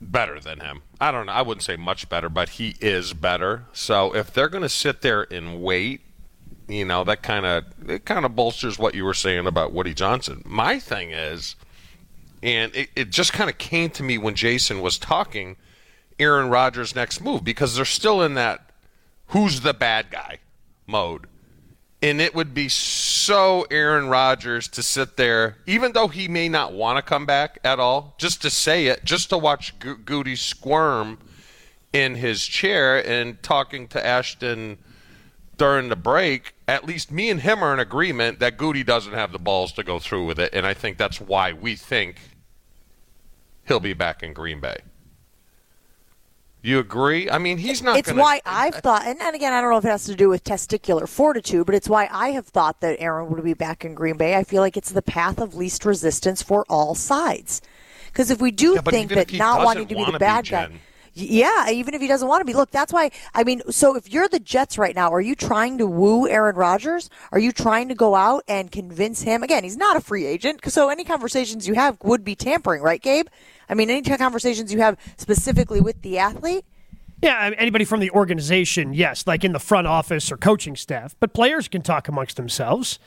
better 0.00 0.38
than 0.38 0.60
him. 0.60 0.82
I 1.00 1.10
don't 1.10 1.26
know. 1.26 1.32
I 1.32 1.42
wouldn't 1.42 1.64
say 1.64 1.74
much 1.74 2.08
better, 2.08 2.28
but 2.28 2.50
he 2.50 2.76
is 2.80 3.12
better. 3.12 3.64
So 3.72 4.14
if 4.14 4.32
they're 4.32 4.48
going 4.48 4.62
to 4.62 4.68
sit 4.68 5.02
there 5.02 5.26
and 5.32 5.60
wait, 5.60 6.02
you 6.72 6.84
know, 6.84 7.04
that 7.04 7.22
kind 7.22 7.46
of 7.46 7.64
it 7.88 8.04
kind 8.04 8.24
of 8.24 8.34
bolsters 8.36 8.78
what 8.78 8.94
you 8.94 9.04
were 9.04 9.14
saying 9.14 9.46
about 9.46 9.72
Woody 9.72 9.94
Johnson. 9.94 10.42
My 10.44 10.78
thing 10.78 11.10
is, 11.10 11.56
and 12.42 12.74
it, 12.74 12.90
it 12.96 13.10
just 13.10 13.32
kind 13.32 13.50
of 13.50 13.58
came 13.58 13.90
to 13.90 14.02
me 14.02 14.18
when 14.18 14.34
Jason 14.34 14.80
was 14.80 14.98
talking, 14.98 15.56
Aaron 16.18 16.48
Rodgers' 16.50 16.94
next 16.94 17.20
move 17.20 17.44
because 17.44 17.74
they're 17.74 17.84
still 17.84 18.22
in 18.22 18.34
that 18.34 18.70
who's 19.28 19.60
the 19.60 19.74
bad 19.74 20.10
guy 20.10 20.38
mode. 20.86 21.26
And 22.02 22.20
it 22.20 22.34
would 22.34 22.54
be 22.54 22.68
so 22.70 23.66
Aaron 23.70 24.08
Rodgers 24.08 24.68
to 24.68 24.82
sit 24.82 25.18
there, 25.18 25.58
even 25.66 25.92
though 25.92 26.08
he 26.08 26.28
may 26.28 26.48
not 26.48 26.72
want 26.72 26.96
to 26.96 27.02
come 27.02 27.26
back 27.26 27.58
at 27.62 27.78
all, 27.78 28.14
just 28.16 28.40
to 28.42 28.50
say 28.50 28.86
it, 28.86 29.04
just 29.04 29.28
to 29.30 29.38
watch 29.38 29.78
Go- 29.78 29.96
Gutey 29.96 30.38
squirm 30.38 31.18
in 31.92 32.14
his 32.14 32.46
chair 32.46 33.06
and 33.06 33.42
talking 33.42 33.86
to 33.88 34.04
Ashton 34.04 34.78
during 35.58 35.90
the 35.90 35.96
break. 35.96 36.54
At 36.70 36.84
least 36.84 37.10
me 37.10 37.30
and 37.30 37.40
him 37.40 37.64
are 37.64 37.74
in 37.74 37.80
agreement 37.80 38.38
that 38.38 38.56
Gutey 38.56 38.86
doesn't 38.86 39.12
have 39.12 39.32
the 39.32 39.40
balls 39.40 39.72
to 39.72 39.82
go 39.82 39.98
through 39.98 40.24
with 40.24 40.38
it. 40.38 40.54
And 40.54 40.64
I 40.64 40.72
think 40.72 40.98
that's 40.98 41.20
why 41.20 41.52
we 41.52 41.74
think 41.74 42.18
he'll 43.66 43.80
be 43.80 43.92
back 43.92 44.22
in 44.22 44.32
Green 44.32 44.60
Bay. 44.60 44.76
You 46.62 46.78
agree? 46.78 47.28
I 47.28 47.38
mean, 47.38 47.58
he's 47.58 47.82
not. 47.82 47.98
It's 47.98 48.10
gonna, 48.10 48.22
why 48.22 48.40
I've 48.46 48.76
thought, 48.76 49.04
and, 49.04 49.20
and 49.20 49.34
again, 49.34 49.52
I 49.52 49.60
don't 49.60 49.70
know 49.70 49.78
if 49.78 49.84
it 49.84 49.88
has 49.88 50.04
to 50.04 50.14
do 50.14 50.28
with 50.28 50.44
testicular 50.44 51.08
fortitude, 51.08 51.66
but 51.66 51.74
it's 51.74 51.88
why 51.88 52.08
I 52.08 52.28
have 52.30 52.46
thought 52.46 52.80
that 52.82 53.00
Aaron 53.00 53.30
would 53.30 53.42
be 53.42 53.54
back 53.54 53.84
in 53.84 53.94
Green 53.94 54.16
Bay. 54.16 54.36
I 54.36 54.44
feel 54.44 54.60
like 54.60 54.76
it's 54.76 54.92
the 54.92 55.02
path 55.02 55.40
of 55.40 55.56
least 55.56 55.84
resistance 55.84 56.40
for 56.40 56.64
all 56.68 56.94
sides. 56.94 57.62
Because 58.12 58.30
if 58.30 58.40
we 58.40 58.52
do 58.52 58.74
Yeah, 58.74 58.82
think 58.82 59.10
that 59.10 59.32
not 59.32 59.64
wanting 59.64 59.88
to 59.88 59.94
be 59.96 60.04
the 60.04 60.12
be, 60.12 60.18
bad 60.18 60.48
guy. 60.48 60.66
Jen. 60.66 60.80
Yeah, 61.20 61.70
even 61.70 61.94
if 61.94 62.00
he 62.00 62.08
doesn't 62.08 62.26
want 62.26 62.40
to 62.40 62.44
be. 62.44 62.54
Look, 62.54 62.70
that's 62.70 62.92
why. 62.92 63.10
I 63.34 63.44
mean, 63.44 63.62
so 63.70 63.96
if 63.96 64.12
you're 64.12 64.28
the 64.28 64.40
Jets 64.40 64.78
right 64.78 64.94
now, 64.94 65.12
are 65.12 65.20
you 65.20 65.34
trying 65.34 65.78
to 65.78 65.86
woo 65.86 66.26
Aaron 66.28 66.56
Rodgers? 66.56 67.10
Are 67.32 67.38
you 67.38 67.52
trying 67.52 67.88
to 67.88 67.94
go 67.94 68.14
out 68.14 68.44
and 68.48 68.72
convince 68.72 69.22
him? 69.22 69.42
Again, 69.42 69.64
he's 69.64 69.76
not 69.76 69.96
a 69.96 70.00
free 70.00 70.26
agent, 70.26 70.60
so 70.66 70.88
any 70.88 71.04
conversations 71.04 71.68
you 71.68 71.74
have 71.74 71.98
would 72.02 72.24
be 72.24 72.34
tampering, 72.34 72.82
right, 72.82 73.00
Gabe? 73.00 73.26
I 73.68 73.74
mean, 73.74 73.90
any 73.90 74.02
conversations 74.02 74.72
you 74.72 74.80
have 74.80 74.96
specifically 75.16 75.80
with 75.80 76.02
the 76.02 76.18
athlete. 76.18 76.64
Yeah, 77.22 77.50
anybody 77.58 77.84
from 77.84 78.00
the 78.00 78.10
organization, 78.12 78.94
yes, 78.94 79.26
like 79.26 79.44
in 79.44 79.52
the 79.52 79.58
front 79.58 79.86
office 79.86 80.32
or 80.32 80.38
coaching 80.38 80.74
staff, 80.74 81.14
but 81.20 81.34
players 81.34 81.68
can 81.68 81.82
talk 81.82 82.08
amongst 82.08 82.36
themselves. 82.36 82.98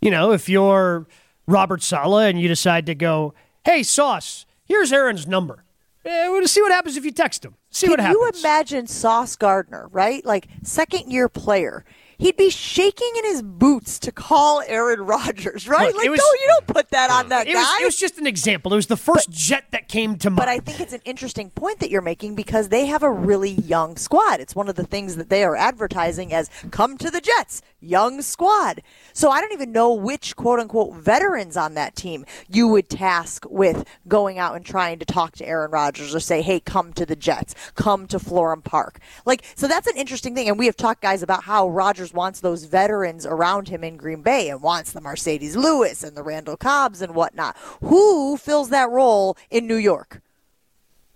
You 0.00 0.10
know, 0.10 0.30
if 0.32 0.48
you're 0.48 1.06
Robert 1.48 1.82
Saleh 1.82 2.30
and 2.30 2.40
you 2.40 2.46
decide 2.46 2.86
to 2.86 2.94
go, 2.94 3.34
hey, 3.64 3.82
Sauce, 3.82 4.46
here's 4.64 4.92
Aaron's 4.92 5.26
number. 5.26 5.64
Eh, 6.06 6.28
we'll 6.28 6.46
see 6.46 6.62
what 6.62 6.70
happens 6.72 6.96
if 6.96 7.04
you 7.04 7.10
text 7.10 7.44
him. 7.44 7.56
See 7.70 7.86
Can 7.86 7.92
what 7.94 8.00
happens. 8.00 8.14
you 8.14 8.40
imagine 8.40 8.86
Sauce 8.86 9.34
Gardner, 9.36 9.88
right? 9.90 10.24
Like 10.24 10.46
second 10.62 11.10
year 11.10 11.28
player. 11.28 11.84
He'd 12.18 12.36
be 12.38 12.48
shaking 12.48 13.10
in 13.18 13.24
his 13.26 13.42
boots 13.42 13.98
to 13.98 14.10
call 14.12 14.62
Aaron 14.66 15.00
Rodgers, 15.02 15.68
right? 15.68 15.88
Look, 15.92 15.96
like, 16.02 16.08
was- 16.08 16.18
no, 16.18 16.40
you 16.40 16.46
don't 16.48 16.66
put 16.66 16.88
that 16.92 17.10
on 17.10 17.28
that 17.28 17.46
it 17.46 17.52
guy. 17.52 17.58
was, 17.60 17.80
it 17.82 17.84
was 17.84 17.96
just 17.98 18.16
an 18.16 18.26
example. 18.26 18.72
It 18.72 18.76
was 18.76 18.86
the 18.86 18.96
first 18.96 19.28
jet 19.30 19.64
that 19.72 19.88
came 19.88 20.16
to 20.18 20.30
mind. 20.30 20.36
But 20.38 20.48
I 20.48 20.60
think 20.60 20.80
it's 20.80 20.94
an 20.94 21.02
interesting 21.04 21.50
point 21.50 21.80
that 21.80 21.90
you're 21.90 22.00
making 22.00 22.34
because 22.34 22.70
they 22.70 22.86
have 22.86 23.02
a 23.02 23.10
really 23.10 23.50
young 23.50 23.96
squad. 23.98 24.40
It's 24.40 24.54
one 24.56 24.68
of 24.70 24.76
the 24.76 24.84
things 24.84 25.16
that 25.16 25.28
they 25.28 25.44
are 25.44 25.56
advertising 25.56 26.32
as 26.32 26.48
come 26.70 26.96
to 26.98 27.10
the 27.10 27.20
Jets, 27.20 27.60
young 27.86 28.22
squad. 28.22 28.82
So 29.12 29.30
I 29.30 29.40
don't 29.40 29.52
even 29.52 29.72
know 29.72 29.92
which 29.94 30.36
quote 30.36 30.58
unquote 30.58 30.94
veterans 30.96 31.56
on 31.56 31.74
that 31.74 31.94
team 31.96 32.24
you 32.48 32.68
would 32.68 32.88
task 32.88 33.44
with 33.48 33.84
going 34.08 34.38
out 34.38 34.56
and 34.56 34.64
trying 34.64 34.98
to 34.98 35.04
talk 35.04 35.36
to 35.36 35.46
Aaron 35.46 35.70
Rodgers 35.70 36.14
or 36.14 36.20
say, 36.20 36.42
hey, 36.42 36.60
come 36.60 36.92
to 36.94 37.06
the 37.06 37.16
Jets, 37.16 37.54
come 37.74 38.06
to 38.08 38.18
Florham 38.18 38.62
Park. 38.62 38.98
Like, 39.24 39.42
so 39.54 39.66
that's 39.68 39.86
an 39.86 39.96
interesting 39.96 40.34
thing. 40.34 40.48
And 40.48 40.58
we 40.58 40.66
have 40.66 40.76
talked, 40.76 41.02
guys, 41.02 41.22
about 41.22 41.44
how 41.44 41.68
Rodgers 41.68 42.12
wants 42.12 42.40
those 42.40 42.64
veterans 42.64 43.24
around 43.24 43.68
him 43.68 43.84
in 43.84 43.96
Green 43.96 44.22
Bay 44.22 44.50
and 44.50 44.60
wants 44.62 44.92
the 44.92 45.00
Marcedes 45.00 45.54
Lewis 45.56 46.02
and 46.02 46.16
the 46.16 46.22
Randall 46.22 46.56
Cobbs 46.56 47.00
and 47.02 47.14
whatnot. 47.14 47.56
Who 47.80 48.36
fills 48.36 48.70
that 48.70 48.90
role 48.90 49.36
in 49.50 49.66
New 49.66 49.76
York? 49.76 50.20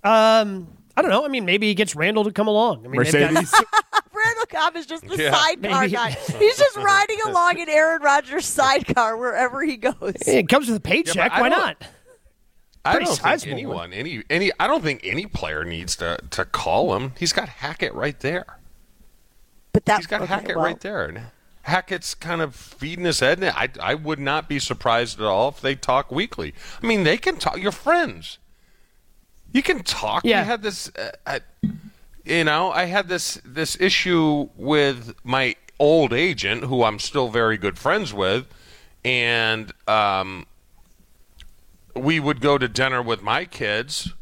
Um, 0.02 0.68
I 0.96 1.02
don't 1.02 1.10
know. 1.10 1.24
I 1.24 1.28
mean, 1.28 1.44
maybe 1.44 1.66
he 1.66 1.74
gets 1.74 1.94
Randall 1.94 2.24
to 2.24 2.32
come 2.32 2.48
along. 2.48 2.84
I 2.84 2.88
mean, 2.88 3.02
they've 3.02 3.12
got- 3.12 3.32
Marcedes. 3.32 3.64
Randall 4.40 4.60
Cobb 4.60 4.76
is 4.76 4.86
just 4.86 5.06
the 5.06 5.16
Yeah. 5.16 5.32
sidecar 5.34 5.80
Maybe. 5.82 5.92
guy. 5.92 6.10
He's 6.10 6.58
just 6.58 6.76
riding 6.76 7.18
along 7.26 7.58
in 7.58 7.68
Aaron 7.68 8.02
Rodgers' 8.02 8.46
sidecar 8.46 9.16
wherever 9.16 9.62
he 9.62 9.76
goes. 9.76 10.14
it 10.26 10.48
comes 10.48 10.68
with 10.68 10.76
a 10.76 10.80
paycheck. 10.80 11.32
I 11.32 11.40
Why 11.40 11.48
don't- 11.48 11.76
I 12.82 12.92
Pretty 12.92 13.04
don't 13.06 13.14
think 13.16 13.22
sizable 13.22 13.52
anyone, 13.52 13.92
any, 13.92 14.22
any. 14.30 14.50
I 14.58 14.66
don't 14.66 14.82
think 14.82 15.02
any 15.04 15.26
player 15.26 15.64
needs 15.64 15.96
to 15.96 16.18
to 16.30 16.46
call 16.46 16.96
him. 16.96 17.12
He's 17.18 17.34
got 17.34 17.46
Hackett 17.50 17.92
right 17.92 18.18
there. 18.20 18.46
But 19.74 19.84
that 19.84 19.98
he's 19.98 20.06
got 20.06 20.22
okay, 20.22 20.32
Hackett 20.32 20.56
well- 20.56 20.64
right 20.64 20.80
there. 20.80 21.32
Hackett's 21.64 22.14
kind 22.14 22.40
of 22.40 22.56
feeding 22.56 23.04
his 23.04 23.20
head. 23.20 23.38
And 23.42 23.50
I 23.54 23.68
I 23.82 23.94
would 23.94 24.18
not 24.18 24.48
be 24.48 24.58
surprised 24.58 25.20
at 25.20 25.26
all 25.26 25.50
if 25.50 25.60
they 25.60 25.74
talk 25.74 26.10
weekly. 26.10 26.54
I 26.82 26.86
mean, 26.86 27.04
they 27.04 27.18
can 27.18 27.36
talk. 27.36 27.58
You're 27.58 27.70
friends. 27.70 28.38
You 29.52 29.62
can 29.62 29.82
talk. 29.82 30.24
Yeah. 30.24 30.38
You 30.40 30.46
had 30.46 30.62
this. 30.62 30.90
Uh, 30.96 31.10
I, 31.26 31.40
you 32.24 32.44
know, 32.44 32.70
I 32.70 32.84
had 32.84 33.08
this 33.08 33.40
this 33.44 33.80
issue 33.80 34.48
with 34.56 35.14
my 35.24 35.56
old 35.78 36.12
agent, 36.12 36.64
who 36.64 36.84
I'm 36.84 36.98
still 36.98 37.28
very 37.28 37.56
good 37.56 37.78
friends 37.78 38.12
with, 38.12 38.46
and 39.04 39.72
um, 39.88 40.46
we 41.96 42.20
would 42.20 42.40
go 42.40 42.58
to 42.58 42.68
dinner 42.68 43.02
with 43.02 43.22
my 43.22 43.44
kids 43.44 44.12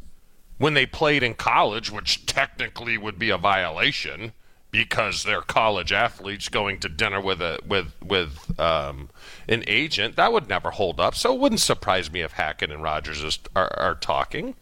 when 0.58 0.74
they 0.74 0.86
played 0.86 1.22
in 1.22 1.34
college, 1.34 1.90
which 1.90 2.26
technically 2.26 2.98
would 2.98 3.18
be 3.18 3.30
a 3.30 3.38
violation 3.38 4.32
because 4.70 5.24
they're 5.24 5.40
college 5.40 5.92
athletes 5.92 6.48
going 6.48 6.78
to 6.80 6.88
dinner 6.88 7.20
with 7.20 7.40
a 7.40 7.58
with 7.66 7.92
with 8.04 8.58
um, 8.60 9.08
an 9.48 9.64
agent. 9.66 10.16
That 10.16 10.32
would 10.32 10.48
never 10.48 10.70
hold 10.70 11.00
up. 11.00 11.14
So 11.14 11.34
it 11.34 11.40
wouldn't 11.40 11.60
surprise 11.60 12.12
me 12.12 12.20
if 12.20 12.32
Hackett 12.32 12.70
and 12.70 12.82
Rodgers 12.82 13.38
are, 13.56 13.72
are 13.78 13.94
talking. 13.94 14.54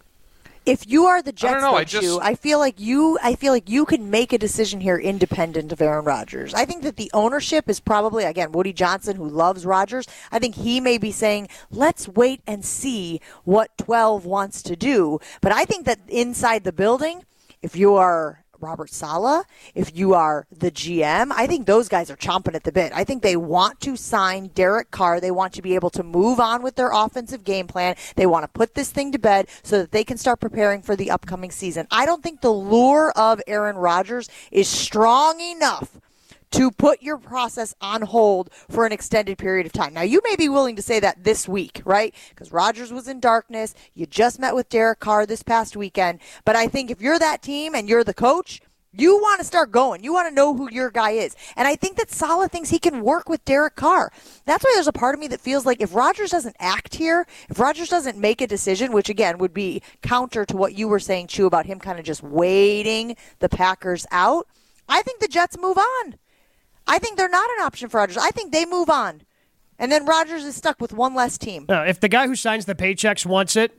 If 0.67 0.89
you 0.89 1.07
are 1.07 1.23
the 1.23 1.31
Jets, 1.31 1.63
don't 1.63 1.63
know, 1.63 1.77
I 1.77 1.85
just- 1.85 2.03
Chu, 2.05 2.19
I 2.21 2.35
feel 2.35 2.59
like 2.59 2.81
you. 2.81 3.19
I 3.23 3.37
feel 3.37 3.53
like 3.53 3.71
you 3.71 3.85
can 3.87 4.11
make 4.11 4.33
a 4.33 4.39
decision 4.39 4.81
here 4.81 4.99
independent 4.99 5.71
of 5.71 5.81
Aaron 5.81 6.05
Rodgers. 6.05 6.53
I 6.55 6.65
think 6.65 6.83
that 6.83 6.97
the 6.97 7.09
ownership 7.15 7.71
is 7.71 7.79
probably 7.79 8.25
again 8.25 8.51
Woody 8.51 8.73
Johnson, 8.73 9.17
who 9.17 9.29
loves 9.29 9.65
Rodgers. 9.65 10.07
I 10.33 10.41
think 10.41 10.57
he 10.57 10.81
may 10.81 10.99
be 10.99 11.13
saying, 11.13 11.49
"Let's 11.71 12.09
wait 12.09 12.41
and 12.49 12.65
see 12.65 13.21
what 13.45 13.79
12 13.79 14.27
wants 14.27 14.61
to 14.63 14.75
do." 14.75 15.21
But 15.41 15.53
I 15.53 15.65
think 15.65 15.87
that 15.87 16.01
inside 16.09 16.65
the 16.65 16.73
building, 16.73 17.23
if 17.63 17.77
you 17.77 17.95
are 17.95 18.45
Robert 18.61 18.91
Saleh, 18.91 19.45
if 19.75 19.97
you 19.97 20.15
are 20.15 20.47
the 20.51 20.71
GM, 20.71 21.33
I 21.33 21.47
think 21.47 21.67
those 21.67 21.89
guys 21.89 22.11
are 22.11 22.17
chomping 22.17 22.55
at 22.55 22.65
the 22.65 22.73
bit. 22.73 22.93
I 22.95 23.05
think 23.05 23.23
they 23.23 23.37
want 23.37 23.81
to 23.81 23.97
sign 23.97 24.49
Derek 24.49 24.91
Carr. 24.91 25.21
They 25.21 25.31
want 25.31 25.53
to 25.55 25.63
be 25.63 25.75
able 25.75 25.91
to 25.91 26.03
move 26.03 26.41
on 26.41 26.63
with 26.63 26.77
their 26.77 26.91
offensive 26.93 27.45
game 27.45 27.67
plan. 27.67 27.97
They 28.17 28.27
want 28.27 28.45
to 28.45 28.49
put 28.49 28.75
this 28.75 28.91
thing 28.91 29.13
to 29.13 29.19
bed 29.19 29.49
so 29.63 29.79
that 29.79 29.93
they 29.93 30.05
can 30.05 30.19
start 30.19 30.41
preparing 30.41 30.83
for 30.83 30.97
the 30.97 31.11
upcoming 31.11 31.51
season. 31.51 31.87
I 31.91 32.07
don't 32.07 32.23
think 32.23 32.41
the 32.41 32.51
lure 32.51 33.13
of 33.13 33.41
Aaron 33.47 33.77
Rodgers 33.77 34.29
is 34.51 34.69
strong 34.69 35.41
enough 35.41 35.99
to 36.53 36.71
put 36.71 37.03
your 37.03 37.19
process 37.19 37.75
on 37.81 38.03
hold 38.03 38.51
for 38.71 38.87
an 38.87 38.93
extended 38.93 39.39
period 39.39 39.67
of 39.67 39.73
time. 39.73 39.95
Now, 39.95 40.03
you 40.03 40.21
may 40.25 40.37
be 40.37 40.49
willing 40.49 40.77
to 40.77 40.83
say 40.83 41.01
that 41.01 41.25
this 41.25 41.49
week, 41.49 41.83
right? 41.85 42.15
Because 42.31 42.53
Rodgers 42.53 42.93
was 42.93 43.09
in 43.09 43.21
darkness. 43.21 43.75
You 43.95 44.07
just 44.07 44.39
met 44.39 44.55
with 44.55 44.69
Derek 44.69 45.01
Carr 45.01 45.27
this 45.27 45.43
past 45.43 45.77
weekend. 45.77 46.21
But 46.45 46.57
I 46.57 46.69
think 46.69 46.91
if 46.91 47.01
you're 47.01 47.19
that 47.19 47.43
team 47.43 47.75
and 47.75 47.89
you're 47.89 48.05
the 48.05 48.15
coach, 48.15 48.61
you 48.99 49.17
want 49.17 49.41
to 49.41 49.47
start 49.47 49.71
going. 49.73 50.03
You 50.03 50.13
want 50.13 50.29
to 50.29 50.35
know 50.35 50.55
who 50.55 50.71
your 50.71 50.91
guy 50.91 51.11
is. 51.11 51.37
And 51.57 51.69
I 51.69 51.77
think 51.77 51.99
that 51.99 52.11
Saleh 52.11 52.51
thinks 52.51 52.71
he 52.71 52.79
can 52.79 53.03
work 53.03 53.29
with 53.29 53.45
Derek 53.45 53.77
Carr. 53.77 54.11
That's 54.47 54.65
why 54.65 54.73
there's 54.75 54.89
a 54.89 54.93
part 54.93 55.15
of 55.15 55.21
me 55.21 55.29
that 55.29 55.41
feels 55.41 55.67
like 55.67 55.81
if 55.81 55.95
Rodgers 55.95 56.31
doesn't 56.31 56.57
act 56.59 56.95
here, 56.95 57.27
if 57.51 57.59
Rodgers 57.59 57.91
doesn't 57.91 58.17
make 58.17 58.41
a 58.41 58.47
decision, 58.47 58.93
which 58.93 59.11
again 59.11 59.39
would 59.39 59.53
be 59.53 59.83
counter 60.03 60.47
to 60.47 60.57
what 60.57 60.75
you 60.75 60.89
were 60.89 61.01
saying, 61.01 61.27
Chu, 61.27 61.47
about 61.47 61.67
him 61.67 61.79
kind 61.79 61.99
of 61.99 62.05
just 62.05 62.23
waiting 62.23 63.17
the 63.41 63.49
Packers 63.49 64.07
out, 64.11 64.47
I 64.89 65.03
think 65.03 65.21
the 65.21 65.29
Jets 65.29 65.59
move 65.59 65.77
on. 65.77 66.15
I 66.87 66.99
think 66.99 67.17
they're 67.17 67.29
not 67.29 67.49
an 67.59 67.65
option 67.65 67.89
for 67.89 67.99
Rodgers. 67.99 68.17
I 68.17 68.31
think 68.31 68.53
they 68.53 68.65
move 68.65 68.91
on. 68.91 69.23
And 69.79 69.93
then 69.93 70.07
Rodgers 70.07 70.45
is 70.45 70.57
stuck 70.57 70.81
with 70.81 70.93
one 70.93 71.15
less 71.15 71.37
team. 71.37 71.67
Uh, 71.69 71.85
if 71.87 72.01
the 72.01 72.09
guy 72.09 72.27
who 72.27 72.35
signs 72.35 72.65
the 72.65 72.75
paychecks 72.75 73.27
wants 73.27 73.57
it, 73.57 73.73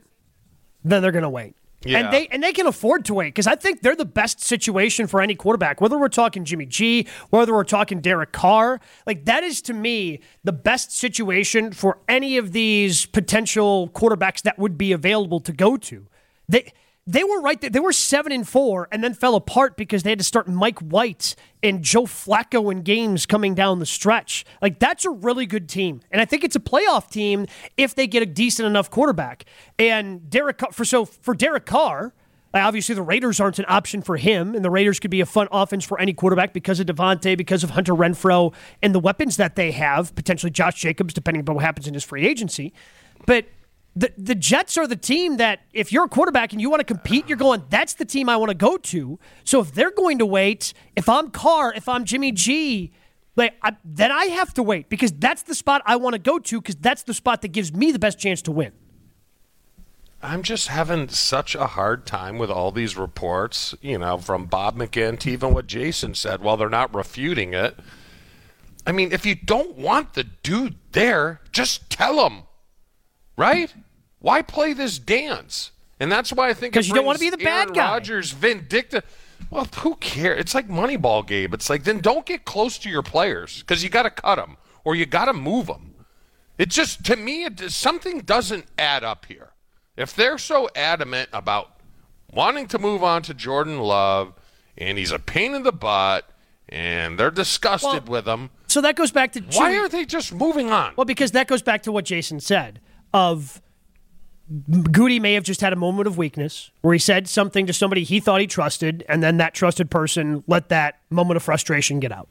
then 0.84 1.02
they're 1.02 1.12
going 1.12 1.22
to 1.22 1.30
wait. 1.30 1.56
Yeah. 1.84 1.98
And 1.98 2.12
they 2.12 2.26
and 2.28 2.42
they 2.42 2.52
can 2.52 2.66
afford 2.66 3.04
to 3.04 3.14
wait 3.14 3.28
because 3.28 3.46
I 3.46 3.54
think 3.54 3.82
they're 3.82 3.94
the 3.94 4.04
best 4.04 4.40
situation 4.40 5.06
for 5.06 5.20
any 5.20 5.36
quarterback. 5.36 5.80
Whether 5.80 5.96
we're 5.96 6.08
talking 6.08 6.44
Jimmy 6.44 6.66
G, 6.66 7.06
whether 7.30 7.54
we're 7.54 7.62
talking 7.62 8.00
Derek 8.00 8.32
Carr, 8.32 8.80
like 9.06 9.26
that 9.26 9.44
is 9.44 9.62
to 9.62 9.72
me 9.74 10.20
the 10.42 10.52
best 10.52 10.90
situation 10.90 11.70
for 11.70 11.98
any 12.08 12.36
of 12.36 12.50
these 12.50 13.06
potential 13.06 13.90
quarterbacks 13.90 14.42
that 14.42 14.58
would 14.58 14.76
be 14.76 14.90
available 14.90 15.38
to 15.38 15.52
go 15.52 15.76
to. 15.76 16.08
They 16.48 16.72
they 17.08 17.24
were 17.24 17.40
right 17.40 17.58
there. 17.58 17.70
They 17.70 17.80
were 17.80 17.92
seven 17.92 18.32
and 18.32 18.46
four 18.46 18.86
and 18.92 19.02
then 19.02 19.14
fell 19.14 19.34
apart 19.34 19.78
because 19.78 20.02
they 20.02 20.10
had 20.10 20.18
to 20.18 20.24
start 20.24 20.46
Mike 20.46 20.78
White 20.80 21.34
and 21.62 21.82
Joe 21.82 22.02
Flacco 22.02 22.70
in 22.70 22.82
games 22.82 23.24
coming 23.24 23.54
down 23.54 23.78
the 23.78 23.86
stretch. 23.86 24.44
Like 24.60 24.78
that's 24.78 25.06
a 25.06 25.10
really 25.10 25.46
good 25.46 25.70
team, 25.70 26.02
and 26.10 26.20
I 26.20 26.26
think 26.26 26.44
it's 26.44 26.54
a 26.54 26.60
playoff 26.60 27.10
team 27.10 27.46
if 27.78 27.94
they 27.94 28.06
get 28.06 28.22
a 28.22 28.26
decent 28.26 28.66
enough 28.66 28.90
quarterback. 28.90 29.46
And 29.78 30.28
Derek 30.28 30.60
for 30.70 30.84
so 30.84 31.06
for 31.06 31.34
Derek 31.34 31.64
Carr. 31.64 32.12
Obviously, 32.54 32.94
the 32.94 33.02
Raiders 33.02 33.40
aren't 33.40 33.58
an 33.58 33.66
option 33.68 34.00
for 34.00 34.16
him, 34.16 34.54
and 34.54 34.64
the 34.64 34.70
Raiders 34.70 34.98
could 34.98 35.10
be 35.10 35.20
a 35.20 35.26
fun 35.26 35.48
offense 35.52 35.84
for 35.84 36.00
any 36.00 36.14
quarterback 36.14 36.54
because 36.54 36.80
of 36.80 36.86
Davante, 36.86 37.36
because 37.36 37.62
of 37.62 37.70
Hunter 37.70 37.92
Renfrow, 37.92 38.54
and 38.82 38.94
the 38.94 38.98
weapons 38.98 39.36
that 39.36 39.54
they 39.54 39.70
have, 39.72 40.14
potentially 40.14 40.50
Josh 40.50 40.80
Jacobs, 40.80 41.12
depending 41.12 41.46
on 41.46 41.54
what 41.54 41.62
happens 41.62 41.86
in 41.86 41.92
his 41.92 42.04
free 42.04 42.26
agency. 42.26 42.72
But 43.26 43.44
the 43.98 44.12
the 44.16 44.34
Jets 44.34 44.78
are 44.78 44.86
the 44.86 44.96
team 44.96 45.38
that 45.38 45.60
if 45.72 45.92
you're 45.92 46.04
a 46.04 46.08
quarterback 46.08 46.52
and 46.52 46.60
you 46.60 46.70
want 46.70 46.80
to 46.80 46.84
compete, 46.84 47.28
you're 47.28 47.38
going, 47.38 47.64
that's 47.68 47.94
the 47.94 48.04
team 48.04 48.28
I 48.28 48.36
want 48.36 48.50
to 48.50 48.56
go 48.56 48.76
to. 48.76 49.18
So 49.44 49.60
if 49.60 49.72
they're 49.72 49.90
going 49.90 50.18
to 50.18 50.26
wait, 50.26 50.72
if 50.94 51.08
I'm 51.08 51.30
Carr, 51.30 51.72
if 51.74 51.88
I'm 51.88 52.04
Jimmy 52.04 52.30
G, 52.30 52.92
like 53.34 53.54
I, 53.62 53.76
then 53.84 54.12
I 54.12 54.26
have 54.26 54.54
to 54.54 54.62
wait 54.62 54.88
because 54.88 55.12
that's 55.12 55.42
the 55.42 55.54
spot 55.54 55.82
I 55.84 55.96
want 55.96 56.14
to 56.14 56.20
go 56.20 56.38
to 56.38 56.60
because 56.60 56.76
that's 56.76 57.02
the 57.02 57.14
spot 57.14 57.42
that 57.42 57.48
gives 57.48 57.72
me 57.72 57.90
the 57.90 57.98
best 57.98 58.18
chance 58.20 58.40
to 58.42 58.52
win. 58.52 58.72
I'm 60.22 60.42
just 60.42 60.68
having 60.68 61.08
such 61.08 61.54
a 61.54 61.66
hard 61.66 62.06
time 62.06 62.38
with 62.38 62.50
all 62.50 62.72
these 62.72 62.96
reports, 62.96 63.74
you 63.80 63.98
know, 63.98 64.18
from 64.18 64.46
Bob 64.46 64.76
McGinn 64.76 65.18
to 65.20 65.30
even 65.30 65.54
what 65.54 65.66
Jason 65.66 66.14
said. 66.14 66.40
While 66.40 66.56
they're 66.56 66.68
not 66.68 66.94
refuting 66.94 67.54
it, 67.54 67.76
I 68.86 68.92
mean, 68.92 69.12
if 69.12 69.26
you 69.26 69.34
don't 69.34 69.76
want 69.76 70.14
the 70.14 70.24
dude 70.24 70.76
there, 70.92 71.40
just 71.52 71.88
tell 71.90 72.26
him, 72.26 72.42
right? 73.36 73.72
Why 74.20 74.42
play 74.42 74.72
this 74.72 74.98
dance? 74.98 75.70
And 76.00 76.10
that's 76.10 76.32
why 76.32 76.48
I 76.48 76.54
think 76.54 76.72
because 76.72 76.88
you 76.88 76.94
don't 76.94 77.04
wanna 77.04 77.18
be 77.18 77.30
the 77.30 77.36
bad 77.38 77.62
Aaron 77.68 77.72
guy. 77.72 77.92
Rodgers 77.92 78.32
vindictive. 78.32 79.04
Well, 79.50 79.66
who 79.78 79.96
cares? 79.96 80.40
It's 80.40 80.54
like 80.54 80.68
Moneyball, 80.68 81.26
Gabe. 81.26 81.54
It's 81.54 81.70
like 81.70 81.84
then 81.84 82.00
don't 82.00 82.26
get 82.26 82.44
close 82.44 82.78
to 82.78 82.90
your 82.90 83.02
players 83.02 83.60
because 83.60 83.82
you 83.82 83.88
got 83.88 84.02
to 84.02 84.10
cut 84.10 84.36
them 84.36 84.56
or 84.84 84.94
you 84.94 85.06
got 85.06 85.26
to 85.26 85.32
move 85.32 85.66
them. 85.66 85.94
It 86.58 86.70
just 86.70 87.04
to 87.06 87.16
me, 87.16 87.44
it, 87.44 87.70
something 87.70 88.20
doesn't 88.20 88.66
add 88.78 89.04
up 89.04 89.26
here. 89.26 89.50
If 89.96 90.14
they're 90.14 90.38
so 90.38 90.68
adamant 90.74 91.28
about 91.32 91.80
wanting 92.32 92.66
to 92.68 92.78
move 92.78 93.02
on 93.02 93.22
to 93.22 93.34
Jordan 93.34 93.78
Love, 93.80 94.34
and 94.76 94.98
he's 94.98 95.12
a 95.12 95.18
pain 95.18 95.54
in 95.54 95.62
the 95.62 95.72
butt, 95.72 96.28
and 96.68 97.18
they're 97.18 97.30
disgusted 97.30 98.08
with 98.08 98.26
him, 98.26 98.50
So 98.66 98.80
that 98.82 98.96
goes 98.96 99.10
back 99.10 99.32
to 99.32 99.40
why 99.52 99.76
are 99.78 99.88
they 99.88 100.04
just 100.04 100.32
moving 100.32 100.70
on? 100.70 100.92
Well, 100.96 101.04
because 101.04 101.32
that 101.32 101.48
goes 101.48 101.62
back 101.62 101.82
to 101.84 101.92
what 101.92 102.04
Jason 102.04 102.40
said 102.40 102.80
of 103.14 103.62
Gutey 104.50 105.20
may 105.20 105.34
have 105.34 105.44
just 105.44 105.60
had 105.60 105.72
a 105.72 105.76
moment 105.76 106.06
of 106.06 106.16
weakness 106.16 106.70
where 106.80 106.94
he 106.94 106.98
said 106.98 107.28
something 107.28 107.66
to 107.66 107.72
somebody 107.72 108.02
he 108.04 108.18
thought 108.18 108.40
he 108.40 108.46
trusted, 108.46 109.04
and 109.08 109.22
then 109.22 109.36
that 109.36 109.52
trusted 109.54 109.90
person 109.90 110.42
let 110.46 110.70
that 110.70 111.00
moment 111.10 111.36
of 111.36 111.42
frustration 111.42 112.00
get 112.00 112.12
out. 112.12 112.28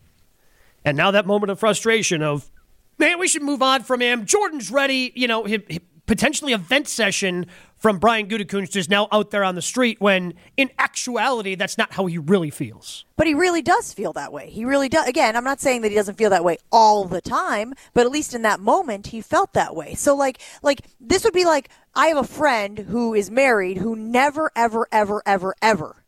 And 0.83 0.97
now 0.97 1.11
that 1.11 1.25
moment 1.27 1.51
of 1.51 1.59
frustration 1.59 2.23
of, 2.23 2.49
man, 2.97 3.19
we 3.19 3.27
should 3.27 3.43
move 3.43 3.61
on 3.61 3.83
from 3.83 4.01
him. 4.01 4.25
Jordan's 4.25 4.71
ready. 4.71 5.11
You 5.15 5.27
know, 5.27 5.43
he, 5.43 5.59
he- 5.67 5.81
potentially 6.07 6.53
a 6.53 6.57
vent 6.57 6.87
session 6.87 7.45
from 7.77 7.99
Brian 7.99 8.27
Gutekunst 8.27 8.75
is 8.75 8.89
now 8.89 9.07
out 9.11 9.29
there 9.29 9.43
on 9.43 9.53
the 9.53 9.61
street 9.61 10.01
when 10.01 10.33
in 10.55 10.71
actuality, 10.79 11.53
that's 11.53 11.77
not 11.77 11.93
how 11.93 12.07
he 12.07 12.17
really 12.17 12.49
feels. 12.49 13.05
But 13.15 13.27
he 13.27 13.35
really 13.35 13.61
does 13.61 13.93
feel 13.93 14.13
that 14.13 14.33
way. 14.33 14.49
He 14.49 14.65
really 14.65 14.89
does. 14.89 15.07
Again, 15.07 15.35
I'm 15.35 15.43
not 15.43 15.61
saying 15.61 15.81
that 15.81 15.89
he 15.89 15.95
doesn't 15.95 16.15
feel 16.15 16.31
that 16.31 16.43
way 16.43 16.57
all 16.71 17.05
the 17.05 17.21
time, 17.21 17.75
but 17.93 18.05
at 18.05 18.11
least 18.11 18.33
in 18.33 18.41
that 18.41 18.59
moment, 18.59 19.07
he 19.07 19.21
felt 19.21 19.53
that 19.53 19.75
way. 19.75 19.93
So, 19.93 20.15
like, 20.15 20.41
like 20.63 20.81
this 20.99 21.23
would 21.23 21.33
be 21.33 21.45
like 21.45 21.69
I 21.93 22.07
have 22.07 22.17
a 22.17 22.23
friend 22.23 22.79
who 22.79 23.13
is 23.13 23.29
married 23.29 23.77
who 23.77 23.95
never, 23.95 24.51
ever, 24.55 24.87
ever, 24.91 25.21
ever, 25.25 25.55
ever, 25.61 26.03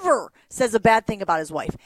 ever 0.00 0.32
says 0.48 0.74
a 0.74 0.80
bad 0.80 1.06
thing 1.06 1.20
about 1.20 1.40
his 1.40 1.52
wife. 1.52 1.76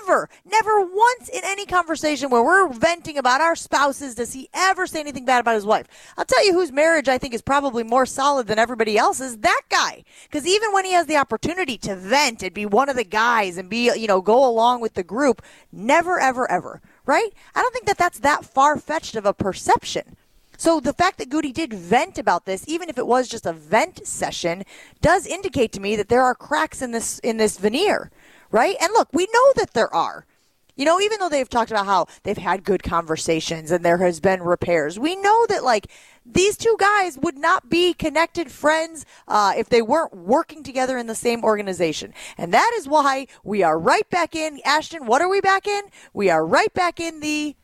Ever, 0.00 0.28
never 0.44 0.80
once 0.80 1.28
in 1.28 1.40
any 1.44 1.66
conversation 1.66 2.30
where 2.30 2.42
we're 2.42 2.68
venting 2.68 3.16
about 3.16 3.40
our 3.40 3.54
spouses 3.54 4.14
does 4.14 4.32
he 4.32 4.48
ever 4.52 4.86
say 4.86 5.00
anything 5.00 5.24
bad 5.24 5.40
about 5.40 5.54
his 5.54 5.64
wife. 5.66 5.86
I'll 6.16 6.24
tell 6.24 6.44
you 6.44 6.52
whose 6.52 6.72
marriage 6.72 7.08
I 7.08 7.18
think 7.18 7.32
is 7.32 7.42
probably 7.42 7.84
more 7.84 8.06
solid 8.06 8.46
than 8.48 8.58
everybody 8.58 8.98
else's. 8.98 9.38
That 9.38 9.62
guy, 9.70 10.04
because 10.24 10.46
even 10.46 10.72
when 10.72 10.84
he 10.84 10.92
has 10.92 11.06
the 11.06 11.16
opportunity 11.16 11.78
to 11.78 11.94
vent 11.94 12.42
and 12.42 12.52
be 12.52 12.66
one 12.66 12.88
of 12.88 12.96
the 12.96 13.04
guys 13.04 13.56
and 13.56 13.70
be 13.70 13.90
you 13.96 14.06
know 14.06 14.20
go 14.20 14.44
along 14.44 14.80
with 14.80 14.94
the 14.94 15.04
group, 15.04 15.42
never 15.70 16.18
ever 16.18 16.50
ever. 16.50 16.80
Right? 17.06 17.32
I 17.54 17.62
don't 17.62 17.72
think 17.72 17.86
that 17.86 17.98
that's 17.98 18.18
that 18.20 18.44
far 18.44 18.76
fetched 18.78 19.16
of 19.16 19.26
a 19.26 19.34
perception. 19.34 20.16
So 20.62 20.78
the 20.78 20.92
fact 20.92 21.18
that 21.18 21.28
Gutey 21.28 21.52
did 21.52 21.72
vent 21.74 22.18
about 22.18 22.44
this, 22.46 22.64
even 22.68 22.88
if 22.88 22.96
it 22.96 23.06
was 23.06 23.26
just 23.26 23.46
a 23.46 23.52
vent 23.52 24.06
session, 24.06 24.62
does 25.00 25.26
indicate 25.26 25.72
to 25.72 25.80
me 25.80 25.96
that 25.96 26.08
there 26.08 26.22
are 26.22 26.36
cracks 26.36 26.80
in 26.80 26.92
this 26.92 27.18
in 27.20 27.36
this 27.36 27.58
veneer, 27.58 28.12
right? 28.52 28.76
And 28.80 28.92
look, 28.92 29.08
we 29.12 29.26
know 29.32 29.52
that 29.56 29.72
there 29.74 29.92
are. 29.92 30.26
You 30.74 30.86
know, 30.86 31.00
even 31.00 31.18
though 31.20 31.28
they've 31.28 31.48
talked 31.48 31.70
about 31.70 31.84
how 31.84 32.06
they've 32.22 32.36
had 32.36 32.64
good 32.64 32.82
conversations 32.82 33.70
and 33.70 33.84
there 33.84 33.98
has 33.98 34.20
been 34.20 34.42
repairs, 34.42 34.98
we 34.98 35.16
know 35.16 35.46
that 35.48 35.62
like 35.62 35.88
these 36.24 36.56
two 36.56 36.76
guys 36.78 37.18
would 37.18 37.36
not 37.36 37.68
be 37.68 37.92
connected 37.92 38.50
friends 38.50 39.04
uh, 39.28 39.52
if 39.56 39.68
they 39.68 39.82
weren't 39.82 40.16
working 40.16 40.62
together 40.62 40.96
in 40.96 41.08
the 41.08 41.14
same 41.14 41.44
organization. 41.44 42.14
And 42.38 42.54
that 42.54 42.72
is 42.76 42.88
why 42.88 43.26
we 43.44 43.62
are 43.62 43.78
right 43.78 44.08
back 44.08 44.34
in. 44.34 44.60
Ashton, 44.64 45.04
what 45.04 45.20
are 45.20 45.28
we 45.28 45.42
back 45.42 45.66
in? 45.66 45.82
We 46.14 46.30
are 46.30 46.46
right 46.46 46.72
back 46.72 47.00
in 47.00 47.20
the 47.20 47.54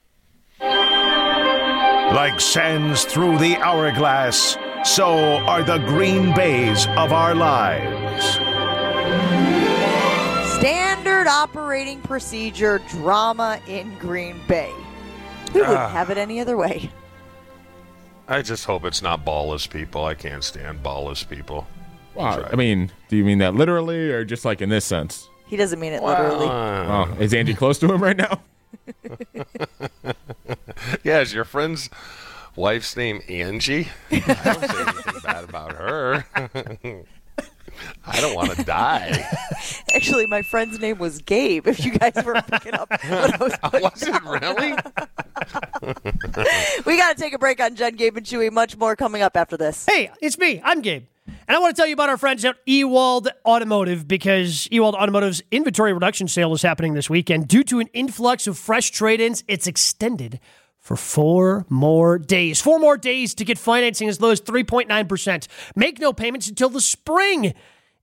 Like 0.61 2.41
sands 2.41 3.05
through 3.05 3.39
the 3.39 3.57
hourglass, 3.57 4.59
so 4.85 5.39
are 5.47 5.63
the 5.63 5.79
green 5.79 6.35
bays 6.35 6.87
of 6.89 7.13
our 7.13 7.35
lives. 7.35 8.48
Standard 11.29 11.51
operating 11.51 12.01
procedure 12.03 12.79
drama 12.89 13.61
in 13.67 13.95
Green 13.99 14.41
Bay. 14.49 14.73
We 15.55 15.61
wouldn't 15.61 15.79
Ah. 15.79 15.89
have 15.89 16.11
it 16.11 16.19
any 16.19 16.41
other 16.41 16.57
way. 16.57 16.91
I 18.29 18.43
just 18.43 18.65
hope 18.67 18.85
it's 18.85 19.01
not 19.03 19.25
ballless 19.25 19.69
people. 19.69 20.05
I 20.05 20.15
can't 20.15 20.45
stand 20.45 20.83
ballless 20.83 21.27
people. 21.29 21.67
Wow, 22.15 22.47
I 22.53 22.57
mean, 22.57 22.91
do 23.09 23.17
you 23.17 23.25
mean 23.25 23.39
that 23.39 23.55
literally 23.55 24.11
or 24.11 24.25
just 24.25 24.45
like 24.45 24.61
in 24.61 24.69
this 24.69 24.85
sense? 24.85 25.29
He 25.47 25.57
doesn't 25.57 25.79
mean 25.81 25.93
it 25.93 26.03
literally. 26.03 26.47
Oh, 26.47 27.15
is 27.19 27.33
Andy 27.33 27.55
close 27.55 27.79
to 27.79 27.93
him 27.93 28.03
right 28.03 28.17
now? 28.17 28.41
Yeah, 31.03 31.21
is 31.21 31.35
your 31.35 31.45
friend's 31.45 31.91
wife's 32.57 32.97
name 32.97 33.21
Angie? 33.29 33.89
I 34.11 34.19
don't 34.21 34.61
say 34.71 34.83
anything 34.83 35.21
bad 35.23 35.45
about 35.45 35.73
her. 35.73 36.25
I 38.07 38.21
don't 38.21 38.35
want 38.35 38.53
to 38.53 38.65
die. 38.65 39.27
Actually, 39.95 40.27
my 40.27 40.43
friend's 40.43 40.79
name 40.79 40.99
was 40.99 41.21
Gabe. 41.23 41.67
If 41.67 41.85
you 41.85 41.93
guys 41.93 42.13
were 42.25 42.41
picking 42.43 42.75
up 42.75 42.91
what 42.91 43.05
I 43.05 43.37
was 43.45 43.55
putting 43.63 43.83
Was 43.83 44.03
it 44.03 44.23
really? 44.25 44.75
We 46.87 46.97
got 46.97 47.17
to 47.17 47.23
take 47.23 47.33
a 47.33 47.39
break 47.39 47.61
on 47.61 47.75
Jen, 47.75 47.97
Gabe, 47.97 48.17
and 48.17 48.27
Chewy. 48.27 48.51
Much 48.51 48.77
more 48.77 48.97
coming 48.97 49.23
up 49.23 49.37
after 49.37 49.57
this. 49.57 49.87
Hey, 49.87 50.11
it's 50.21 50.39
me. 50.39 50.61
I'm 50.65 50.81
Gabe. 50.81 51.05
And 51.47 51.57
I 51.57 51.61
want 51.61 51.75
to 51.75 51.81
tell 51.81 51.87
you 51.87 51.95
about 51.95 52.09
our 52.09 52.17
friends 52.17 52.45
at 52.45 52.57
Ewald 52.67 53.29
Automotive 53.47 54.09
because 54.09 54.69
Ewald 54.71 54.95
Automotive's 54.95 55.43
inventory 55.51 55.93
reduction 55.93 56.29
sale 56.29 56.53
is 56.55 56.63
happening 56.63 56.95
this 56.95 57.09
weekend. 57.09 57.49
Due 57.49 57.65
to 57.65 57.81
an 57.81 57.89
influx 57.93 58.47
of 58.47 58.59
fresh 58.59 58.91
trade 58.91 59.21
ins, 59.21 59.45
it's 59.47 59.67
extended 59.67 60.41
for 60.81 60.97
four 60.97 61.67
more 61.69 62.19
days. 62.19 62.61
Four 62.61 62.79
more 62.79 62.97
days 62.97 63.35
to 63.35 63.45
get 63.45 63.59
financing 63.59 64.09
as 64.09 64.21
low 64.21 64.31
as 64.31 64.41
3.9%. 64.41 65.47
Make 65.77 65.99
no 65.99 66.13
payments 66.13 66.49
until 66.49 66.71
the 66.71 66.81
spring 66.81 67.55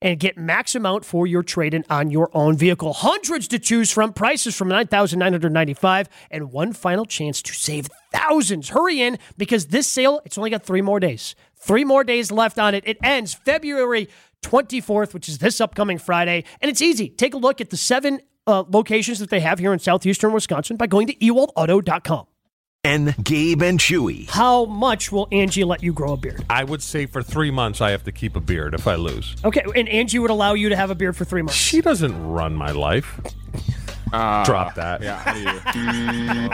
and 0.05 0.19
get 0.19 0.37
max 0.37 0.75
amount 0.75 1.03
for 1.03 1.25
your 1.25 1.41
trade-in 1.41 1.83
on 1.89 2.11
your 2.11 2.29
own 2.31 2.55
vehicle. 2.55 2.93
Hundreds 2.93 3.47
to 3.47 3.57
choose 3.57 3.91
from, 3.91 4.13
prices 4.13 4.55
from 4.55 4.67
9,995 4.67 6.07
and 6.29 6.51
one 6.51 6.73
final 6.73 7.05
chance 7.05 7.41
to 7.41 7.53
save 7.53 7.89
thousands. 8.13 8.69
Hurry 8.69 9.01
in 9.01 9.17
because 9.35 9.65
this 9.65 9.87
sale, 9.87 10.21
it's 10.23 10.37
only 10.37 10.51
got 10.51 10.63
3 10.63 10.83
more 10.83 10.99
days. 10.99 11.33
3 11.57 11.83
more 11.85 12.03
days 12.03 12.31
left 12.31 12.59
on 12.59 12.75
it. 12.75 12.83
It 12.85 12.99
ends 13.03 13.33
February 13.33 14.07
24th, 14.43 15.15
which 15.15 15.27
is 15.27 15.39
this 15.39 15.59
upcoming 15.59 15.97
Friday, 15.97 16.43
and 16.61 16.69
it's 16.69 16.83
easy. 16.83 17.09
Take 17.09 17.33
a 17.33 17.37
look 17.37 17.59
at 17.59 17.71
the 17.71 17.77
7 17.77 18.21
uh, 18.45 18.63
locations 18.69 19.17
that 19.17 19.31
they 19.31 19.39
have 19.39 19.57
here 19.57 19.73
in 19.73 19.79
southeastern 19.79 20.33
Wisconsin 20.33 20.77
by 20.77 20.85
going 20.85 21.07
to 21.07 21.15
ewaldauto.com. 21.15 22.27
And 22.85 23.15
Gabe 23.23 23.61
and 23.63 23.79
Chewy. 23.79 24.29
How 24.29 24.65
much 24.65 25.11
will 25.11 25.27
Angie 25.31 25.63
let 25.63 25.81
you 25.81 25.91
grow 25.91 26.13
a 26.13 26.17
beard? 26.17 26.45
I 26.49 26.63
would 26.63 26.83
say 26.83 27.05
for 27.07 27.23
three 27.23 27.49
months 27.51 27.81
I 27.81 27.91
have 27.91 28.03
to 28.03 28.11
keep 28.11 28.35
a 28.35 28.39
beard 28.39 28.73
if 28.75 28.87
I 28.87 28.95
lose. 28.95 29.35
Okay, 29.43 29.63
and 29.75 29.89
Angie 29.89 30.19
would 30.19 30.29
allow 30.29 30.53
you 30.53 30.69
to 30.69 30.75
have 30.75 30.91
a 30.91 30.95
beard 30.95 31.17
for 31.17 31.25
3 31.25 31.41
months. 31.41 31.55
She 31.55 31.81
doesn't 31.81 32.15
run 32.27 32.53
my 32.55 32.71
life. 32.71 33.19
Uh, 34.13 34.45
Drop 34.45 34.75
that. 34.75 35.01
Yeah. 35.01 35.17
how 35.17 35.33
do 35.33 35.39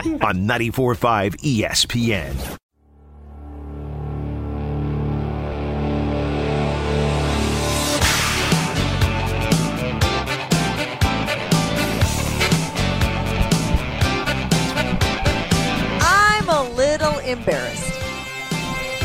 you- 0.09 0.19
on 0.21 0.47
94.5 0.47 1.35
ESPN. 1.41 2.57
Embarrassed. 17.19 17.91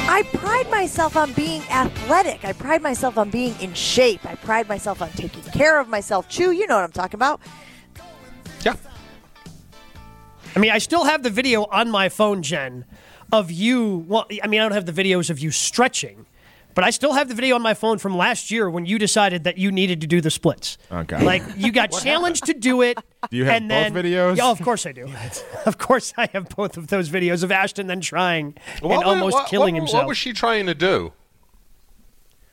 I 0.09 0.22
pride 0.34 0.70
myself 0.70 1.16
on 1.16 1.32
being 1.32 1.62
athletic. 1.62 2.44
I 2.44 2.53
pride 2.53 2.80
myself 2.80 3.18
on 3.18 3.30
being 3.30 3.55
in 3.61 3.74
shape. 3.74 4.24
I 4.24 4.36
pride 4.36 4.68
myself 4.68 5.03
on 5.03 5.11
taking 5.11 5.42
care 5.42 5.80
of 5.80 5.88
myself. 5.88 6.28
Chew, 6.28 6.53
you 6.53 6.66
know 6.66 6.76
what 6.76 6.84
I'm 6.84 6.92
talking 6.92 7.16
about. 7.16 7.40
Yeah. 8.64 8.76
I 10.55 10.59
mean, 10.59 10.70
I 10.70 10.78
still 10.78 11.05
have 11.05 11.22
the 11.22 11.30
video 11.30 11.64
on 11.64 11.90
my 11.90 12.09
phone, 12.09 12.42
Jen, 12.42 12.84
of 13.32 13.51
you. 13.51 14.05
Well, 14.07 14.26
I 14.42 14.47
mean, 14.47 14.61
I 14.61 14.62
don't 14.62 14.72
have 14.72 14.86
the 14.86 14.92
videos 14.92 15.28
of 15.28 15.40
you 15.40 15.51
stretching, 15.51 16.26
but 16.77 16.85
I 16.85 16.91
still 16.91 17.14
have 17.14 17.29
the 17.29 17.35
video 17.35 17.55
on 17.55 17.62
my 17.62 17.72
phone 17.72 17.97
from 17.97 18.18
last 18.18 18.51
year 18.51 18.68
when 18.68 18.85
you 18.85 18.99
decided 18.99 19.45
that 19.45 19.57
you 19.57 19.72
needed 19.72 20.03
to 20.03 20.07
do 20.07 20.20
the 20.20 20.31
splits. 20.31 20.77
Okay. 20.93 21.24
Like 21.24 21.43
you 21.57 21.72
got 21.72 21.87
challenged 22.03 22.45
to 22.45 22.53
do 22.55 22.83
it. 22.83 22.99
Do 23.31 23.37
you 23.39 23.47
have 23.47 23.55
and 23.62 23.68
both 23.68 23.95
then, 23.95 24.05
videos? 24.05 24.37
Yeah, 24.37 24.51
of 24.51 24.61
course 24.61 24.87
I 24.87 24.93
do. 24.93 25.09
of 25.66 25.79
course 25.79 26.12
I 26.16 26.29
have 26.33 26.51
both 26.51 26.77
of 26.77 26.87
those 26.89 27.09
videos 27.09 27.43
of 27.43 27.51
Ashton 27.51 27.89
then 27.89 28.01
trying 28.01 28.55
What 28.81 28.93
and 28.93 29.05
wa- 29.05 29.11
almost 29.11 29.35
what- 29.35 29.49
killing 29.49 29.74
what- 29.74 29.81
himself. 29.81 30.03
What 30.03 30.09
was 30.09 30.18
she 30.18 30.33
trying 30.33 30.66
to 30.66 30.74
do? 30.74 31.12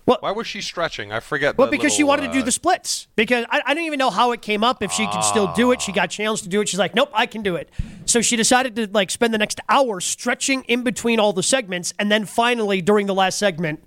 What? 0.06 0.24
Why 0.24 0.32
was 0.32 0.48
she 0.48 0.62
stretching? 0.62 1.12
I 1.12 1.20
forget. 1.20 1.58
Well, 1.58 1.68
the 1.68 1.72
because 1.72 1.94
she 1.94 2.04
little, 2.04 2.10
wanted 2.10 2.28
to 2.28 2.34
do 2.34 2.40
uh, 2.40 2.46
the 2.46 2.52
splits. 2.52 3.08
Because 3.16 3.46
I, 3.50 3.62
I 3.66 3.74
don't 3.74 3.84
even 3.84 4.00
know 4.00 4.10
how 4.10 4.32
it 4.32 4.42
came 4.42 4.64
up. 4.64 4.82
If 4.82 4.92
she 4.92 5.06
could 5.08 5.24
still 5.24 5.54
do 5.54 5.72
it, 5.72 5.82
she 5.82 5.92
got 5.92 6.10
challenged 6.10 6.44
to 6.44 6.50
do 6.50 6.60
it. 6.62 6.68
She's 6.70 6.80
like, 6.80 6.96
"Nope, 6.96 7.10
I 7.14 7.26
can 7.26 7.42
do 7.42 7.56
it." 7.56 7.70
So 8.06 8.22
she 8.22 8.36
decided 8.36 8.76
to 8.78 8.88
like 8.92 9.12
spend 9.12 9.34
the 9.34 9.38
next 9.38 9.60
hour 9.70 10.00
stretching 10.02 10.64
in 10.64 10.84
between 10.84 11.20
all 11.20 11.34
the 11.34 11.44
segments, 11.44 11.94
and 12.00 12.12
then 12.12 12.26
finally, 12.26 12.82
during 12.82 13.08
the 13.08 13.14
last 13.14 13.38
segment, 13.38 13.82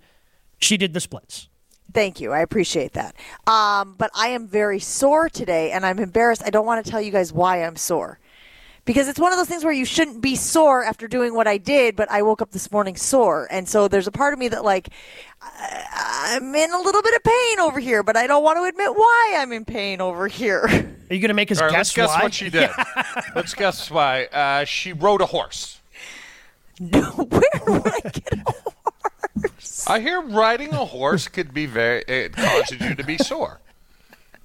she 0.59 0.77
did 0.77 0.93
the 0.95 1.01
splits. 1.01 1.49
Thank 1.93 2.21
you. 2.21 2.33
I 2.33 2.41
appreciate 2.41 2.93
that. 2.95 3.15
Um, 3.47 3.95
but 3.97 4.11
I 4.15 4.29
am 4.29 4.47
very 4.49 4.81
sore 4.81 5.29
today, 5.29 5.71
and 5.71 5.87
I'm 5.87 5.99
embarrassed. 5.99 6.43
I 6.45 6.51
don't 6.51 6.67
want 6.67 6.85
to 6.85 6.91
tell 6.91 7.01
you 7.01 7.11
guys 7.11 7.33
why 7.33 7.65
I'm 7.65 7.77
sore. 7.77 8.19
Because 8.85 9.09
it's 9.09 9.19
one 9.19 9.33
of 9.33 9.39
those 9.39 9.49
things 9.49 9.65
where 9.65 9.73
you 9.73 9.85
shouldn't 9.85 10.21
be 10.21 10.37
sore 10.37 10.85
after 10.85 11.09
doing 11.09 11.35
what 11.35 11.49
I 11.49 11.59
did, 11.59 11.97
but 11.97 12.09
I 12.11 12.23
woke 12.23 12.41
up 12.41 12.53
this 12.53 12.71
morning 12.71 12.95
sore. 12.97 13.49
And 13.51 13.69
so 13.69 13.89
there's 13.89 14.07
a 14.07 14.13
part 14.13 14.33
of 14.33 14.39
me 14.39 14.47
that, 14.49 14.63
like, 14.65 14.91
I- 15.43 16.35
I'm 16.37 16.55
in 16.55 16.71
a 16.73 16.79
little 16.81 17.03
bit 17.03 17.15
of 17.15 17.23
pain 17.25 17.61
over 17.61 17.81
here, 17.81 18.03
but 18.05 18.17
I 18.17 18.27
don't 18.29 18.45
want 18.45 18.59
to 18.59 18.65
admit 18.65 18.95
why 18.95 19.35
I'm 19.39 19.53
in 19.53 19.65
pain 19.65 20.01
over 20.01 20.29
here. 20.29 20.61
Are 21.11 21.15
you 21.15 21.21
going 21.21 21.29
to 21.29 21.35
make 21.35 21.51
us 21.51 21.59
All 21.59 21.65
right, 21.67 21.73
guess 21.73 21.79
let's 21.79 21.95
guess 21.95 22.09
why? 22.11 22.23
what 22.23 22.35
she 22.35 22.49
did. 22.51 22.71
let's 23.35 23.55
guess 23.55 23.91
why. 23.91 24.27
Uh, 24.27 24.65
she 24.65 24.93
rode 24.93 25.21
a 25.21 25.27
horse. 25.27 25.81
No, 26.79 27.01
where 27.11 27.43
would 27.67 27.87
I 27.87 28.01
hear 30.01 30.21
riding 30.21 30.73
a 30.73 30.85
horse 30.85 31.29
could 31.29 31.53
be 31.55 31.67
very. 31.67 32.03
It 32.09 32.33
causes 32.35 32.81
you 32.81 32.95
to 32.95 33.05
be 33.05 33.19
sore. 33.19 33.61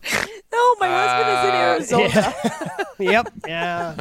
No, 0.53 0.75
my 0.81 0.87
husband 0.89 1.29
is 1.85 1.91
in 1.93 2.01
Uh, 2.03 2.09
Arizona. 2.09 2.85
yep. 2.99 3.33
Yeah. 3.47 3.95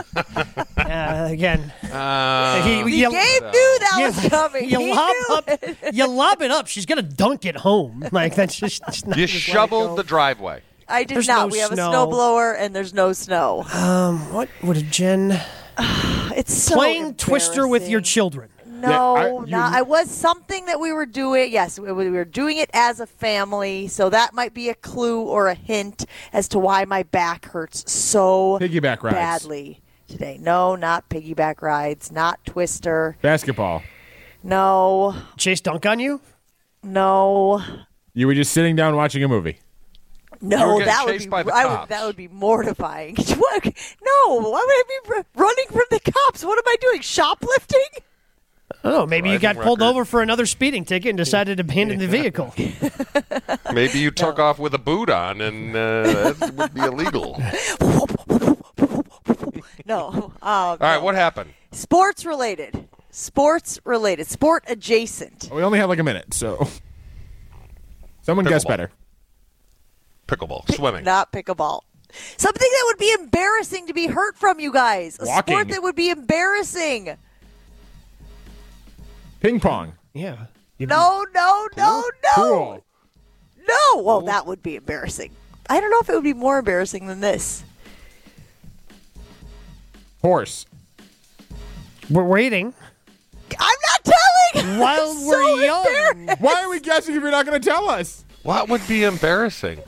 Yeah. 0.78 1.26
Again. 1.28 1.72
Uh, 1.92 2.62
He- 2.62 2.82
See, 2.90 3.00
you- 3.02 3.10
Gabe 3.10 3.42
knew 3.42 3.78
that 3.80 3.96
you- 3.98 4.06
was 4.06 4.28
coming. 4.28 4.68
You 4.68 4.78
He 4.80 4.92
lob 4.92 5.08
knew 5.28 5.34
up. 5.36 5.44
it. 5.48 5.94
You 5.94 6.06
lob 6.08 6.42
it 6.42 6.50
up. 6.50 6.66
She's 6.66 6.86
gonna 6.86 7.02
dunk 7.02 7.44
it 7.44 7.54
home. 7.56 8.04
Like 8.10 8.34
that's 8.34 8.56
just. 8.56 8.82
just 8.86 9.06
not 9.06 9.16
you 9.16 9.26
just 9.28 9.46
let 9.46 9.48
it 9.48 9.52
shoveled 9.52 9.96
the 9.98 10.02
driveway. 10.02 10.62
I 10.88 11.04
did 11.04 11.14
There's 11.14 11.28
not. 11.28 11.42
no 11.48 11.52
we 11.52 11.58
have 11.60 11.70
snow. 11.72 11.90
a 11.92 11.94
snowblower, 11.94 12.56
and 12.58 12.74
there's 12.74 12.92
no 12.92 13.12
snow. 13.12 13.62
Um. 13.72 14.32
What 14.32 14.48
would 14.64 14.76
a 14.78 14.82
Jen? 14.82 15.40
It's 16.36 16.54
so 16.54 16.74
playing 16.74 17.14
Twister 17.14 17.68
with 17.68 17.82
your 17.82 17.98
embarrassing. 17.98 18.04
children. 18.12 18.48
No, 18.88 19.16
I- 19.16 19.28
no. 19.30 19.44
you- 19.46 19.56
I 19.56 19.82
was 19.82 20.10
something 20.10 20.64
that 20.66 20.80
we 20.80 20.92
were 20.92 21.06
doing. 21.06 21.52
Yes, 21.52 21.78
we 21.78 21.90
we 21.92 22.10
were 22.10 22.24
doing 22.24 22.56
it 22.56 22.70
as 22.72 23.00
a 23.00 23.06
family, 23.06 23.88
so 23.88 24.08
that 24.10 24.32
might 24.34 24.54
be 24.54 24.68
a 24.68 24.74
clue 24.74 25.20
or 25.22 25.48
a 25.48 25.54
hint 25.54 26.04
as 26.32 26.48
to 26.48 26.58
why 26.58 26.84
my 26.84 27.02
back 27.02 27.46
hurts 27.46 27.90
so 27.90 28.58
Piggyback 28.60 29.02
rides. 29.02 29.14
badly 29.16 29.80
today. 30.08 30.38
No, 30.40 30.74
not 30.76 31.08
piggyback 31.08 31.62
rides, 31.62 32.10
not 32.10 32.44
Twister. 32.44 33.16
Basketball. 33.22 33.82
No, 34.42 35.14
Chase 35.36 35.60
dunk 35.60 35.84
on 35.86 35.98
you? 35.98 36.20
no, 36.82 37.62
You 38.14 38.26
were 38.26 38.34
just 38.34 38.52
sitting 38.52 38.74
down 38.74 38.96
watching 38.96 39.22
a 39.22 39.28
movie. 39.28 39.58
No. 40.42 40.78
That 40.82 41.04
would 41.04 41.18
be 41.18 41.28
I 41.30 41.66
would, 41.66 41.88
that 41.90 42.04
would 42.06 42.16
be 42.16 42.28
mortifying. 42.28 43.14
What? 43.36 43.64
No, 44.02 44.36
why 44.40 44.42
would 44.42 44.52
I 44.54 44.82
be 44.88 45.14
r- 45.14 45.26
running 45.34 45.66
from 45.68 45.82
the 45.90 46.00
cops? 46.00 46.42
What 46.44 46.56
am 46.58 46.64
I 46.66 46.76
doing? 46.80 47.00
Shoplifting? 47.02 48.02
I 48.82 48.88
don't 48.90 48.98
know. 48.98 49.06
Maybe 49.06 49.30
you 49.30 49.38
got 49.38 49.54
Driving 49.54 49.62
pulled 49.62 49.80
record. 49.80 49.90
over 49.90 50.04
for 50.04 50.22
another 50.22 50.46
speeding 50.46 50.84
ticket 50.84 51.10
and 51.10 51.18
decided 51.18 51.58
to 51.58 51.62
abandon 51.62 51.98
the 51.98 52.06
vehicle. 52.06 52.54
Maybe 53.74 53.98
you 53.98 54.10
took 54.10 54.38
off 54.38 54.58
with 54.58 54.72
a 54.74 54.78
boot 54.78 55.10
on, 55.10 55.40
and 55.40 55.76
uh, 55.76 56.32
that 56.32 56.54
would 56.54 56.74
be 56.74 56.80
illegal. 56.80 57.40
No. 59.86 60.08
Um, 60.08 60.32
All 60.42 60.76
right, 60.78 61.02
what 61.02 61.16
happened? 61.16 61.52
Sports 61.72 62.24
related. 62.24 62.86
Sports 63.10 63.80
related. 63.84 64.28
Sport 64.28 64.62
adjacent. 64.68 65.48
We 65.52 65.62
only 65.64 65.80
have 65.80 65.88
like 65.88 65.98
a 65.98 66.04
minute, 66.04 66.32
so 66.32 66.68
someone 68.22 68.44
guess 68.44 68.64
better. 68.64 68.92
Pickleball, 70.28 70.72
swimming. 70.76 71.02
Not 71.02 71.32
pickleball. 71.32 71.80
Something 72.36 72.68
that 72.70 72.82
would 72.86 72.98
be 72.98 73.12
embarrassing 73.20 73.88
to 73.88 73.92
be 73.92 74.06
hurt 74.06 74.36
from, 74.36 74.60
you 74.60 74.72
guys. 74.72 75.18
A 75.20 75.24
Walking. 75.26 75.54
sport 75.54 75.68
that 75.70 75.82
would 75.82 75.96
be 75.96 76.10
embarrassing. 76.10 77.16
Ping 79.40 79.60
pong. 79.60 79.92
Yeah. 80.12 80.46
No, 80.78 81.24
no, 81.34 81.68
no, 81.76 82.02
no. 82.22 82.32
Cool. 82.34 82.84
No. 83.68 84.02
Well, 84.02 84.20
that 84.22 84.46
would 84.46 84.62
be 84.62 84.76
embarrassing. 84.76 85.30
I 85.68 85.80
don't 85.80 85.90
know 85.90 85.98
if 86.00 86.08
it 86.08 86.14
would 86.14 86.24
be 86.24 86.32
more 86.34 86.58
embarrassing 86.58 87.06
than 87.06 87.20
this. 87.20 87.62
Horse. 90.22 90.66
We're 92.08 92.24
waiting. 92.24 92.74
I'm 93.58 93.76
not 93.88 94.14
telling. 94.54 94.78
While 94.78 95.10
I'm 95.10 95.26
we're 95.26 95.42
so 95.44 95.60
young. 95.60 96.36
Why 96.38 96.62
are 96.62 96.70
we 96.70 96.80
guessing 96.80 97.14
if 97.14 97.22
you're 97.22 97.30
not 97.30 97.46
going 97.46 97.60
to 97.60 97.68
tell 97.68 97.88
us? 97.88 98.24
What 98.42 98.68
would 98.68 98.86
be 98.88 99.04
embarrassing? 99.04 99.80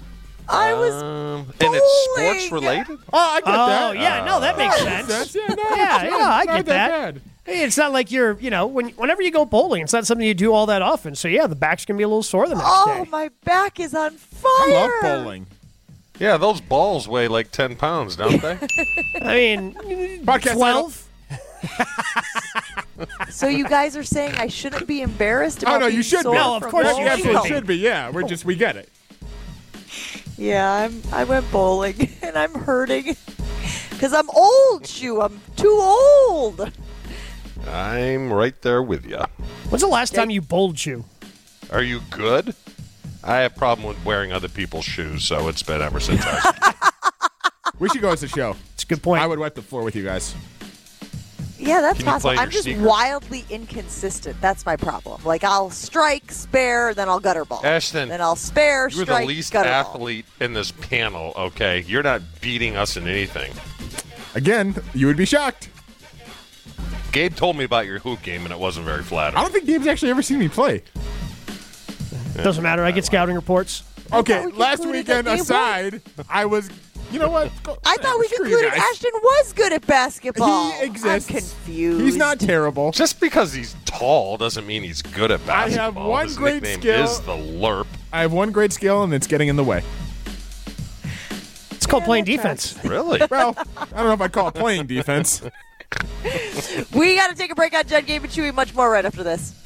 I 0.48 0.74
was. 0.74 1.02
Um, 1.02 1.46
and 1.60 1.74
it's 1.74 2.10
sports 2.14 2.52
related. 2.52 2.98
Oh, 3.12 3.18
I 3.18 3.40
get 3.40 3.48
Oh, 3.48 3.66
that. 3.66 3.96
yeah. 3.96 4.24
No, 4.24 4.40
that 4.40 4.58
makes 4.58 4.84
Makes 4.84 5.06
sense. 5.08 5.30
sense. 5.30 5.34
Yeah, 5.34 5.54
no, 5.54 5.62
Yeah, 5.76 6.02
it's 6.02 6.12
yeah, 6.12 6.28
I 6.28 6.44
not 6.44 6.56
get 6.56 6.66
that. 6.66 6.88
bad. 7.14 7.20
Hey, 7.44 7.64
it's 7.64 7.76
not 7.76 7.92
like 7.92 8.12
you're, 8.12 8.38
you 8.38 8.50
know, 8.50 8.66
when 8.68 8.90
whenever 8.90 9.20
you 9.22 9.32
go 9.32 9.44
bowling, 9.44 9.82
it's 9.82 9.92
not 9.92 10.06
something 10.06 10.26
you 10.26 10.34
do 10.34 10.52
all 10.52 10.66
that 10.66 10.80
often. 10.80 11.14
So 11.16 11.26
yeah, 11.28 11.46
the 11.48 11.56
back's 11.56 11.84
gonna 11.84 11.98
be 11.98 12.04
a 12.04 12.08
little 12.08 12.22
sore 12.22 12.48
the 12.48 12.54
next 12.54 12.66
Oh, 12.68 13.02
day. 13.04 13.10
my 13.10 13.30
back 13.44 13.80
is 13.80 13.94
on 13.94 14.12
fire. 14.12 14.48
I 14.48 15.00
love 15.02 15.02
bowling. 15.24 15.46
Yeah, 16.20 16.36
those 16.36 16.60
balls 16.60 17.08
weigh 17.08 17.26
like 17.26 17.50
ten 17.50 17.74
pounds, 17.74 18.14
don't 18.14 18.40
they? 18.40 18.58
I 19.22 19.34
mean, 19.34 19.74
Podcast 20.24 20.54
twelve. 20.54 21.08
So 23.30 23.48
you 23.48 23.66
guys 23.68 23.96
are 23.96 24.04
saying 24.04 24.34
I 24.36 24.46
shouldn't 24.46 24.86
be 24.86 25.00
embarrassed 25.02 25.62
about 25.62 25.72
Oh, 25.72 25.76
about 25.76 25.80
no, 25.80 25.86
being 25.88 25.96
you 25.96 26.02
should 26.04 26.22
sore 26.22 26.32
be. 26.34 26.38
No, 26.38 26.56
of 26.56 26.62
from 26.62 26.70
course 26.70 26.84
You 26.86 26.90
you 26.90 26.96
bowling? 26.98 27.08
absolutely 27.08 27.48
should 27.48 27.56
should 27.56 27.66
be. 27.66 27.76
Yeah, 27.78 28.10
we're 28.10 28.24
oh. 28.24 28.28
just 28.28 28.44
we 28.44 28.54
get 28.54 28.76
it. 28.76 28.88
Yeah, 30.38 30.70
I'm. 30.72 31.02
I 31.12 31.24
went 31.24 31.50
bowling 31.50 32.10
and 32.22 32.36
I'm 32.36 32.54
hurting 32.54 33.16
because 33.90 34.12
I'm 34.12 34.28
old. 34.30 34.86
Shoe, 34.86 35.20
I'm 35.20 35.40
too 35.56 35.76
old. 35.80 36.70
I'm 37.68 38.32
right 38.32 38.60
there 38.62 38.82
with 38.82 39.06
you. 39.06 39.18
When's 39.70 39.82
the 39.82 39.86
last 39.88 40.14
time 40.14 40.30
you 40.30 40.40
bowled 40.42 40.84
you? 40.84 41.04
Are 41.70 41.82
you 41.82 42.00
good? 42.10 42.54
I 43.24 43.36
have 43.38 43.52
a 43.54 43.58
problem 43.58 43.86
with 43.86 44.04
wearing 44.04 44.32
other 44.32 44.48
people's 44.48 44.84
shoes, 44.84 45.24
so 45.24 45.48
it's 45.48 45.62
been 45.62 45.80
ever 45.80 46.00
since 46.00 46.22
I. 46.24 46.74
We 47.78 47.88
should 47.88 48.02
go 48.02 48.10
as 48.12 48.22
a 48.22 48.28
show. 48.28 48.54
It's 48.74 48.84
a 48.84 48.86
good 48.86 49.02
point. 49.02 49.22
I 49.22 49.26
would 49.26 49.40
wipe 49.40 49.54
the 49.56 49.62
floor 49.62 49.82
with 49.82 49.96
you 49.96 50.04
guys. 50.04 50.36
Yeah, 51.58 51.80
that's 51.80 51.98
Can 51.98 52.06
you 52.06 52.12
possible. 52.12 52.34
play 52.34 52.38
I'm 52.42 52.50
just 52.50 52.64
sneakers? 52.64 52.82
wildly 52.82 53.44
inconsistent. 53.50 54.40
That's 54.40 54.64
my 54.66 54.76
problem. 54.76 55.20
Like 55.24 55.42
I'll 55.42 55.70
strike, 55.70 56.30
spare, 56.30 56.94
then 56.94 57.08
I'll 57.08 57.18
gutter 57.18 57.44
ball. 57.44 57.60
Ashton, 57.64 58.08
then 58.08 58.20
I'll 58.20 58.36
spare, 58.36 58.88
You're 58.88 59.04
strike, 59.04 59.22
the 59.22 59.26
least 59.26 59.52
gutter 59.52 59.68
ball. 59.68 59.94
athlete 59.94 60.26
in 60.38 60.52
this 60.52 60.70
panel. 60.70 61.32
Okay, 61.36 61.80
you're 61.88 62.04
not 62.04 62.22
beating 62.40 62.76
us 62.76 62.96
in 62.96 63.08
anything. 63.08 63.52
Again, 64.36 64.76
you 64.94 65.08
would 65.08 65.16
be 65.16 65.24
shocked. 65.24 65.68
Gabe 67.12 67.34
told 67.34 67.56
me 67.56 67.64
about 67.64 67.86
your 67.86 67.98
hoop 67.98 68.22
game, 68.22 68.44
and 68.44 68.52
it 68.52 68.58
wasn't 68.58 68.86
very 68.86 69.02
flattering. 69.02 69.38
I 69.38 69.42
don't 69.42 69.52
think 69.52 69.66
Gabe's 69.66 69.86
actually 69.86 70.10
ever 70.10 70.22
seen 70.22 70.38
me 70.38 70.48
play. 70.48 70.82
Doesn't 72.36 72.62
matter. 72.62 72.82
I 72.84 72.90
get 72.90 73.04
scouting 73.04 73.34
reports. 73.34 73.84
Okay, 74.12 74.46
we 74.46 74.52
last 74.52 74.78
concluded 74.82 75.06
that 75.06 75.24
weekend 75.24 75.26
Gabe 75.26 75.42
aside, 75.42 76.02
I 76.28 76.46
was. 76.46 76.70
You 77.10 77.18
know 77.18 77.28
what? 77.28 77.50
Go- 77.62 77.76
I 77.84 77.98
thought 77.98 78.18
we 78.18 78.26
screw 78.28 78.46
you 78.48 78.56
concluded 78.56 78.70
guys. 78.78 78.90
Ashton 78.92 79.10
was 79.22 79.52
good 79.52 79.72
at 79.74 79.86
basketball. 79.86 80.72
He 80.72 80.84
exists. 80.86 81.28
I'm 81.30 81.36
confused. 81.36 82.00
He's 82.02 82.16
not 82.16 82.40
terrible. 82.40 82.90
Just 82.92 83.20
because 83.20 83.52
he's 83.52 83.76
tall 83.84 84.38
doesn't 84.38 84.66
mean 84.66 84.82
he's 84.82 85.02
good 85.02 85.30
at 85.30 85.40
I 85.46 85.68
have 85.68 85.94
basketball. 85.94 86.10
one 86.10 86.26
His 86.26 86.36
great 86.38 86.62
nickname 86.62 86.80
skill. 86.80 87.04
is 87.04 87.20
the 87.20 87.32
Lurp. 87.36 87.86
I 88.14 88.22
have 88.22 88.32
one 88.32 88.50
great 88.50 88.72
skill, 88.72 89.02
and 89.02 89.12
it's 89.12 89.26
getting 89.26 89.48
in 89.48 89.56
the 89.56 89.64
way. 89.64 89.82
It's 91.72 91.86
called 91.86 92.04
playing 92.04 92.24
defense. 92.24 92.78
Really? 92.82 93.20
Well, 93.30 93.54
I 93.76 93.84
don't 93.84 94.04
know 94.06 94.12
if 94.12 94.20
I'd 94.22 94.32
call 94.32 94.48
it 94.48 94.54
playing 94.54 94.86
defense. 94.86 95.42
We 96.94 97.16
got 97.16 97.30
to 97.30 97.34
take 97.34 97.50
a 97.50 97.54
break 97.54 97.74
on 97.74 97.86
Jen, 97.86 98.04
Gabe, 98.04 98.24
and 98.24 98.32
Chewy. 98.32 98.54
Much 98.54 98.74
more 98.74 98.90
right 98.90 99.04
after 99.04 99.22
this. 99.22 99.61